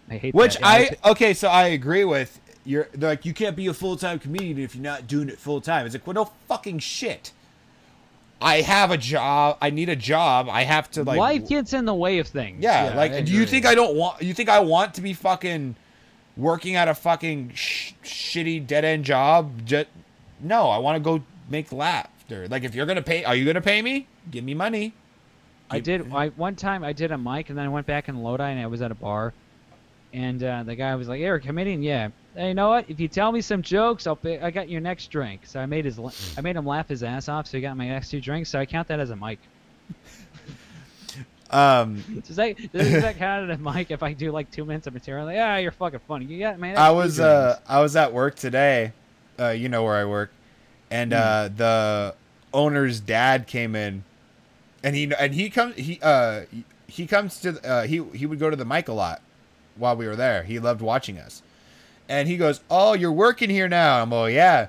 I 0.09 0.17
hate 0.17 0.35
Which 0.35 0.57
that. 0.57 0.97
I 1.05 1.11
okay, 1.11 1.33
so 1.33 1.47
I 1.47 1.67
agree 1.67 2.05
with. 2.05 2.39
You're 2.63 2.87
they're 2.93 3.11
like 3.11 3.25
you 3.25 3.33
can't 3.33 3.55
be 3.55 3.67
a 3.67 3.73
full 3.73 3.95
time 3.97 4.19
comedian 4.19 4.59
if 4.59 4.75
you're 4.75 4.83
not 4.83 5.07
doing 5.07 5.29
it 5.29 5.39
full 5.39 5.61
time. 5.61 5.85
It's 5.85 5.95
like 5.95 6.05
well, 6.05 6.13
no 6.13 6.31
fucking 6.47 6.79
shit. 6.79 7.31
I 8.41 8.61
have 8.61 8.91
a 8.91 8.97
job. 8.97 9.57
I 9.61 9.69
need 9.69 9.89
a 9.89 9.95
job. 9.95 10.47
I 10.49 10.63
have 10.63 10.89
to 10.91 11.03
like. 11.03 11.17
life 11.17 11.47
gets 11.47 11.73
in 11.73 11.85
the 11.85 11.93
way 11.93 12.19
of 12.19 12.27
things. 12.27 12.61
yeah, 12.61 12.93
like 12.95 13.25
do 13.25 13.31
you 13.31 13.45
think 13.45 13.65
I 13.65 13.75
don't 13.75 13.95
want? 13.95 14.21
You 14.21 14.33
think 14.33 14.49
I 14.49 14.59
want 14.59 14.95
to 14.95 15.01
be 15.01 15.13
fucking 15.13 15.75
working 16.37 16.75
at 16.75 16.87
a 16.87 16.93
fucking 16.93 17.53
sh- 17.53 17.93
shitty 18.03 18.65
dead 18.65 18.85
end 18.85 19.05
job? 19.05 19.65
Just 19.65 19.87
no. 20.39 20.69
I 20.69 20.77
want 20.77 20.97
to 20.97 20.99
go 20.99 21.23
make 21.49 21.71
laughter. 22.31 22.47
Like 22.47 22.63
if 22.63 22.75
you're 22.75 22.85
gonna 22.85 23.01
pay, 23.01 23.23
are 23.23 23.35
you 23.35 23.45
gonna 23.45 23.61
pay 23.61 23.81
me? 23.81 24.07
Give 24.29 24.43
me 24.43 24.53
money. 24.53 24.93
I 25.69 25.79
did. 25.79 26.11
I 26.13 26.29
one 26.29 26.55
time 26.55 26.83
I 26.83 26.93
did 26.93 27.11
a 27.11 27.17
mic, 27.17 27.49
and 27.49 27.57
then 27.57 27.65
I 27.65 27.69
went 27.69 27.87
back 27.87 28.09
in 28.09 28.21
Lodi, 28.21 28.43
and 28.43 28.59
I 28.59 28.67
was 28.67 28.81
at 28.81 28.91
a 28.91 28.95
bar, 28.95 29.33
and 30.13 30.43
uh, 30.43 30.63
the 30.63 30.75
guy 30.75 30.95
was 30.95 31.07
like, 31.07 31.19
"Hey, 31.19 31.25
you're 31.25 31.35
a 31.35 31.39
comedian, 31.39 31.81
yeah. 31.81 32.09
Hey, 32.35 32.49
you 32.49 32.53
know 32.53 32.69
what? 32.69 32.89
If 32.89 32.99
you 32.99 33.07
tell 33.07 33.31
me 33.31 33.41
some 33.41 33.61
jokes, 33.61 34.05
I'll 34.07 34.15
pay, 34.15 34.39
I 34.39 34.51
got 34.51 34.69
your 34.69 34.81
next 34.81 35.07
drink." 35.07 35.41
So 35.45 35.59
I 35.59 35.65
made 35.65 35.85
his 35.85 35.99
I 36.37 36.41
made 36.41 36.55
him 36.55 36.65
laugh 36.65 36.89
his 36.89 37.03
ass 37.03 37.29
off, 37.29 37.47
so 37.47 37.57
he 37.57 37.61
got 37.61 37.77
my 37.77 37.87
next 37.87 38.09
two 38.09 38.19
drinks. 38.19 38.49
So 38.49 38.59
I 38.59 38.65
count 38.65 38.87
that 38.89 38.99
as 38.99 39.09
a 39.09 39.15
mic. 39.15 39.39
Um, 41.53 42.01
Does 42.25 42.37
that 42.37 42.55
does 42.71 42.91
that 43.01 43.17
count 43.17 43.51
as 43.51 43.59
a 43.59 43.61
mic 43.61 43.91
if 43.91 44.03
I 44.03 44.13
do 44.13 44.31
like 44.31 44.49
two 44.51 44.63
minutes 44.63 44.87
of 44.87 44.93
material? 44.93 45.25
Like, 45.25 45.37
ah, 45.37 45.57
you're 45.57 45.73
fucking 45.73 45.99
funny. 46.07 46.23
You 46.23 46.39
got 46.39 46.57
man. 46.57 46.77
I 46.77 46.91
was 46.91 47.19
uh 47.19 47.59
I 47.67 47.81
was 47.81 47.97
at 47.97 48.13
work 48.13 48.37
today. 48.37 48.93
Uh, 49.37 49.49
you 49.49 49.67
know 49.67 49.83
where 49.83 49.97
I 49.97 50.05
work, 50.05 50.31
and 50.89 51.11
uh, 51.11 51.49
the 51.53 52.15
owner's 52.53 52.99
dad 52.99 53.47
came 53.47 53.75
in, 53.75 54.03
and 54.83 54.95
he 54.95 55.11
and 55.17 55.33
he 55.33 55.49
comes 55.49 55.75
he 55.75 55.99
uh 56.01 56.41
he 56.87 57.07
comes 57.07 57.39
to 57.41 57.59
uh, 57.67 57.83
he 57.83 58.03
he 58.13 58.25
would 58.25 58.39
go 58.39 58.49
to 58.49 58.55
the 58.55 58.65
mic 58.65 58.87
a 58.87 58.93
lot 58.93 59.21
while 59.75 59.95
we 59.95 60.07
were 60.07 60.15
there. 60.15 60.43
He 60.43 60.59
loved 60.59 60.81
watching 60.81 61.17
us, 61.17 61.41
and 62.09 62.27
he 62.27 62.37
goes, 62.37 62.61
"Oh, 62.69 62.93
you're 62.93 63.11
working 63.11 63.49
here 63.49 63.69
now." 63.69 64.01
I'm 64.01 64.11
like, 64.11 64.33
"Yeah," 64.33 64.67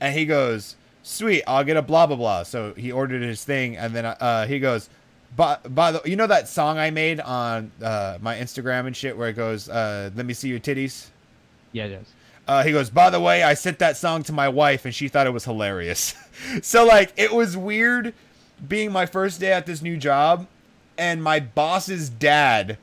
and 0.00 0.14
he 0.16 0.24
goes, 0.26 0.76
"Sweet, 1.02 1.42
I'll 1.46 1.64
get 1.64 1.76
a 1.76 1.82
blah 1.82 2.06
blah 2.06 2.16
blah." 2.16 2.42
So 2.44 2.74
he 2.74 2.92
ordered 2.92 3.22
his 3.22 3.44
thing, 3.44 3.76
and 3.76 3.94
then 3.94 4.04
uh, 4.06 4.46
he 4.46 4.58
goes. 4.58 4.88
But 5.36 5.74
by 5.74 5.92
the 5.92 6.02
you 6.04 6.16
know 6.16 6.28
that 6.28 6.48
song 6.48 6.78
I 6.78 6.90
made 6.90 7.20
on 7.20 7.70
uh, 7.82 8.18
my 8.20 8.36
Instagram 8.36 8.86
and 8.86 8.96
shit 8.96 9.16
where 9.18 9.28
it 9.28 9.34
goes, 9.34 9.68
uh, 9.68 10.10
"Let 10.14 10.24
me 10.24 10.34
see 10.34 10.48
your 10.48 10.60
titties." 10.60 11.08
yeah, 11.72 11.86
yes. 11.86 12.04
Uh, 12.46 12.62
he 12.62 12.72
goes, 12.72 12.90
by 12.90 13.10
the 13.10 13.20
way, 13.20 13.42
I 13.42 13.54
sent 13.54 13.78
that 13.80 13.96
song 13.96 14.22
to 14.24 14.32
my 14.32 14.48
wife 14.48 14.84
and 14.84 14.94
she 14.94 15.08
thought 15.08 15.26
it 15.26 15.32
was 15.32 15.44
hilarious. 15.44 16.14
so, 16.62 16.84
like, 16.84 17.12
it 17.16 17.32
was 17.32 17.56
weird 17.56 18.14
being 18.66 18.92
my 18.92 19.06
first 19.06 19.40
day 19.40 19.52
at 19.52 19.66
this 19.66 19.82
new 19.82 19.96
job 19.96 20.46
and 20.96 21.22
my 21.22 21.40
boss's 21.40 22.08
dad 22.08 22.78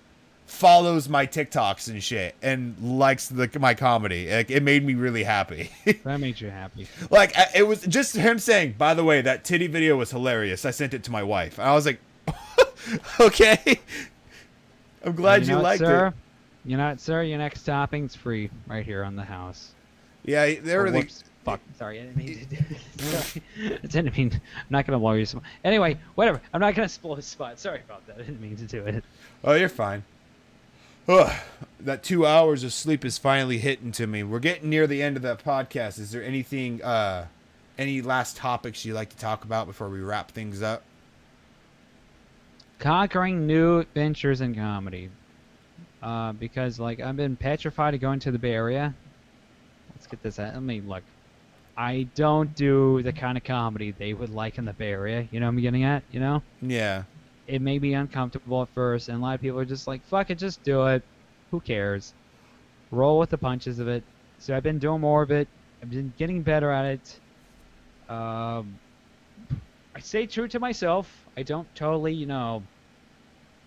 follows 0.45 1.09
my 1.09 1.25
TikToks 1.25 1.89
and 1.89 2.03
shit 2.03 2.35
and 2.41 2.75
likes 2.79 3.27
the, 3.27 3.49
my 3.59 3.73
comedy. 3.73 4.29
Like, 4.29 4.51
it 4.51 4.63
made 4.63 4.85
me 4.85 4.93
really 4.95 5.23
happy. 5.23 5.71
That 6.03 6.19
made 6.19 6.39
you 6.41 6.49
happy. 6.49 6.87
like, 7.09 7.33
it 7.55 7.63
was 7.63 7.81
just 7.83 8.15
him 8.15 8.39
saying, 8.39 8.75
by 8.77 8.93
the 8.93 9.03
way, 9.03 9.21
that 9.21 9.43
titty 9.43 9.67
video 9.67 9.95
was 9.97 10.11
hilarious. 10.11 10.65
I 10.65 10.71
sent 10.71 10.93
it 10.93 11.03
to 11.03 11.11
my 11.11 11.23
wife. 11.23 11.57
And 11.57 11.67
I 11.67 11.73
was 11.73 11.85
like, 11.85 11.99
okay. 13.19 13.79
I'm 15.05 15.15
glad 15.15 15.47
you, 15.47 15.55
know 15.55 15.61
liked 15.61 15.79
sir? 15.79 16.07
it. 16.07 16.13
You 16.65 16.77
know 16.77 16.89
what, 16.89 16.99
sir? 16.99 17.23
Your 17.23 17.37
next 17.37 17.63
topping's 17.63 18.15
free 18.15 18.49
right 18.67 18.85
here 18.85 19.03
on 19.03 19.15
the 19.15 19.23
house. 19.23 19.71
Yeah, 20.23 20.55
there 20.61 20.79
Oh, 20.79 20.83
were 20.83 20.91
the, 20.91 20.99
whoops. 20.99 21.23
Fuck. 21.43 21.59
Sorry, 21.77 21.99
I 21.99 22.03
didn't 22.03 22.15
mean 22.15 22.47
to. 22.97 23.03
Sorry. 23.03 23.43
I 23.83 23.87
didn't 23.87 24.17
mean. 24.17 24.31
I'm 24.33 24.41
not 24.69 24.85
gonna 24.87 24.99
blow 24.99 25.11
your 25.11 25.25
spot. 25.25 25.43
Anyway, 25.65 25.97
whatever. 26.15 26.41
I'm 26.53 26.61
not 26.61 26.73
gonna 26.75 26.87
blow 27.01 27.15
his 27.15 27.25
spot. 27.25 27.59
Sorry 27.59 27.81
about 27.85 28.07
that. 28.07 28.15
I 28.15 28.19
didn't 28.19 28.39
mean 28.41 28.55
to 28.55 28.63
do 28.65 28.85
it. 28.85 29.03
Oh, 29.43 29.53
you're 29.53 29.67
fine. 29.67 30.03
Ugh, 31.09 31.33
that 31.81 32.01
two 32.01 32.25
hours 32.25 32.63
of 32.63 32.71
sleep 32.71 33.03
is 33.03 33.17
finally 33.17 33.57
hitting 33.57 33.91
to 33.91 34.07
me. 34.07 34.23
We're 34.23 34.39
getting 34.39 34.69
near 34.69 34.87
the 34.87 35.03
end 35.03 35.17
of 35.17 35.23
that 35.23 35.43
podcast. 35.43 35.99
Is 35.99 36.11
there 36.11 36.23
anything, 36.23 36.81
uh, 36.81 37.27
any 37.77 38.01
last 38.01 38.37
topics 38.37 38.85
you'd 38.85 38.93
like 38.93 39.09
to 39.09 39.17
talk 39.17 39.43
about 39.43 39.67
before 39.67 39.89
we 39.89 39.99
wrap 39.99 40.31
things 40.31 40.61
up? 40.61 40.83
Conquering 42.79 43.45
new 43.45 43.79
adventures 43.79 44.39
in 44.39 44.55
comedy. 44.55 45.09
Uh, 46.03 46.33
because 46.33 46.79
like 46.79 46.99
I've 46.99 47.15
been 47.15 47.37
petrified 47.37 47.93
of 47.93 48.01
going 48.01 48.19
to 48.19 48.31
the 48.31 48.37
Bay 48.39 48.51
Area. 48.53 48.93
Let's 49.95 50.05
get 50.07 50.21
this 50.21 50.37
out. 50.37 50.53
Let 50.53 50.61
me 50.63 50.81
look, 50.81 51.03
I 51.77 52.09
don't 52.15 52.53
do 52.55 53.01
the 53.03 53.13
kind 53.13 53.37
of 53.37 53.43
comedy 53.45 53.91
they 53.91 54.13
would 54.13 54.29
like 54.29 54.57
in 54.57 54.65
the 54.65 54.73
Bay 54.73 54.91
Area. 54.91 55.27
You 55.31 55.39
know 55.39 55.45
what 55.45 55.53
I'm 55.53 55.61
getting 55.61 55.85
at? 55.85 56.03
You 56.11 56.19
know? 56.19 56.43
Yeah. 56.61 57.03
it 57.47 57.61
may 57.61 57.79
be 57.79 57.93
uncomfortable 57.93 58.61
at 58.63 58.69
first, 58.69 59.09
and 59.09 59.17
a 59.17 59.21
lot 59.21 59.35
of 59.35 59.41
people 59.41 59.59
are 59.59 59.65
just 59.65 59.87
like, 59.87 60.03
"Fuck 60.05 60.29
it, 60.29 60.37
just 60.37 60.61
do 60.63 60.87
it. 60.87 61.03
Who 61.51 61.59
cares? 61.61 62.13
Roll 62.91 63.17
with 63.19 63.29
the 63.29 63.37
punches 63.37 63.79
of 63.79 63.87
it." 63.87 64.03
So 64.39 64.55
I've 64.55 64.63
been 64.63 64.79
doing 64.79 65.01
more 65.01 65.21
of 65.23 65.31
it. 65.31 65.47
I've 65.81 65.89
been 65.89 66.13
getting 66.17 66.41
better 66.43 66.69
at 66.71 66.85
it. 66.85 67.19
Um, 68.09 68.79
I 69.95 69.99
stay 69.99 70.25
true 70.27 70.47
to 70.49 70.59
myself. 70.59 71.25
I 71.37 71.43
don't 71.43 71.67
totally, 71.75 72.13
you 72.13 72.25
know, 72.25 72.63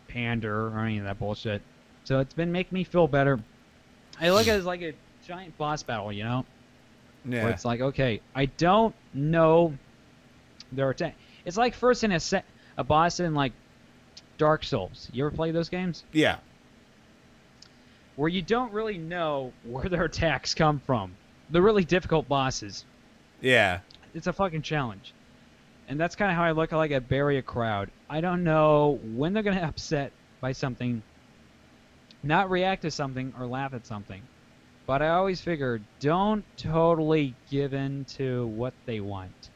pander 0.08 0.68
or 0.68 0.78
any 0.80 0.98
of 0.98 1.04
that 1.04 1.18
bullshit. 1.18 1.62
So 2.06 2.20
it's 2.20 2.34
been 2.34 2.52
making 2.52 2.74
me 2.74 2.84
feel 2.84 3.08
better. 3.08 3.40
I 4.20 4.30
look 4.30 4.46
at 4.46 4.54
it 4.54 4.58
as 4.58 4.64
like 4.64 4.80
a 4.82 4.94
giant 5.26 5.58
boss 5.58 5.82
battle, 5.82 6.12
you 6.12 6.22
know 6.24 6.46
where 7.24 7.38
Yeah. 7.42 7.48
it's 7.48 7.64
like, 7.64 7.80
okay, 7.80 8.20
I 8.34 8.46
don't 8.46 8.94
know 9.12 9.76
their 10.70 10.90
attack. 10.90 11.16
It's 11.44 11.56
like 11.56 11.74
first 11.74 12.04
in 12.04 12.12
a 12.12 12.20
set, 12.20 12.44
a 12.76 12.84
boss 12.84 13.18
in 13.18 13.34
like 13.34 13.52
Dark 14.38 14.62
Souls. 14.62 15.08
You 15.12 15.26
ever 15.26 15.34
play 15.34 15.50
those 15.50 15.68
games 15.68 16.04
Yeah. 16.12 16.36
where 18.14 18.28
you 18.28 18.40
don't 18.42 18.72
really 18.72 18.98
know 18.98 19.52
where 19.64 19.88
their 19.88 20.04
attacks 20.04 20.54
come 20.54 20.78
from? 20.86 21.12
The 21.50 21.60
really 21.60 21.84
difficult 21.84 22.28
bosses. 22.28 22.84
Yeah. 23.40 23.80
It's 24.14 24.26
a 24.28 24.32
fucking 24.32 24.62
challenge. 24.62 25.12
And 25.88 25.98
that's 26.00 26.14
kind 26.16 26.30
of 26.30 26.36
how 26.36 26.44
I 26.44 26.52
look 26.52 26.72
at 26.72 26.76
like 26.76 26.90
at 26.92 27.08
bury 27.08 27.38
a 27.38 27.42
crowd. 27.42 27.90
I 28.08 28.20
don't 28.20 28.44
know 28.44 28.98
when 29.02 29.32
they're 29.32 29.42
gonna 29.42 29.60
upset 29.66 30.12
by 30.40 30.52
something, 30.52 31.02
not 32.22 32.50
react 32.50 32.82
to 32.82 32.90
something 32.90 33.32
or 33.38 33.46
laugh 33.46 33.74
at 33.74 33.86
something. 33.86 34.22
But 34.86 35.02
I 35.02 35.08
always 35.08 35.40
figure 35.40 35.80
don't 36.00 36.44
totally 36.56 37.34
give 37.50 37.74
in 37.74 38.04
to 38.16 38.46
what 38.46 38.72
they 38.86 39.00
want. 39.00 39.50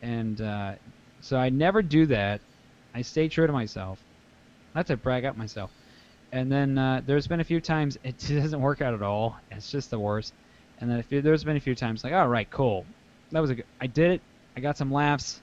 And 0.00 0.40
uh, 0.40 0.74
so 1.20 1.36
I 1.36 1.50
never 1.50 1.82
do 1.82 2.06
that. 2.06 2.40
I 2.94 3.02
stay 3.02 3.28
true 3.28 3.46
to 3.46 3.52
myself. 3.52 3.98
Not 4.74 4.86
to 4.86 4.96
brag 4.96 5.24
up 5.24 5.36
myself. 5.36 5.70
And 6.32 6.50
then 6.50 6.78
uh, 6.78 7.02
there's 7.04 7.26
been 7.26 7.40
a 7.40 7.44
few 7.44 7.60
times 7.60 7.98
it 8.02 8.18
doesn't 8.28 8.60
work 8.60 8.80
out 8.80 8.94
at 8.94 9.02
all. 9.02 9.36
It's 9.50 9.70
just 9.70 9.90
the 9.90 9.98
worst. 9.98 10.32
And 10.80 10.90
then 10.90 11.02
few, 11.02 11.22
there's 11.22 11.44
been 11.44 11.56
a 11.56 11.60
few 11.60 11.74
times 11.74 12.02
like, 12.02 12.14
all 12.14 12.26
right, 12.26 12.50
cool, 12.50 12.86
that 13.30 13.40
was 13.40 13.50
a 13.50 13.54
good. 13.56 13.66
I 13.80 13.86
did 13.86 14.12
it. 14.12 14.20
I 14.56 14.60
got 14.60 14.76
some 14.76 14.90
laughs. 14.90 15.40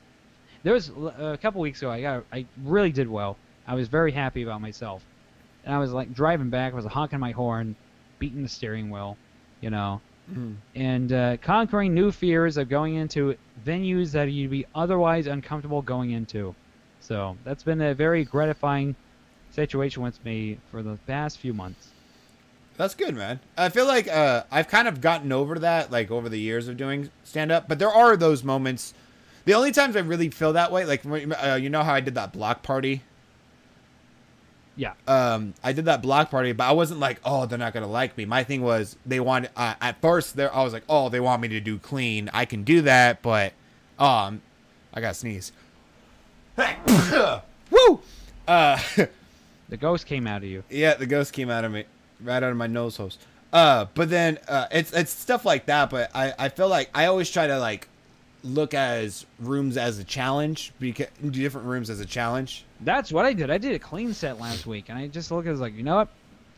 There 0.64 0.74
was 0.74 0.90
a 0.90 1.38
couple 1.42 1.62
weeks 1.62 1.82
ago. 1.82 1.92
I 1.92 2.02
got. 2.02 2.26
I 2.34 2.46
really 2.64 2.92
did 2.92 3.08
well. 3.08 3.38
I 3.66 3.76
was 3.76 3.88
very 3.88 4.12
happy 4.12 4.44
about 4.44 4.62
myself. 4.62 5.04
And 5.66 5.76
I 5.76 5.80
was 5.80 5.92
like 5.92 6.14
driving 6.14 6.50
back. 6.50 6.74
I 6.74 6.76
was 6.76 6.86
honking 6.86 7.20
my 7.20 7.32
horn, 7.32 7.76
beating 8.20 8.44
the 8.44 8.50
steering 8.50 8.90
wheel, 8.90 9.18
you 9.62 9.70
know, 9.70 10.02
Mhm. 10.32 10.56
and 10.76 11.12
uh, 11.12 11.38
conquering 11.38 11.94
new 11.94 12.12
fears 12.12 12.58
of 12.58 12.70
going 12.70 12.96
into 12.96 13.36
venues 13.66 14.12
that 14.12 14.32
you'd 14.32 14.52
be 14.52 14.66
otherwise 14.76 15.28
uncomfortable 15.28 15.82
going 15.82 16.12
into. 16.12 16.54
So 17.02 17.36
that's 17.44 17.64
been 17.64 17.82
a 17.82 17.94
very 17.94 18.24
gratifying 18.24 18.96
situation 19.52 20.04
with 20.04 20.24
me 20.24 20.58
for 20.70 20.84
the 20.84 20.98
past 21.08 21.40
few 21.40 21.54
months. 21.54 21.90
That's 22.78 22.96
good, 22.96 23.16
man. 23.16 23.40
I 23.58 23.70
feel 23.70 23.88
like 23.88 24.08
uh, 24.08 24.44
I've 24.52 24.70
kind 24.70 24.88
of 24.88 25.02
gotten 25.02 25.32
over 25.34 25.60
that, 25.60 25.92
like 25.92 26.12
over 26.12 26.30
the 26.30 26.40
years 26.40 26.68
of 26.68 26.78
doing 26.78 27.10
stand 27.24 27.52
up. 27.52 27.68
But 27.68 27.80
there 27.80 27.90
are 27.92 28.16
those 28.16 28.44
moments. 28.44 28.94
The 29.46 29.54
only 29.54 29.72
times 29.72 29.96
I 29.96 30.00
really 30.02 30.30
feel 30.30 30.54
that 30.54 30.72
way, 30.72 30.86
like 30.86 31.04
uh, 31.06 31.56
you 31.56 31.70
know 31.70 31.84
how 31.84 31.94
I 31.94 32.00
did 32.00 32.16
that 32.16 32.32
block 32.32 32.64
party. 32.64 33.02
Yeah. 34.80 34.94
Um, 35.10 35.56
I 35.62 35.74
did 35.74 35.86
that 35.86 36.02
block 36.02 36.32
party, 36.32 36.54
but 36.54 36.64
I 36.64 36.72
wasn't 36.72 37.02
like, 37.02 37.20
oh, 37.26 37.46
they're 37.46 37.60
not 37.60 37.74
gonna 37.74 37.86
like 37.86 38.18
me. 38.18 38.24
My 38.24 38.46
thing 38.46 38.62
was 38.62 38.96
they 39.06 39.20
want. 39.20 39.50
Uh, 39.54 39.76
at 39.82 40.00
first, 40.00 40.38
there 40.38 40.56
I 40.56 40.64
was 40.64 40.72
like, 40.72 40.84
oh, 40.88 41.10
they 41.10 41.20
want 41.20 41.42
me 41.42 41.50
to 41.50 41.60
do 41.60 41.78
clean. 41.78 42.30
I 42.34 42.46
can 42.46 42.64
do 42.64 42.82
that, 42.84 43.22
but 43.22 43.52
um, 44.00 44.42
I 44.94 45.02
got 45.02 45.18
sneeze. 45.18 45.52
Woo. 46.58 48.00
Uh. 48.48 48.80
The 49.68 49.78
ghost 49.78 50.06
came 50.06 50.26
out 50.26 50.44
of 50.44 50.50
you. 50.50 50.64
Yeah, 50.70 50.96
the 50.96 51.06
ghost 51.06 51.34
came 51.34 51.50
out 51.50 51.64
of 51.64 51.72
me, 51.72 51.84
right 52.24 52.42
out 52.42 52.50
of 52.50 52.58
my 52.58 52.66
nose 52.66 52.98
holes. 52.98 53.20
Uh, 53.52 53.86
but 53.94 54.10
then 54.10 54.40
uh, 54.48 54.68
it's 54.72 54.94
it's 54.94 55.12
stuff 55.12 55.44
like 55.44 55.66
that. 55.66 55.90
But 55.90 56.10
I 56.16 56.34
I 56.40 56.50
feel 56.50 56.70
like 56.70 56.90
I 56.96 57.06
always 57.08 57.30
try 57.30 57.48
to 57.48 57.60
like 57.60 57.90
look 58.44 58.74
as 58.74 59.26
rooms 59.40 59.78
as 59.78 60.00
a 60.00 60.04
challenge 60.04 60.72
because 60.80 61.08
different 61.30 61.68
rooms 61.68 61.90
as 61.90 62.00
a 62.00 62.06
challenge. 62.06 62.66
That's 62.82 63.12
what 63.12 63.26
I 63.26 63.34
did. 63.34 63.50
I 63.50 63.58
did 63.58 63.74
a 63.76 63.80
clean 63.80 64.14
set 64.14 64.40
last 64.40 64.66
week, 64.66 64.86
and 64.90 64.98
I 64.98 65.08
just 65.08 65.32
look 65.32 65.46
at 65.46 65.54
it 65.54 65.58
like, 65.58 65.76
you 65.76 65.84
know 65.84 65.98
what? 65.98 66.10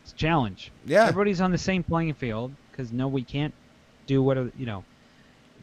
It's 0.02 0.12
a 0.12 0.16
challenge. 0.16 0.70
Yeah. 0.86 1.02
Everybody's 1.04 1.40
on 1.40 1.50
the 1.50 1.58
same 1.58 1.82
playing 1.82 2.14
field 2.14 2.52
because 2.70 2.92
no, 2.92 3.08
we 3.08 3.22
can't 3.22 3.54
do 4.06 4.22
what 4.22 4.36
you 4.58 4.66
know. 4.66 4.84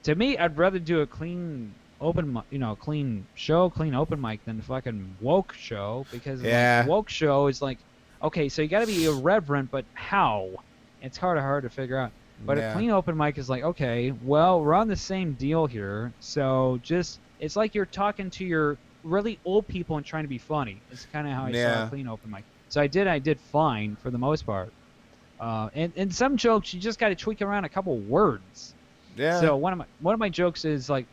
To 0.03 0.15
me, 0.15 0.37
I'd 0.37 0.57
rather 0.57 0.79
do 0.79 1.01
a 1.01 1.07
clean 1.07 1.73
open, 2.01 2.41
you 2.49 2.59
know, 2.59 2.75
clean 2.75 3.25
show, 3.35 3.69
clean 3.69 3.93
open 3.93 4.19
mic 4.21 4.43
than 4.45 4.59
a 4.59 4.63
fucking 4.63 5.17
woke 5.19 5.53
show 5.53 6.05
because 6.11 6.39
like, 6.41 6.47
Yeah. 6.49 6.85
woke 6.85 7.09
show 7.09 7.47
is 7.47 7.61
like, 7.61 7.77
okay, 8.23 8.47
so 8.47 8.61
you 8.61 8.67
got 8.69 8.79
to 8.79 8.87
be 8.87 9.05
irreverent, 9.05 9.71
but 9.71 9.83
how? 9.93 10.49
It's 11.01 11.17
hard 11.17 11.37
hard 11.37 11.63
to 11.63 11.69
figure 11.69 11.97
out. 11.97 12.11
But 12.45 12.57
Yeah. 12.57 12.71
a 12.71 12.73
clean 12.73 12.89
open 12.89 13.15
mic 13.17 13.37
is 13.37 13.49
like, 13.49 13.63
okay, 13.63 14.11
well, 14.21 14.61
we're 14.61 14.73
on 14.73 14.87
the 14.87 14.95
same 14.95 15.33
deal 15.33 15.65
here, 15.65 16.13
so 16.19 16.79
just 16.81 17.19
it's 17.39 17.55
like 17.55 17.75
you're 17.75 17.85
talking 17.85 18.29
to 18.31 18.45
your 18.45 18.77
really 19.03 19.39
old 19.45 19.67
people 19.67 19.97
and 19.97 20.05
trying 20.05 20.23
to 20.23 20.29
be 20.29 20.37
funny. 20.37 20.81
It's 20.89 21.05
kind 21.05 21.27
of 21.27 21.33
how 21.33 21.45
I 21.45 21.51
saw 21.53 21.85
a 21.85 21.89
clean 21.89 22.07
open 22.07 22.29
mic. 22.31 22.45
So 22.69 22.81
I 22.81 22.87
did, 22.87 23.07
I 23.07 23.19
did 23.19 23.39
fine 23.39 23.95
for 23.95 24.11
the 24.11 24.17
most 24.17 24.45
part. 24.45 24.73
Uh, 25.39 25.69
and 25.73 25.93
and 25.95 26.13
some 26.13 26.35
jokes 26.37 26.73
you 26.73 26.81
just 26.81 26.99
got 26.99 27.09
to 27.09 27.15
tweak 27.15 27.41
around 27.41 27.63
a 27.65 27.69
couple 27.69 27.97
words. 27.99 28.75
Yeah. 29.15 29.39
So 29.39 29.55
one 29.57 29.71
of 29.73 29.79
my 29.79 29.85
one 29.99 30.13
of 30.13 30.19
my 30.19 30.29
jokes 30.29 30.65
is 30.65 30.89
like, 30.89 31.07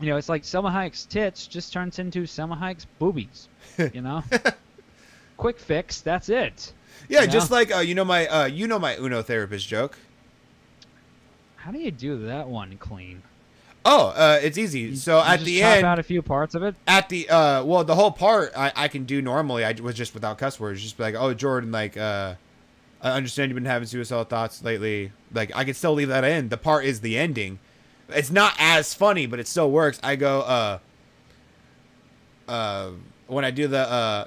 you 0.00 0.08
know, 0.10 0.16
it's 0.16 0.28
like 0.28 0.42
Salma 0.42 0.70
Hayek's 0.72 1.06
tits 1.06 1.46
just 1.46 1.72
turns 1.72 1.98
into 1.98 2.22
Salma 2.24 2.58
Hayek's 2.58 2.86
boobies. 2.98 3.48
You 3.78 4.02
know, 4.02 4.22
quick 5.36 5.58
fix. 5.58 6.02
That's 6.02 6.28
it. 6.28 6.72
yeah, 7.08 7.22
you 7.22 7.28
just 7.28 7.50
like 7.50 7.74
uh, 7.74 7.78
you 7.78 7.94
know 7.94 8.04
my 8.04 8.26
uh, 8.26 8.44
you 8.46 8.66
know 8.66 8.78
my 8.78 8.96
Uno 8.96 9.22
therapist 9.22 9.66
joke. 9.68 9.98
How 11.64 11.70
do 11.72 11.78
you 11.78 11.90
do 11.90 12.26
that 12.26 12.46
one 12.48 12.76
clean? 12.76 13.22
Oh, 13.86 14.08
uh, 14.08 14.38
it's 14.42 14.58
easy. 14.58 14.80
You- 14.80 14.96
so 14.96 15.16
you 15.16 15.24
at 15.24 15.32
just 15.36 15.44
the 15.46 15.60
chop 15.60 15.76
end, 15.78 15.86
out 15.86 15.98
a 15.98 16.02
few 16.02 16.20
parts 16.20 16.54
of 16.54 16.62
it. 16.62 16.74
at 16.86 17.08
the 17.08 17.26
uh 17.30 17.64
well 17.64 17.84
the 17.84 17.94
whole 17.94 18.10
part 18.10 18.52
I, 18.54 18.70
I 18.76 18.88
can 18.88 19.04
do 19.04 19.22
normally 19.22 19.64
i 19.64 19.72
was 19.72 19.94
just 19.94 20.12
without 20.12 20.36
cuss 20.36 20.60
words 20.60 20.82
just 20.82 20.98
be 20.98 21.02
like 21.04 21.14
oh 21.14 21.32
jordan 21.32 21.72
like 21.72 21.96
uh 21.96 22.34
i 23.02 23.10
understand 23.12 23.48
you've 23.50 23.54
been 23.56 23.64
having 23.64 23.86
suicidal 23.88 24.24
thoughts 24.24 24.62
lately 24.62 25.10
like 25.32 25.50
i 25.54 25.64
can 25.64 25.72
still 25.72 25.94
leave 25.94 26.08
that 26.08 26.22
in 26.24 26.50
the 26.50 26.56
part 26.58 26.84
is 26.84 27.00
the 27.00 27.16
ending 27.18 27.58
it's 28.10 28.30
not 28.30 28.54
as 28.58 28.92
funny 28.94 29.24
but 29.26 29.38
it 29.40 29.46
still 29.48 29.70
works 29.70 29.98
i 30.02 30.16
go 30.16 30.40
uh 30.42 30.78
uh 32.48 32.90
when 33.26 33.44
i 33.44 33.50
do 33.50 33.66
the 33.66 33.78
uh 33.90 34.26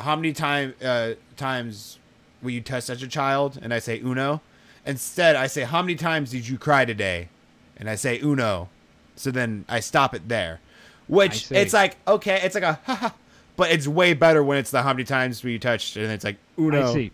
how 0.00 0.14
many 0.16 0.32
time 0.32 0.74
uh 0.84 1.12
times 1.36 1.98
will 2.42 2.50
you 2.50 2.60
test 2.60 2.86
such 2.86 3.02
a 3.02 3.08
child 3.08 3.58
and 3.62 3.72
i 3.72 3.78
say 3.78 3.98
uno 4.00 4.40
instead 4.86 5.36
i 5.36 5.46
say 5.46 5.62
how 5.62 5.82
many 5.82 5.94
times 5.94 6.30
did 6.30 6.46
you 6.46 6.56
cry 6.58 6.84
today 6.84 7.28
and 7.76 7.90
i 7.90 7.94
say 7.94 8.18
uno 8.20 8.68
so 9.16 9.30
then 9.30 9.64
i 9.68 9.80
stop 9.80 10.14
it 10.14 10.28
there 10.28 10.60
which 11.08 11.50
it's 11.52 11.72
like 11.72 11.96
okay 12.06 12.40
it's 12.42 12.54
like 12.54 12.64
a 12.64 12.78
haha 12.84 13.10
but 13.56 13.70
it's 13.70 13.88
way 13.88 14.12
better 14.14 14.42
when 14.44 14.58
it's 14.58 14.70
the 14.70 14.82
how 14.82 14.92
many 14.92 15.04
times 15.04 15.42
were 15.42 15.50
you 15.50 15.58
touched 15.58 15.96
and 15.96 16.10
it's 16.10 16.24
like 16.24 16.36
uno 16.58 16.90
I 16.90 16.94
see. 16.94 17.10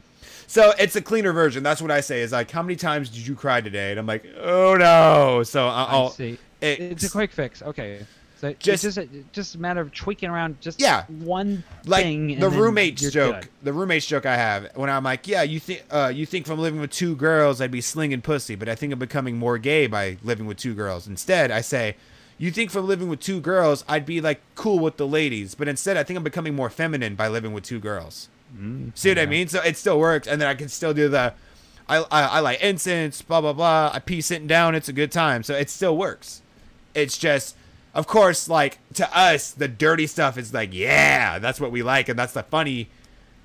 so 0.46 0.72
it's 0.78 0.96
a 0.96 1.02
cleaner 1.02 1.32
version 1.32 1.62
that's 1.62 1.80
what 1.82 1.90
i 1.90 2.00
say 2.00 2.20
is 2.22 2.32
like 2.32 2.50
how 2.50 2.62
many 2.62 2.76
times 2.76 3.08
did 3.10 3.26
you 3.26 3.34
cry 3.34 3.60
today 3.60 3.90
and 3.90 3.98
i'm 4.00 4.06
like 4.06 4.24
oh 4.40 4.76
no 4.76 5.42
so 5.42 5.66
i'll 5.68 6.10
see. 6.10 6.38
it- 6.60 6.80
It's 6.80 7.04
a 7.04 7.10
quick 7.10 7.32
fix. 7.32 7.62
Okay. 7.62 8.06
So 8.42 8.52
Just- 8.58 8.82
just 8.82 8.96
just 8.96 8.98
a, 8.98 9.08
just 9.32 9.54
a 9.54 9.58
matter 9.58 9.80
of 9.80 9.92
tweaking 9.94 10.28
around 10.28 10.60
just 10.60 10.80
Yeah. 10.80 11.04
one 11.06 11.62
like 11.86 12.02
thing. 12.02 12.40
the 12.40 12.50
roommates 12.50 13.08
joke 13.12 13.42
good. 13.42 13.48
the 13.62 13.72
roommates 13.72 14.04
joke 14.04 14.26
i 14.26 14.36
have 14.36 14.68
when 14.74 14.90
i'm 14.90 15.04
like 15.04 15.28
yeah 15.28 15.42
you 15.44 15.60
think 15.60 15.84
uh 15.92 16.10
you 16.12 16.26
think 16.26 16.46
from 16.48 16.58
living 16.58 16.80
with 16.80 16.90
two 16.90 17.14
girls 17.14 17.60
i'd 17.60 17.70
be 17.70 17.80
slinging 17.80 18.20
pussy 18.20 18.56
but 18.56 18.68
i 18.68 18.74
think 18.74 18.92
i'm 18.92 18.98
becoming 18.98 19.38
more 19.38 19.58
gay 19.58 19.86
by 19.86 20.16
living 20.24 20.46
with 20.46 20.56
two 20.56 20.74
girls 20.74 21.06
instead 21.06 21.52
i 21.52 21.60
say 21.60 21.94
you 22.36 22.50
think 22.50 22.72
from 22.72 22.84
living 22.88 23.08
with 23.08 23.20
two 23.20 23.40
girls 23.40 23.84
i'd 23.88 24.04
be 24.04 24.20
like 24.20 24.40
cool 24.56 24.80
with 24.80 24.96
the 24.96 25.06
ladies 25.06 25.54
but 25.54 25.68
instead 25.68 25.96
i 25.96 26.02
think 26.02 26.16
i'm 26.16 26.24
becoming 26.24 26.56
more 26.56 26.68
feminine 26.68 27.14
by 27.14 27.28
living 27.28 27.52
with 27.52 27.62
two 27.62 27.78
girls 27.78 28.28
Mm, 28.58 28.90
see 28.98 29.08
what 29.10 29.18
i 29.20 29.24
mean 29.26 29.46
so 29.46 29.62
it 29.62 29.76
still 29.76 30.00
works 30.00 30.26
and 30.26 30.40
then 30.40 30.48
i 30.48 30.54
can 30.54 30.68
still 30.68 30.92
do 30.92 31.08
the 31.08 31.32
I, 31.88 31.98
I, 32.10 32.22
I 32.22 32.40
like 32.40 32.60
incense 32.60 33.22
blah 33.22 33.40
blah 33.40 33.52
blah 33.52 33.92
i 33.94 34.00
pee 34.00 34.20
sitting 34.20 34.48
down 34.48 34.74
it's 34.74 34.88
a 34.88 34.92
good 34.92 35.12
time 35.12 35.44
so 35.44 35.54
it 35.54 35.70
still 35.70 35.96
works 35.96 36.42
it's 36.92 37.16
just 37.16 37.56
of 37.94 38.06
course 38.06 38.48
like 38.48 38.78
to 38.94 39.18
us 39.18 39.50
the 39.50 39.68
dirty 39.68 40.06
stuff 40.06 40.38
is 40.38 40.52
like 40.54 40.72
yeah 40.72 41.38
that's 41.38 41.60
what 41.60 41.70
we 41.70 41.82
like 41.82 42.08
and 42.08 42.18
that's 42.18 42.32
the 42.32 42.42
funny 42.42 42.88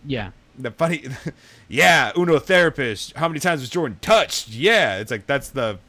Yeah. 0.05 0.31
the 0.57 0.71
funny 0.71 1.03
yeah 1.67 2.11
uno 2.17 2.39
therapist 2.39 3.13
how 3.17 3.27
many 3.27 3.39
times 3.39 3.61
was 3.61 3.69
jordan 3.69 3.97
touched 4.01 4.49
yeah 4.49 4.97
it's 4.99 5.11
like 5.11 5.27
that's 5.27 5.49
the 5.49 5.79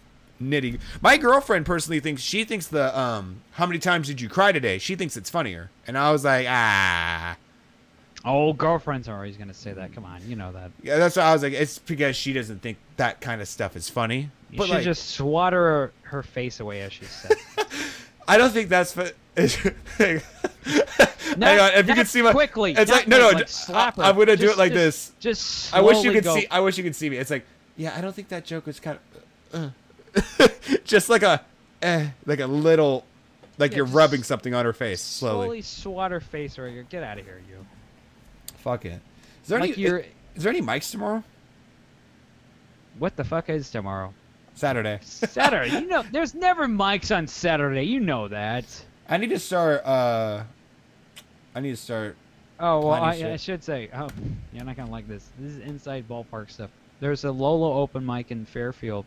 knitting 0.40 0.78
my 1.00 1.16
girlfriend 1.16 1.66
personally 1.66 1.98
thinks 2.00 2.22
she 2.22 2.44
thinks 2.44 2.66
the 2.68 2.96
um 2.98 3.40
how 3.52 3.66
many 3.66 3.78
times 3.78 4.06
did 4.06 4.20
you 4.20 4.28
cry 4.28 4.52
today 4.52 4.78
she 4.78 4.94
thinks 4.94 5.16
it's 5.16 5.30
funnier 5.30 5.70
and 5.86 5.96
i 5.98 6.10
was 6.12 6.24
like 6.24 6.46
ah 6.48 7.36
Oh, 8.24 8.52
girlfriends 8.52 9.08
are 9.08 9.14
always 9.14 9.36
gonna 9.36 9.54
say 9.54 9.72
that. 9.72 9.92
Come 9.94 10.04
on, 10.04 10.20
you 10.26 10.34
know 10.34 10.50
that. 10.52 10.72
yeah 10.82 10.98
that's 10.98 11.14
what 11.16 11.24
i 11.24 11.32
was 11.32 11.42
like 11.44 11.52
it's 11.52 11.78
because 11.78 12.16
she 12.16 12.32
doesn't 12.32 12.60
think 12.60 12.76
that 12.96 13.20
kind 13.20 13.40
of 13.40 13.46
stuff 13.46 13.76
is 13.76 13.88
funny 13.88 14.28
You 14.50 14.58
but 14.58 14.66
should 14.66 14.74
like 14.74 14.84
just 14.84 15.10
swat 15.10 15.52
her 15.52 15.92
her 16.02 16.24
face 16.24 16.58
away 16.58 16.82
as 16.82 16.92
she 16.92 17.04
said. 17.04 17.36
i 18.28 18.38
don't 18.38 18.50
think 18.50 18.68
that's 18.68 18.92
fu- 18.92 19.02
hang 19.98 20.20
Not- 21.36 21.58
on 21.60 21.72
if 21.74 21.88
you 21.88 21.94
can 21.94 22.06
see 22.06 22.22
my 22.22 22.32
quickly. 22.32 22.74
it's 22.76 22.90
like 22.90 23.06
no 23.08 23.18
no 23.18 23.30
like, 23.30 23.48
slap. 23.48 23.98
I, 23.98 24.10
am 24.10 24.16
gonna 24.16 24.36
do 24.36 24.50
it 24.50 24.58
like 24.58 24.72
just- 24.72 25.18
this 25.20 25.34
Just 25.36 25.74
I 25.74 25.80
wish 25.80 26.02
you 26.02 26.12
could 26.12 26.24
go- 26.24 26.34
see. 26.34 26.46
I 26.50 26.60
wish 26.60 26.76
you 26.78 26.84
could 26.84 26.96
see 26.96 27.08
me. 27.10 27.16
It's 27.16 27.30
like, 27.30 27.44
yeah, 27.76 27.94
I 27.96 28.00
don't 28.00 28.14
think 28.14 28.28
that 28.28 28.44
joke 28.44 28.66
was 28.66 28.80
kind 28.80 28.98
of, 29.52 29.72
uh, 30.40 30.48
just 30.84 31.08
like 31.08 31.22
a, 31.22 31.44
eh, 31.82 32.08
like 32.26 32.40
a 32.40 32.46
little, 32.46 33.04
like 33.58 33.70
Yeah, 33.70 33.78
you're 33.78 33.86
rubbing 33.86 34.22
something 34.24 34.54
on 34.54 34.64
her 34.64 34.72
face 34.72 35.00
slowly. 35.00 35.44
slowly 35.44 35.62
swat 35.62 36.10
her 36.10 36.20
face 36.20 36.58
right 36.58 36.72
here. 36.72 36.86
Get 36.88 37.02
out 37.04 37.18
of 37.18 37.24
here, 37.24 37.40
you. 37.48 37.64
Fuck 38.56 38.84
it. 38.86 39.00
Is 39.42 39.48
there 39.48 39.60
Like 39.60 39.78
any? 39.78 39.84
Is, 39.84 40.04
is 40.34 40.42
there 40.42 40.50
any 40.52 40.62
mics 40.62 40.90
tomorrow? 40.90 41.22
What 42.98 43.14
the 43.16 43.24
fuck 43.24 43.48
is 43.48 43.70
tomorrow? 43.70 44.12
Saturday. 44.58 44.98
Saturday. 45.02 45.70
you 45.70 45.86
know, 45.86 46.04
there's 46.10 46.34
never 46.34 46.66
mics 46.66 47.16
on 47.16 47.26
Saturday. 47.26 47.84
You 47.84 48.00
know 48.00 48.28
that. 48.28 48.64
I 49.08 49.16
need 49.16 49.30
to 49.30 49.38
start. 49.38 49.84
uh 49.86 50.42
I 51.54 51.60
need 51.60 51.70
to 51.70 51.76
start. 51.76 52.16
Oh 52.60 52.80
well, 52.80 52.92
I, 52.92 53.12
I 53.12 53.36
should 53.36 53.62
say. 53.62 53.88
Oh, 53.94 54.08
you're 54.52 54.64
not 54.64 54.76
gonna 54.76 54.90
like 54.90 55.06
this. 55.08 55.28
This 55.38 55.52
is 55.52 55.58
inside 55.60 56.08
ballpark 56.08 56.50
stuff. 56.50 56.70
There's 57.00 57.24
a 57.24 57.30
Lolo 57.30 57.80
open 57.80 58.04
mic 58.04 58.30
in 58.32 58.44
Fairfield. 58.44 59.04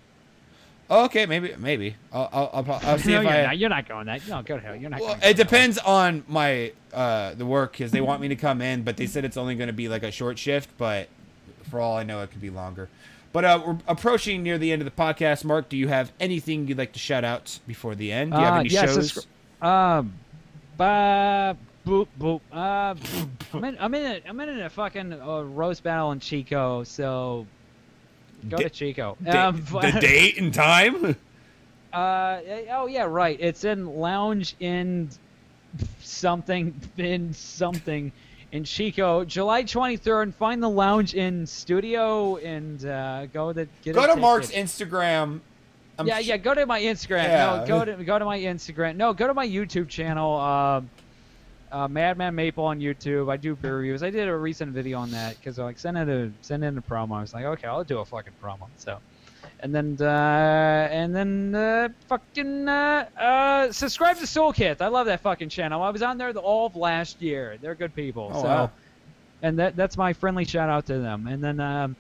Oh, 0.90 1.06
okay, 1.06 1.26
maybe, 1.26 1.54
maybe. 1.58 1.96
I'll, 2.12 2.30
I'll, 2.34 2.50
I'll, 2.54 2.80
I'll 2.84 2.98
see 2.98 3.12
no, 3.12 3.20
if 3.20 3.24
you're, 3.24 3.32
I. 3.32 3.44
not, 3.44 3.58
you're 3.58 3.70
not 3.70 3.88
going 3.88 4.06
that. 4.08 4.28
No, 4.28 4.42
go 4.42 4.58
to 4.58 4.62
hell. 4.62 4.76
You're 4.76 4.90
not. 4.90 5.00
Well, 5.00 5.16
going 5.16 5.30
it 5.32 5.38
depends 5.38 5.78
on 5.78 6.24
my 6.28 6.72
uh 6.94 7.34
the 7.34 7.46
work 7.46 7.74
because 7.74 7.92
they 7.92 8.02
want 8.02 8.22
me 8.22 8.30
to 8.30 8.36
come 8.36 8.62
in, 8.62 8.84
but 8.84 8.98
they 8.98 9.08
said 9.08 9.26
it's 9.26 9.38
only 9.38 9.56
going 9.56 9.68
to 9.68 9.74
be 9.74 9.90
like 9.90 10.04
a 10.04 10.12
short 10.12 10.40
shift. 10.40 10.70
But 10.78 11.10
for 11.70 11.80
all 11.80 11.98
I 11.98 12.04
know, 12.04 12.22
it 12.22 12.32
could 12.32 12.42
be 12.42 12.50
longer. 12.50 12.90
But 13.34 13.46
uh, 13.46 13.62
we're 13.66 13.78
approaching 13.88 14.44
near 14.44 14.58
the 14.58 14.72
end 14.72 14.82
of 14.82 14.86
the 14.86 14.92
podcast. 15.02 15.46
Mark, 15.46 15.70
do 15.70 15.78
you 15.78 15.88
have 15.88 16.12
anything 16.20 16.68
you'd 16.68 16.78
like 16.78 16.92
to 16.94 17.00
shout 17.00 17.24
out 17.24 17.60
before 17.66 17.96
the 17.96 18.12
end? 18.12 18.32
Do 18.32 18.38
you 18.38 18.44
have 18.44 18.54
Uh, 18.56 18.60
any 18.60 18.70
shows? 18.70 19.12
subscri- 19.14 19.66
Um, 19.66 20.14
ba 20.78 21.56
boop 21.86 22.08
boop. 22.20 22.42
Uh, 22.52 22.96
I'm 23.54 23.64
in. 23.64 23.78
I'm 23.80 23.94
in. 23.96 24.06
A, 24.06 24.22
I'm 24.30 24.40
in 24.42 24.60
a 24.62 24.70
fucking 24.70 25.14
uh, 25.14 25.42
roast 25.44 25.84
battle 25.84 26.12
in 26.12 26.20
Chico. 26.20 26.84
So 26.84 27.48
go 28.50 28.58
Da- 28.58 28.64
to 28.64 28.70
Chico. 28.70 29.18
Da- 29.24 29.48
Um, 29.50 29.64
the 29.66 29.98
date 30.02 30.38
and 30.38 30.54
time? 30.54 31.16
Uh, 31.94 32.40
oh 32.72 32.88
yeah, 32.88 33.04
right. 33.04 33.38
It's 33.40 33.64
in 33.64 33.86
Lounge 33.86 34.56
in 34.60 35.10
something 36.02 36.74
in 36.98 37.34
something 37.34 38.12
in 38.52 38.64
Chico, 38.64 39.24
July 39.24 39.64
23rd. 39.64 40.34
Find 40.34 40.62
the 40.62 40.70
Lounge 40.70 41.14
in 41.16 41.46
Studio 41.46 42.38
and 42.38 42.86
uh, 42.86 43.26
go 43.28 43.54
to 43.54 43.68
get. 43.82 43.96
Go 43.96 44.02
to 44.02 44.08
ticket. 44.08 44.22
Mark's 44.22 44.52
Instagram. 44.52 45.40
I'm 45.98 46.08
yeah, 46.08 46.20
yeah. 46.20 46.38
Go 46.38 46.54
to 46.54 46.66
my 46.66 46.82
Instagram. 46.82 47.24
Yeah. 47.24 47.60
No, 47.60 47.68
go 47.68 47.86
to 47.86 48.04
go 48.04 48.20
to 48.20 48.26
my 48.26 48.40
Instagram. 48.40 48.96
No, 48.96 49.14
go 49.14 49.28
to 49.28 49.34
my 49.34 49.48
YouTube 49.48 49.88
channel. 49.88 50.36
Uh, 50.36 50.82
uh, 51.72 51.88
Madman 51.88 52.36
Maple 52.36 52.66
on 52.66 52.80
YouTube. 52.80 53.32
I 53.32 53.38
do 53.38 53.56
beer 53.56 53.78
reviews. 53.78 54.04
I 54.04 54.10
did 54.10 54.28
a 54.28 54.36
recent 54.36 54.74
video 54.74 55.00
on 55.00 55.12
that 55.12 55.38
because 55.38 55.58
like 55.58 55.80
send 55.80 55.98
in 55.98 56.10
a 56.10 56.32
send 56.42 56.64
in 56.64 56.78
a 56.78 56.82
promo. 56.82 57.18
I 57.18 57.22
was 57.22 57.34
like, 57.34 57.46
okay, 57.46 57.68
I'll 57.68 57.84
do 57.84 58.00
a 58.00 58.06
fucking 58.06 58.34
promo. 58.44 58.68
So, 58.78 59.00
and 59.62 59.74
then 59.74 59.98
uh, 60.00 60.88
and 60.92 61.16
then 61.16 61.56
uh, 61.56 61.90
fucking 62.08 62.68
uh, 62.68 63.06
uh, 63.18 63.72
subscribe 63.72 64.18
to 64.18 64.28
Soul 64.28 64.54
Kith. 64.54 64.82
I 64.82 64.88
love 64.88 65.06
that 65.06 65.22
fucking 65.22 65.50
channel. 65.50 65.82
I 65.84 65.90
was 65.90 66.02
on 66.02 66.18
there 66.18 66.34
the, 66.34 66.40
all 66.40 66.66
of 66.66 66.76
last 66.76 67.22
year. 67.22 67.58
They're 67.62 67.76
good 67.76 67.94
people. 67.94 68.32
Oh, 68.34 68.42
so, 68.42 68.48
wow. 68.48 68.72
and 69.42 69.60
that 69.60 69.76
that's 69.76 69.98
my 69.98 70.14
friendly 70.14 70.46
shout 70.46 70.70
out 70.70 70.88
to 70.88 70.98
them. 71.00 71.28
And 71.28 71.44
then 71.44 71.60
um, 71.60 71.96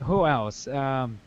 who 0.00 0.26
else? 0.26 0.68
Um, 0.68 1.18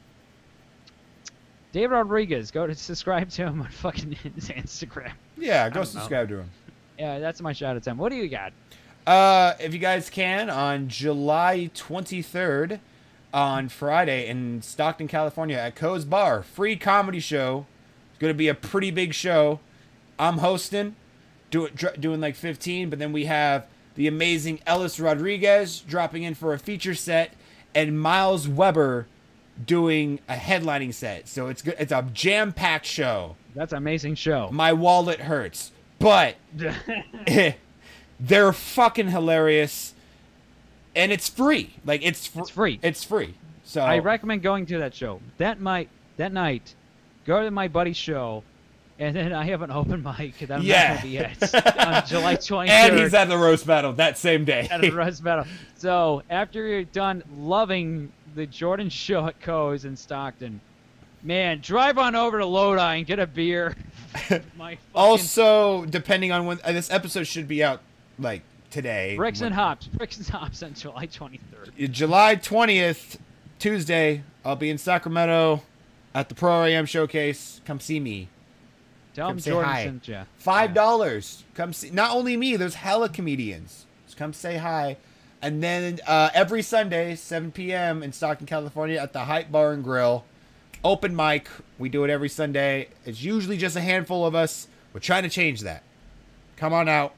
David 1.74 1.92
Rodriguez. 1.92 2.52
Go 2.52 2.66
to 2.66 2.76
subscribe 2.76 3.30
to 3.32 3.44
him 3.44 3.62
on 3.62 3.70
fucking 3.70 4.14
his 4.14 4.50
Instagram. 4.50 5.12
Yeah, 5.38 5.68
go 5.70 5.76
don't 5.76 5.82
know. 5.82 6.00
subscribe 6.00 6.30
to 6.30 6.40
him. 6.40 6.50
Yeah, 6.98 7.20
that's 7.20 7.42
my 7.42 7.52
shout 7.52 7.76
out 7.76 7.84
to 7.84 7.90
him. 7.90 7.98
What 7.98 8.10
do 8.10 8.16
you 8.16 8.30
got? 8.30 8.54
Uh, 9.06 9.54
if 9.60 9.74
you 9.74 9.80
guys 9.80 10.10
can, 10.10 10.50
on 10.50 10.88
July 10.88 11.70
23rd, 11.76 12.80
on 13.36 13.68
Friday 13.68 14.28
in 14.30 14.62
Stockton, 14.62 15.10
California, 15.10 15.58
at 15.58 15.76
Co's 15.76 16.06
Bar, 16.06 16.42
free 16.42 16.78
comedy 16.78 17.20
show. 17.20 17.66
It's 18.12 18.20
gonna 18.20 18.34
be 18.34 18.48
a 18.48 18.56
pretty 18.56 18.92
big 18.92 19.14
show. 19.14 19.60
I'm 20.18 20.38
hosting, 20.38 20.96
do 21.52 21.66
it, 21.66 21.76
dr- 21.76 22.00
doing 22.00 22.22
like 22.22 22.38
15, 22.38 22.90
but 22.90 22.98
then 22.98 23.12
we 23.12 23.26
have 23.26 23.68
the 23.96 24.08
amazing 24.08 24.62
Ellis 24.66 25.02
Rodriguez 25.02 25.82
dropping 25.82 26.24
in 26.24 26.34
for 26.34 26.54
a 26.54 26.60
feature 26.60 26.96
set, 26.96 27.34
and 27.76 28.00
Miles 28.00 28.48
Weber 28.48 29.08
doing 29.66 30.22
a 30.30 30.36
headlining 30.36 30.94
set. 30.94 31.28
So 31.28 31.48
it's 31.48 31.62
good. 31.62 31.76
It's 31.78 31.92
a 31.92 32.08
jam-packed 32.14 32.86
show. 32.86 33.36
That's 33.54 33.74
an 33.74 33.78
amazing 33.80 34.16
show. 34.16 34.50
My 34.50 34.72
wallet 34.72 35.20
hurts, 35.20 35.74
but 36.00 36.38
they're 38.20 38.54
fucking 38.54 39.10
hilarious 39.10 39.94
and 40.96 41.12
it's 41.12 41.28
free 41.30 41.74
like 41.86 42.02
it's 42.04 42.28
fr- 42.28 42.40
It's 42.42 42.50
free. 42.50 42.80
it's 42.82 43.04
free 43.04 43.36
so 43.64 43.82
I 43.82 43.98
recommend 44.00 44.44
going 44.44 44.66
to 44.68 44.78
that 44.80 44.94
show. 44.94 45.20
That 45.38 45.60
might 45.60 45.90
that 46.18 46.32
night, 46.32 46.76
go 47.26 47.44
to 47.44 47.50
my 47.52 47.68
buddy's 47.68 47.98
show, 47.98 48.44
and 49.00 49.16
then 49.16 49.34
I 49.34 49.46
have 49.46 49.62
an 49.64 49.72
open 49.72 50.04
mic 50.20 50.38
that 50.40 50.52
I'm 50.52 50.62
Yeah. 50.62 50.94
not 50.94 50.98
gonna 50.98 51.08
be 51.10 51.18
at 51.18 51.88
on 51.88 52.06
July 52.08 52.36
23rd. 52.36 52.70
and 52.70 53.00
he's 53.00 53.14
at 53.14 53.26
the 53.26 53.38
roast 53.38 53.66
battle 53.68 53.94
that 53.94 54.18
same 54.18 54.46
day 54.46 54.68
at 54.72 54.84
a 54.86 54.92
roast 54.92 55.24
battle. 55.24 55.46
So 55.78 56.22
after 56.30 56.66
you're 56.68 56.84
done 56.84 57.24
loving 57.38 58.12
the 58.36 58.46
Jordan 58.46 58.90
show 58.90 59.26
at 59.28 59.42
Co's 59.42 59.84
in 59.86 59.96
Stockton, 59.98 60.62
man, 61.24 61.60
drive 61.62 61.98
on 61.98 62.16
over 62.16 62.38
to 62.38 62.46
Lodi 62.46 62.98
and 62.98 63.06
get 63.08 63.18
a 63.20 63.26
beer. 63.28 63.76
Fucking 64.30 64.78
also 64.94 65.86
depending 65.86 66.32
on 66.32 66.46
when 66.46 66.60
uh, 66.64 66.72
this 66.72 66.90
episode 66.92 67.26
should 67.26 67.48
be 67.48 67.64
out 67.64 67.82
like 68.20 68.42
today 68.70 69.16
bricks 69.16 69.42
and 69.42 69.54
hops, 69.56 69.88
bricks 69.88 70.18
and 70.18 70.28
hops 70.28 70.62
on 70.64 70.74
July 70.74 71.08
23rd. 71.08 71.92
july 71.92 72.36
20th 72.36 73.18
tuesday 73.60 74.24
i'll 74.44 74.56
be 74.56 74.70
in 74.70 74.78
sacramento 74.78 75.62
at 76.14 76.30
the 76.30 76.36
pro 76.36 76.64
am 76.66 76.86
showcase 76.86 77.62
come 77.66 77.80
see 77.80 78.00
me 78.00 78.28
Tell 79.16 79.30
Come 79.30 79.38
Jordan 79.38 79.72
hi. 79.72 79.84
sent 79.86 80.08
ya. 80.10 80.26
Five 80.38 80.74
dollars. 80.74 81.46
Come 81.54 81.72
see. 81.72 81.90
Not 81.90 82.12
only 82.12 82.36
me. 82.36 82.58
There's 82.58 82.76
hella 82.76 83.08
comedians. 83.08 83.86
Just 84.06 84.18
come 84.18 84.34
say 84.34 84.58
hi. 84.58 84.98
And 85.42 85.64
then 85.64 86.00
uh, 86.06 86.32
every 86.34 86.62
Sunday, 86.62 87.16
7 87.16 87.52
p.m. 87.52 88.02
in 88.04 88.12
Stockton, 88.12 88.46
California, 88.48 89.00
at 89.00 89.14
the 89.14 89.26
Hype 89.26 89.52
Bar 89.52 89.72
and 89.74 89.84
Grill, 89.84 90.26
open 90.84 91.16
mic. 91.16 91.48
We 91.78 91.88
do 91.88 92.04
it 92.04 92.10
every 92.10 92.30
Sunday. 92.30 92.90
It's 93.06 93.22
usually 93.22 93.56
just 93.56 93.76
a 93.76 93.82
handful 93.82 94.26
of 94.26 94.34
us. 94.36 94.68
We're 94.92 95.00
trying 95.02 95.24
to 95.24 95.30
change 95.30 95.62
that. 95.62 95.84
Come 96.58 96.74
on 96.74 96.90
out. 96.90 97.14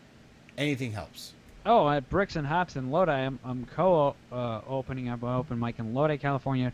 Anything 0.57 0.91
helps. 0.91 1.33
Oh, 1.67 1.89
at 1.89 2.09
Bricks 2.09 2.37
and 2.37 2.47
Hops 2.47 2.77
in 2.77 2.91
Lodi, 2.91 3.11
I'm, 3.11 3.39
I'm 3.43 3.65
co 3.65 4.15
uh, 4.31 4.61
opening 4.67 5.09
up 5.09 5.21
an 5.21 5.29
open 5.29 5.59
mic 5.59 5.79
in 5.79 5.93
Lodi, 5.93 6.17
California, 6.17 6.71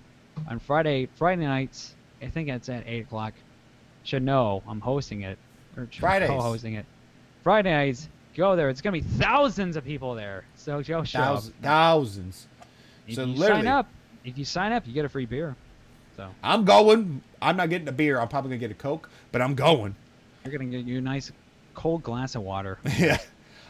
on 0.48 0.60
Friday 0.60 1.08
Friday 1.16 1.46
nights. 1.48 1.96
I 2.22 2.28
think 2.28 2.48
it's 2.48 2.70
at 2.70 2.84
eight 2.88 3.06
o'clock. 3.06 3.34
Should 4.04 4.22
know 4.24 4.62
I'm 4.68 4.80
hosting 4.80 5.22
it 5.22 5.40
or 5.76 5.88
Fridays. 6.00 6.30
co-hosting 6.30 6.76
it. 6.76 6.86
Friday 7.44 7.72
nights, 7.72 8.08
go 8.36 8.56
there. 8.56 8.70
It's 8.70 8.82
gonna 8.82 8.94
be 8.94 9.02
thousands 9.02 9.76
of 9.78 9.84
people 9.84 10.14
there. 10.14 10.46
So 10.56 10.84
go 10.84 11.04
show 11.04 11.20
up. 11.20 11.26
Thousands. 11.26 11.56
thousands. 11.62 12.48
If 13.08 13.16
So 13.16 13.24
you 13.24 13.34
literally- 13.34 13.64
sign 13.64 13.68
up, 13.68 13.88
if 14.24 14.38
you 14.38 14.46
sign 14.46 14.72
up, 14.74 14.86
you 14.86 14.94
get 14.94 15.06
a 15.06 15.10
free 15.10 15.26
beer. 15.26 15.56
So 16.16 16.30
I'm 16.44 16.64
going. 16.66 17.22
I'm 17.42 17.58
not 17.58 17.70
getting 17.72 17.88
a 17.88 17.92
beer. 17.92 18.20
I'm 18.20 18.28
probably 18.28 18.50
going 18.50 18.60
to 18.62 18.68
get 18.68 18.72
a 18.72 18.80
Coke, 18.80 19.10
but 19.32 19.42
I'm 19.42 19.56
going. 19.56 19.96
you're 20.46 20.56
gonna 20.56 20.70
get 20.70 20.86
you 20.86 21.00
a 21.00 21.02
nice 21.02 21.32
cold 21.74 22.04
glass 22.04 22.36
of 22.36 22.44
water. 22.44 22.78
Yeah. 23.00 23.18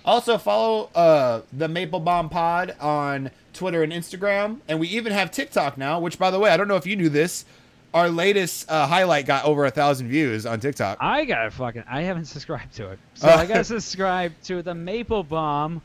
Also 0.06 0.38
follow 0.38 0.90
uh, 0.96 1.42
the 1.54 1.68
Maple 1.68 2.00
Baum 2.00 2.30
Pod 2.30 2.76
on 2.80 3.32
Twitter 3.54 3.84
and 3.84 3.94
Instagram, 3.94 4.60
and 4.68 4.80
we 4.80 4.88
even 4.90 5.14
have 5.14 5.32
TikTok 5.32 5.78
now. 5.78 6.00
Which, 6.00 6.20
by 6.20 6.30
the 6.32 6.40
way, 6.40 6.50
I 6.50 6.58
don't 6.58 6.68
know 6.68 6.76
if 6.76 6.86
you 6.86 6.96
knew 6.96 7.10
this. 7.10 7.46
Our 7.94 8.10
latest 8.10 8.70
uh, 8.72 8.88
highlight 8.88 9.28
got 9.28 9.46
over 9.46 9.66
a 9.66 9.72
thousand 9.72 10.08
views 10.10 10.46
on 10.46 10.60
TikTok. 10.60 10.98
I 11.00 11.26
gotta 11.26 11.52
fucking. 11.52 11.84
I 11.88 12.02
haven't 12.02 12.26
subscribed 12.26 12.74
to 12.76 12.90
it, 12.92 13.00
so 13.14 13.30
I 13.30 13.46
gotta 13.46 13.64
subscribe 13.64 14.34
to 14.46 14.62
the 14.62 14.74
Maple 14.74 15.24
Baum. 15.24 15.82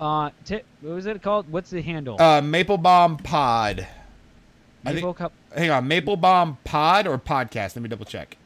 Uh, 0.00 0.30
ti 0.44 0.60
what 0.80 0.94
was 0.94 1.06
it 1.06 1.22
called? 1.22 1.50
What's 1.50 1.70
the 1.70 1.82
handle? 1.82 2.20
Uh, 2.20 2.40
Maple 2.40 2.78
Baum 2.78 3.16
Pod. 3.18 3.86
Maple 4.82 5.00
think- 5.12 5.16
Cup. 5.18 5.32
Hang 5.56 5.70
on, 5.70 5.86
Maple 5.86 6.16
Baum 6.16 6.58
Pod 6.64 7.06
or 7.06 7.18
podcast? 7.18 7.76
Let 7.76 7.82
me 7.82 7.88
double 7.88 8.04
check. 8.06 8.36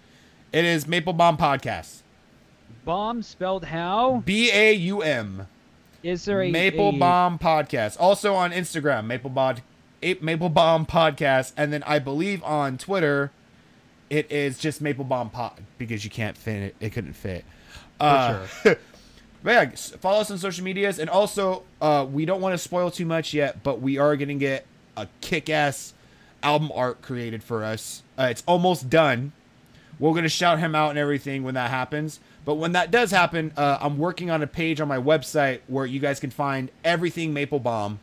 It 0.53 0.65
is 0.65 0.87
Maple 0.87 1.13
Baum 1.13 1.37
Podcast. 1.37 2.03
Baum 2.85 3.23
spelled 3.23 3.65
how? 3.67 4.23
B 4.25 4.51
A 4.53 4.73
U 4.73 5.03
M. 5.03 5.47
Is 6.03 6.25
there 6.25 6.43
a 6.43 6.51
Maple 6.51 6.91
a- 6.91 6.99
Baum 6.99 7.39
Podcast. 7.39 7.97
Also 8.01 8.35
on 8.35 8.53
Instagram, 8.53 9.07
Maple 9.07 9.31
Bod, 9.31 9.63
Maple 10.21 10.49
Baum 10.49 10.87
Podcast, 10.87 11.53
and 11.57 11.73
then 11.73 11.83
I 11.85 11.99
believe 11.99 12.43
on 12.43 12.79
Twitter, 12.79 13.31
it 14.09 14.31
is 14.33 14.59
just 14.59 14.81
Maple 14.81 15.05
Baum 15.05 15.31
Pod 15.31 15.61
because 15.79 16.05
you 16.05 16.11
can't 16.11 16.37
fit 16.37 16.63
it. 16.63 16.77
It 16.81 16.91
couldn't 16.91 17.13
fit. 17.13 17.45
Uh, 18.01 18.47
but 18.65 18.79
yeah, 19.45 19.71
follow 20.01 20.21
us 20.21 20.31
on 20.31 20.39
social 20.39 20.65
medias, 20.65 20.99
and 20.99 21.11
also 21.11 21.65
uh, 21.83 22.07
we 22.11 22.25
don't 22.25 22.41
want 22.41 22.55
to 22.55 22.59
spoil 22.59 22.91
too 22.91 23.05
much 23.07 23.35
yet, 23.35 23.63
but 23.63 23.81
we 23.83 23.99
are 23.99 24.17
gonna 24.17 24.35
get 24.35 24.65
a 24.97 25.07
kick-ass 25.21 25.93
album 26.43 26.73
art 26.75 27.03
created 27.03 27.43
for 27.43 27.63
us. 27.63 28.03
Uh, 28.19 28.29
it's 28.31 28.43
almost 28.47 28.89
done. 28.89 29.33
We're 29.99 30.15
gonna 30.15 30.31
shout 30.31 30.59
him 30.61 30.75
out 30.75 30.91
and 30.91 30.99
everything 30.99 31.43
when 31.43 31.55
that 31.55 31.71
happens. 31.71 32.21
But 32.45 32.55
when 32.55 32.73
that 32.73 32.91
does 32.91 33.11
happen, 33.11 33.53
uh, 33.57 33.79
I'm 33.81 33.99
working 33.99 34.31
on 34.31 34.43
a 34.43 34.47
page 34.47 34.81
on 34.81 34.89
my 34.89 34.99
website 34.99 35.61
where 35.69 35.87
you 35.87 36.01
guys 36.01 36.19
can 36.21 36.31
find 36.31 36.71
everything 36.85 37.33
Maple 37.35 37.59
Baum, 37.61 37.99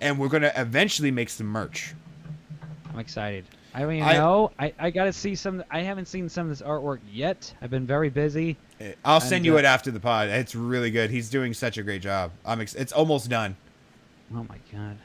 and 0.00 0.18
we're 0.18 0.28
gonna 0.28 0.52
eventually 0.56 1.10
make 1.10 1.28
some 1.30 1.46
merch. 1.46 1.94
I'm 2.92 2.98
excited. 2.98 3.44
I 3.72 3.80
don't 3.82 3.92
even 3.94 4.08
I- 4.08 4.14
know. 4.14 4.50
I, 4.58 4.72
I 4.78 4.90
gotta 4.90 5.12
see 5.12 5.34
some. 5.36 5.62
I 5.70 5.80
haven't 5.80 6.06
seen 6.06 6.28
some 6.28 6.50
of 6.50 6.58
this 6.58 6.66
artwork 6.66 6.98
yet. 7.12 7.54
I've 7.62 7.70
been 7.70 7.86
very 7.86 8.10
busy. 8.10 8.56
I'll 9.04 9.20
send 9.20 9.34
And, 9.36 9.46
you 9.46 9.56
uh, 9.56 9.60
it 9.60 9.64
after 9.64 9.90
the 9.90 10.00
pod. 10.00 10.28
It's 10.28 10.54
really 10.56 10.90
good. 10.90 11.10
He's 11.10 11.30
doing 11.30 11.54
such 11.54 11.78
a 11.78 11.82
great 11.82 12.02
job. 12.02 12.32
I'm. 12.44 12.60
Ex- 12.60 12.74
it's 12.74 12.92
almost 12.92 13.30
done. 13.30 13.56
Oh 14.34 14.44
my 14.48 14.56
god. 14.72 14.96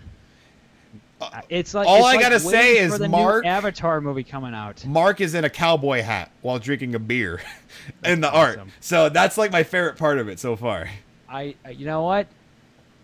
Uh, 1.34 1.38
Uh, 1.38 1.42
It's 1.50 1.74
like 1.74 1.88
all 1.88 1.98
it's 1.98 2.06
I 2.06 2.14
like 2.14 2.20
gotta 2.22 2.40
say 2.40 2.78
is 2.78 3.00
Mark- 3.00 3.44
new 3.44 3.50
Avatar 3.50 4.02
movie 4.02 4.24
coming 4.24 4.54
out. 4.54 4.86
Mark 4.86 5.22
is 5.22 5.34
in 5.36 5.44
a 5.46 5.50
cowboy 5.50 6.02
hat 6.02 6.32
while 6.42 6.60
drinking 6.60 6.96
a 6.96 7.00
beer 7.00 7.42
in 8.04 8.22
the 8.22 8.32
art. 8.32 8.60
So 8.80 9.10
that's 9.10 9.38
like 9.38 9.52
my 9.52 9.64
favorite 9.64 9.98
part 9.98 10.18
of 10.20 10.28
it 10.30 10.40
so 10.40 10.56
far. 10.56 10.90
I, 11.30 11.56
I 11.66 11.72
you 11.72 11.86
know 11.86 12.04
what? 12.04 12.28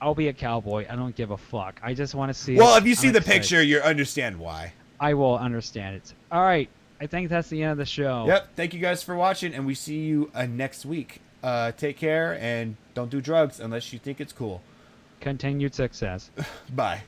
I'll 0.01 0.15
be 0.15 0.29
a 0.29 0.33
cowboy. 0.33 0.87
I 0.89 0.95
don't 0.95 1.15
give 1.15 1.29
a 1.31 1.37
fuck. 1.37 1.79
I 1.83 1.93
just 1.93 2.15
want 2.15 2.29
to 2.29 2.33
see. 2.33 2.55
Well, 2.55 2.75
it. 2.75 2.79
if 2.79 2.85
you 2.87 2.95
see 2.95 3.07
I'm 3.07 3.13
the 3.13 3.19
excited. 3.19 3.41
picture, 3.41 3.61
you 3.63 3.79
understand 3.79 4.39
why. 4.39 4.73
I 4.99 5.13
will 5.13 5.37
understand 5.37 5.95
it. 5.97 6.13
All 6.31 6.41
right. 6.41 6.67
I 6.99 7.07
think 7.07 7.29
that's 7.29 7.49
the 7.49 7.61
end 7.63 7.71
of 7.73 7.77
the 7.77 7.85
show. 7.85 8.25
Yep. 8.27 8.49
Thank 8.55 8.73
you 8.75 8.79
guys 8.79 9.01
for 9.03 9.15
watching, 9.15 9.53
and 9.53 9.65
we 9.65 9.73
see 9.75 9.99
you 10.01 10.29
uh, 10.35 10.45
next 10.45 10.85
week. 10.85 11.19
Uh, 11.43 11.71
take 11.71 11.97
care 11.97 12.37
and 12.39 12.75
don't 12.93 13.09
do 13.09 13.19
drugs 13.21 13.59
unless 13.59 13.91
you 13.93 13.97
think 13.99 14.21
it's 14.21 14.31
cool. 14.33 14.61
Continued 15.19 15.73
success. 15.73 16.29
Bye. 16.75 17.01